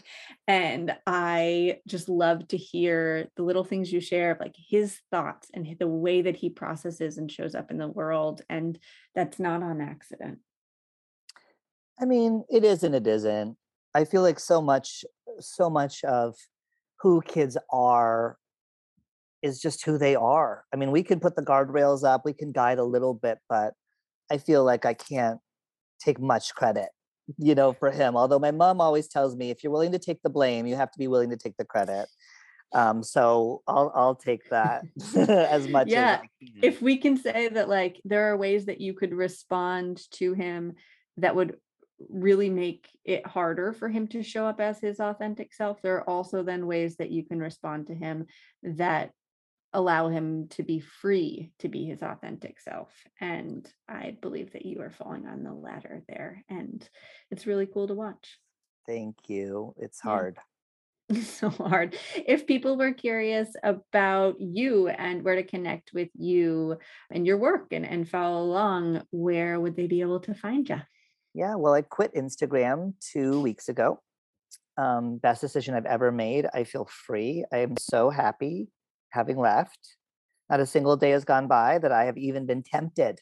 And 0.47 0.95
i 1.07 1.79
just 1.87 2.07
love 2.07 2.47
to 2.49 2.57
hear 2.57 3.31
the 3.35 3.41
little 3.41 3.63
things 3.63 3.91
you 3.91 3.99
share 3.99 4.29
of 4.29 4.39
like 4.39 4.55
his 4.55 4.99
thoughts 5.09 5.49
and 5.55 5.75
the 5.79 5.87
way 5.87 6.21
that 6.21 6.35
he 6.35 6.51
processes 6.51 7.17
and 7.17 7.31
shows 7.31 7.55
up 7.55 7.71
in 7.71 7.79
the 7.79 7.87
world 7.87 8.43
and 8.47 8.77
that's 9.15 9.39
not 9.39 9.63
on 9.63 9.81
accident. 9.81 10.37
I 11.99 12.05
mean 12.05 12.43
it 12.47 12.63
is 12.63 12.83
and 12.83 12.93
it 12.93 13.07
isn't. 13.07 13.57
I 13.95 14.05
feel 14.05 14.21
like 14.21 14.39
so 14.39 14.61
much 14.61 15.03
so 15.39 15.67
much 15.67 16.03
of 16.03 16.35
who 16.99 17.23
kids 17.23 17.57
are 17.73 18.37
is 19.41 19.59
just 19.59 19.83
who 19.83 19.97
they 19.97 20.15
are. 20.15 20.63
I 20.71 20.75
mean 20.75 20.91
we 20.91 21.01
can 21.01 21.19
put 21.19 21.35
the 21.35 21.41
guardrails 21.41 22.03
up 22.03 22.21
we 22.23 22.33
can 22.33 22.51
guide 22.51 22.77
a 22.77 22.83
little 22.83 23.15
bit 23.15 23.39
but 23.49 23.73
i 24.31 24.37
feel 24.37 24.63
like 24.63 24.85
i 24.85 24.93
can't 24.93 25.39
take 25.99 26.19
much 26.19 26.53
credit 26.55 26.89
you 27.37 27.55
know 27.55 27.73
for 27.73 27.91
him 27.91 28.15
although 28.15 28.39
my 28.39 28.51
mom 28.51 28.79
always 28.79 29.07
tells 29.07 29.35
me 29.35 29.49
if 29.49 29.63
you're 29.63 29.71
willing 29.71 29.91
to 29.91 29.99
take 29.99 30.21
the 30.21 30.29
blame 30.29 30.67
you 30.67 30.75
have 30.75 30.91
to 30.91 30.99
be 30.99 31.07
willing 31.07 31.29
to 31.29 31.37
take 31.37 31.57
the 31.57 31.65
credit. 31.65 32.07
Um 32.73 33.03
so 33.03 33.61
i'll 33.67 33.91
i'll 33.95 34.15
take 34.15 34.49
that 34.49 34.83
as 35.15 35.67
much 35.67 35.87
yeah 35.87 36.21
as 36.21 36.49
if 36.61 36.81
we 36.81 36.97
can 36.97 37.15
say 37.17 37.47
that 37.47 37.69
like 37.69 38.01
there 38.05 38.31
are 38.31 38.37
ways 38.37 38.65
that 38.65 38.81
you 38.81 38.93
could 38.93 39.13
respond 39.13 40.01
to 40.11 40.33
him 40.33 40.73
that 41.17 41.35
would 41.35 41.57
really 42.09 42.49
make 42.49 42.89
it 43.05 43.25
harder 43.25 43.71
for 43.71 43.87
him 43.87 44.07
to 44.07 44.21
show 44.21 44.45
up 44.45 44.59
as 44.59 44.79
his 44.79 44.99
authentic 44.99 45.53
self 45.53 45.81
there 45.81 45.97
are 45.97 46.09
also 46.09 46.43
then 46.43 46.67
ways 46.67 46.97
that 46.97 47.11
you 47.11 47.23
can 47.23 47.39
respond 47.39 47.87
to 47.87 47.95
him 47.95 48.25
that 48.63 49.11
allow 49.75 50.07
him 50.07 50.47
to 50.47 50.63
be 50.63 50.79
free 50.79 51.51
to 51.59 51.67
be 51.67 51.85
his 51.85 52.01
authentic 52.01 52.59
self. 52.61 52.89
And 53.19 53.69
I 53.89 54.17
believe 54.21 54.53
that 54.53 54.65
you 54.65 54.81
are 54.81 54.89
falling 54.89 55.27
on 55.27 55.43
the 55.43 55.53
latter 55.53 56.01
there. 56.07 56.43
And 56.49 56.87
it's 57.29 57.45
really 57.45 57.67
cool 57.67 57.87
to 57.87 57.93
watch. 57.93 58.39
Thank 58.87 59.15
you. 59.27 59.75
It's 59.77 59.99
hard. 59.99 60.37
Yeah. 60.37 60.41
so 61.21 61.49
hard. 61.49 61.95
If 62.15 62.47
people 62.47 62.77
were 62.77 62.93
curious 62.93 63.49
about 63.63 64.39
you 64.39 64.87
and 64.87 65.23
where 65.23 65.35
to 65.35 65.43
connect 65.43 65.91
with 65.93 66.09
you 66.15 66.77
and 67.11 67.27
your 67.27 67.37
work 67.37 67.67
and, 67.73 67.85
and 67.85 68.09
follow 68.09 68.43
along, 68.43 69.03
where 69.11 69.59
would 69.59 69.75
they 69.75 69.87
be 69.87 70.01
able 70.01 70.21
to 70.21 70.33
find 70.33 70.67
you? 70.69 70.81
Yeah, 71.33 71.55
well, 71.55 71.73
I 71.73 71.81
quit 71.81 72.15
Instagram 72.15 72.93
two 73.11 73.41
weeks 73.41 73.67
ago. 73.67 73.99
Um, 74.77 75.17
best 75.17 75.41
decision 75.41 75.75
I've 75.75 75.85
ever 75.85 76.11
made. 76.11 76.47
I 76.53 76.63
feel 76.63 76.85
free. 76.89 77.43
I 77.51 77.57
am 77.57 77.75
so 77.77 78.09
happy 78.09 78.69
having 79.15 79.37
left, 79.37 79.95
not 80.49 80.59
a 80.59 80.65
single 80.65 80.97
day 80.97 81.11
has 81.11 81.25
gone 81.25 81.47
by 81.47 81.79
that 81.79 81.91
I 81.91 82.05
have 82.05 82.17
even 82.17 82.45
been 82.45 82.61
tempted 82.61 83.21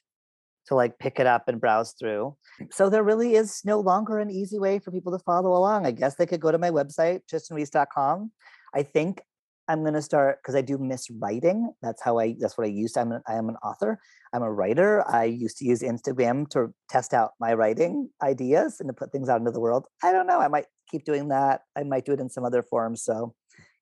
to 0.68 0.76
like 0.76 0.98
pick 1.00 1.20
it 1.20 1.28
up 1.28 1.48
and 1.48 1.60
browse 1.60 1.94
through. 1.94 2.36
So 2.72 2.90
there 2.90 3.04
really 3.04 3.36
is 3.36 3.62
no 3.66 3.80
longer 3.80 4.20
an 4.20 4.30
easy 4.30 4.60
way 4.60 4.80
for 4.80 4.92
people 4.92 5.12
to 5.18 5.24
follow 5.24 5.54
along. 5.54 5.86
I 5.86 5.92
guess 5.92 6.16
they 6.16 6.26
could 6.26 6.42
go 6.42 6.52
to 6.52 6.58
my 6.58 6.72
website, 6.72 7.22
trystanreese.com. 7.32 8.32
I 8.74 8.84
think 8.84 9.22
I'm 9.68 9.82
going 9.82 9.94
to 9.94 10.02
start 10.02 10.40
because 10.42 10.56
I 10.56 10.62
do 10.62 10.78
miss 10.78 11.10
writing. 11.10 11.74
That's 11.82 12.02
how 12.02 12.20
I, 12.20 12.36
that's 12.40 12.58
what 12.58 12.66
I 12.66 12.70
used. 12.70 12.98
I'm, 12.98 13.12
an, 13.12 13.22
I 13.28 13.36
am 13.36 13.50
an 13.50 13.56
author. 13.64 14.00
I'm 14.34 14.44
a 14.44 14.52
writer. 14.52 15.08
I 15.10 15.26
used 15.26 15.58
to 15.60 15.66
use 15.66 15.82
Instagram 15.82 16.50
to 16.50 16.74
test 16.90 17.14
out 17.14 17.32
my 17.40 17.54
writing 17.54 18.10
ideas 18.22 18.78
and 18.80 18.90
to 18.90 18.94
put 18.94 19.12
things 19.12 19.30
out 19.30 19.40
into 19.40 19.52
the 19.52 19.62
world. 19.62 19.86
I 20.02 20.12
don't 20.12 20.28
know. 20.28 20.40
I 20.40 20.50
might 20.50 20.66
keep 20.90 21.06
doing 21.06 21.30
that. 21.30 21.62
I 21.78 21.84
might 21.84 22.06
do 22.06 22.12
it 22.12 22.20
in 22.20 22.30
some 22.30 22.44
other 22.44 22.64
form. 22.64 22.96
So, 22.96 23.36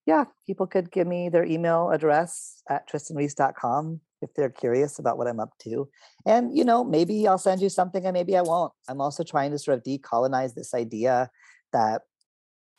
yeah, 0.06 0.26
people 0.47 0.68
could 0.68 0.91
give 0.91 1.08
me 1.08 1.30
their 1.30 1.45
email 1.45 1.91
address 1.91 2.62
at 2.70 2.89
trystanreese.com 2.89 3.99
if 4.22 4.34
they're 4.34 4.49
curious 4.49 4.99
about 4.99 5.18
what 5.18 5.28
I'm 5.28 5.39
up 5.39 5.52
to. 5.64 5.89
And, 6.26 6.56
you 6.56 6.64
know, 6.64 6.84
maybe 6.84 7.28
I'll 7.28 7.38
send 7.38 7.62
you 7.62 7.70
something 7.70 8.06
and 8.06 8.14
maybe 8.14 8.38
I 8.38 8.41
won't. 8.41 8.74
I'm 8.88 9.02
also 9.02 9.24
trying 9.24 9.52
to 9.52 9.60
sort 9.60 9.78
of 9.78 9.84
decolonize 9.84 10.54
this 10.54 10.74
idea 10.74 11.30
that 11.74 12.02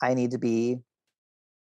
I 0.02 0.14
need 0.14 0.32
to 0.32 0.38
be 0.38 0.78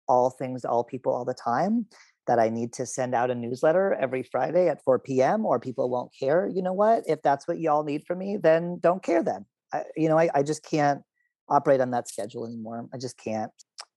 all 0.08 0.30
things 0.30 0.64
all 0.64 0.82
people 0.82 1.12
all 1.12 1.24
the 1.24 1.34
time 1.34 1.86
that 2.26 2.38
I 2.38 2.48
need 2.50 2.72
to 2.74 2.86
send 2.86 3.14
out 3.14 3.30
a 3.30 3.34
newsletter 3.34 3.94
every 3.94 4.22
Friday 4.22 4.68
at 4.68 4.82
4 4.84 4.98
p.m. 4.98 5.44
or 5.44 5.58
people 5.58 5.90
won't 5.90 6.12
care. 6.18 6.46
You 6.46 6.62
know 6.62 6.74
what? 6.74 7.04
If 7.06 7.22
that's 7.22 7.48
what 7.48 7.58
y'all 7.58 7.84
need 7.84 8.04
from 8.06 8.18
me, 8.18 8.36
then 8.36 8.78
don't 8.80 9.02
care 9.02 9.22
then. 9.22 9.46
I, 9.72 9.84
you 9.96 10.08
know, 10.08 10.18
I, 10.18 10.28
I 10.34 10.42
just 10.42 10.62
can't 10.62 11.00
operate 11.48 11.80
on 11.80 11.90
that 11.92 12.06
schedule 12.08 12.46
anymore. 12.46 12.86
I 12.92 12.98
just 12.98 13.18
can't. 13.18 13.50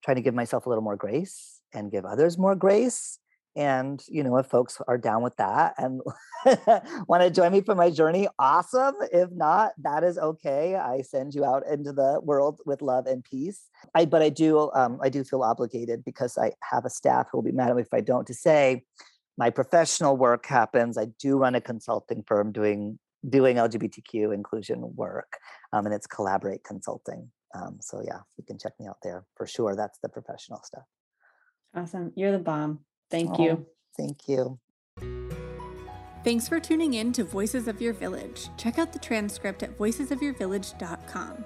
Try 0.03 0.13
to 0.13 0.21
give 0.21 0.33
myself 0.33 0.65
a 0.65 0.69
little 0.69 0.83
more 0.83 0.95
grace 0.95 1.61
and 1.73 1.91
give 1.91 2.05
others 2.05 2.37
more 2.37 2.55
grace 2.55 3.19
and 3.55 4.01
you 4.07 4.23
know 4.23 4.37
if 4.37 4.45
folks 4.45 4.79
are 4.87 4.97
down 4.97 5.21
with 5.21 5.35
that 5.35 5.73
and 5.77 6.01
want 7.07 7.21
to 7.21 7.29
join 7.29 7.51
me 7.51 7.61
for 7.61 7.75
my 7.75 7.89
journey 7.89 8.27
awesome. 8.39 8.95
If 9.11 9.29
not 9.31 9.73
that 9.83 10.03
is 10.03 10.17
okay. 10.17 10.75
I 10.75 11.01
send 11.01 11.33
you 11.33 11.43
out 11.43 11.63
into 11.67 11.91
the 11.91 12.19
world 12.23 12.59
with 12.65 12.81
love 12.81 13.07
and 13.07 13.23
peace. 13.23 13.67
I 13.93 14.05
but 14.05 14.21
i 14.21 14.29
do 14.29 14.71
um, 14.73 14.99
i 15.03 15.09
do 15.09 15.23
feel 15.23 15.43
obligated 15.43 16.05
because 16.05 16.37
i 16.37 16.53
have 16.63 16.85
a 16.85 16.89
staff 16.89 17.27
who 17.31 17.37
will 17.37 17.43
be 17.43 17.51
mad 17.51 17.69
at 17.69 17.75
me 17.75 17.81
if 17.81 17.93
i 17.93 18.01
don't 18.01 18.27
to 18.27 18.33
say 18.33 18.83
my 19.37 19.49
professional 19.49 20.17
work 20.17 20.45
happens. 20.45 20.97
I 20.97 21.05
do 21.17 21.37
run 21.37 21.55
a 21.55 21.61
consulting 21.61 22.23
firm 22.27 22.51
doing 22.51 22.99
doing 23.27 23.57
lgbtq 23.57 24.33
inclusion 24.33 24.95
work 24.95 25.37
um, 25.73 25.85
and 25.85 25.93
it's 25.93 26.07
collaborate 26.07 26.63
consulting 26.63 27.29
um, 27.53 27.77
so 27.81 28.01
yeah 28.05 28.19
you 28.37 28.43
can 28.43 28.57
check 28.57 28.73
me 28.79 28.87
out 28.87 28.97
there 29.03 29.25
for 29.35 29.45
sure 29.45 29.75
that's 29.75 29.99
the 29.99 30.09
professional 30.09 30.61
stuff 30.63 30.83
awesome 31.75 32.11
you're 32.15 32.31
the 32.31 32.39
bomb 32.39 32.79
Thank 33.11 33.37
Oh, 33.39 33.43
you. 33.43 33.65
Thank 33.97 34.27
you. 34.29 34.57
Thanks 36.23 36.47
for 36.47 36.59
tuning 36.59 36.93
in 36.93 37.11
to 37.13 37.23
Voices 37.25 37.67
of 37.67 37.81
Your 37.81 37.93
Village. 37.93 38.47
Check 38.57 38.79
out 38.79 38.93
the 38.93 38.99
transcript 38.99 39.63
at 39.63 39.77
voicesofyourvillage.com. 39.77 41.43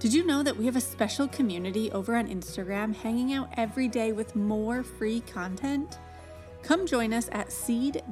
Did 0.00 0.12
you 0.12 0.26
know 0.26 0.42
that 0.42 0.56
we 0.56 0.66
have 0.66 0.74
a 0.76 0.80
special 0.80 1.28
community 1.28 1.92
over 1.92 2.16
on 2.16 2.26
Instagram 2.28 2.94
hanging 2.94 3.32
out 3.32 3.48
every 3.56 3.86
day 3.86 4.12
with 4.12 4.34
more 4.34 4.82
free 4.82 5.20
content? 5.20 5.98
Come 6.62 6.84
join 6.86 7.12
us 7.12 7.28
at 7.32 7.52
seed.and.sew, 7.52 8.02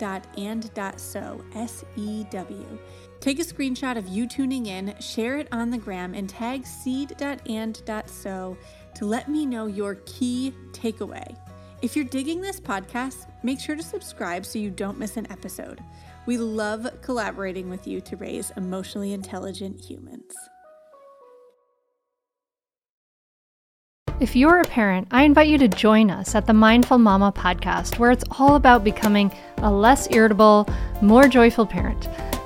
S 1.55 1.85
E 1.97 2.25
W. 2.31 2.79
Take 3.23 3.39
a 3.39 3.45
screenshot 3.45 3.97
of 3.97 4.09
you 4.09 4.27
tuning 4.27 4.67
in, 4.67 4.97
share 4.99 5.39
it 5.39 5.47
on 5.53 5.71
the 5.71 5.79
gram, 5.79 6.13
and 6.13 6.29
tag 6.29 6.67
seed.and.sew 6.67 8.57
to 8.97 9.05
let 9.05 9.29
me 9.29 9.47
know 9.47 9.67
your 9.67 9.95
key 10.07 10.53
takeaway. 10.73 11.37
If 11.83 11.95
you're 11.95 12.05
digging 12.05 12.41
this 12.41 12.59
podcast, 12.59 13.29
make 13.45 13.61
sure 13.61 13.77
to 13.77 13.83
subscribe 13.83 14.45
so 14.45 14.59
you 14.59 14.71
don't 14.71 14.99
miss 14.99 15.17
an 15.17 15.31
episode. 15.31 15.81
We 16.27 16.37
love 16.37 16.89
collaborating 17.01 17.71
with 17.71 17.87
you 17.87 18.01
to 18.01 18.17
raise 18.17 18.51
emotionally 18.57 19.13
intelligent 19.13 19.85
humans. 19.85 20.35
If 24.19 24.35
you're 24.35 24.59
a 24.59 24.65
parent, 24.65 25.07
I 25.13 25.23
invite 25.23 25.47
you 25.47 25.59
to 25.59 25.69
join 25.69 26.11
us 26.11 26.35
at 26.35 26.49
the 26.49 26.55
Mindful 26.55 26.99
Mama 26.99 27.31
podcast, 27.31 28.01
where 28.01 28.11
it's 28.11 28.25
all 28.37 28.57
about 28.57 28.83
becoming 28.83 29.31
a 29.59 29.71
less 29.71 30.11
irritable, 30.11 30.69
more 31.01 31.29
joyful 31.29 31.67
parent. 31.67 32.09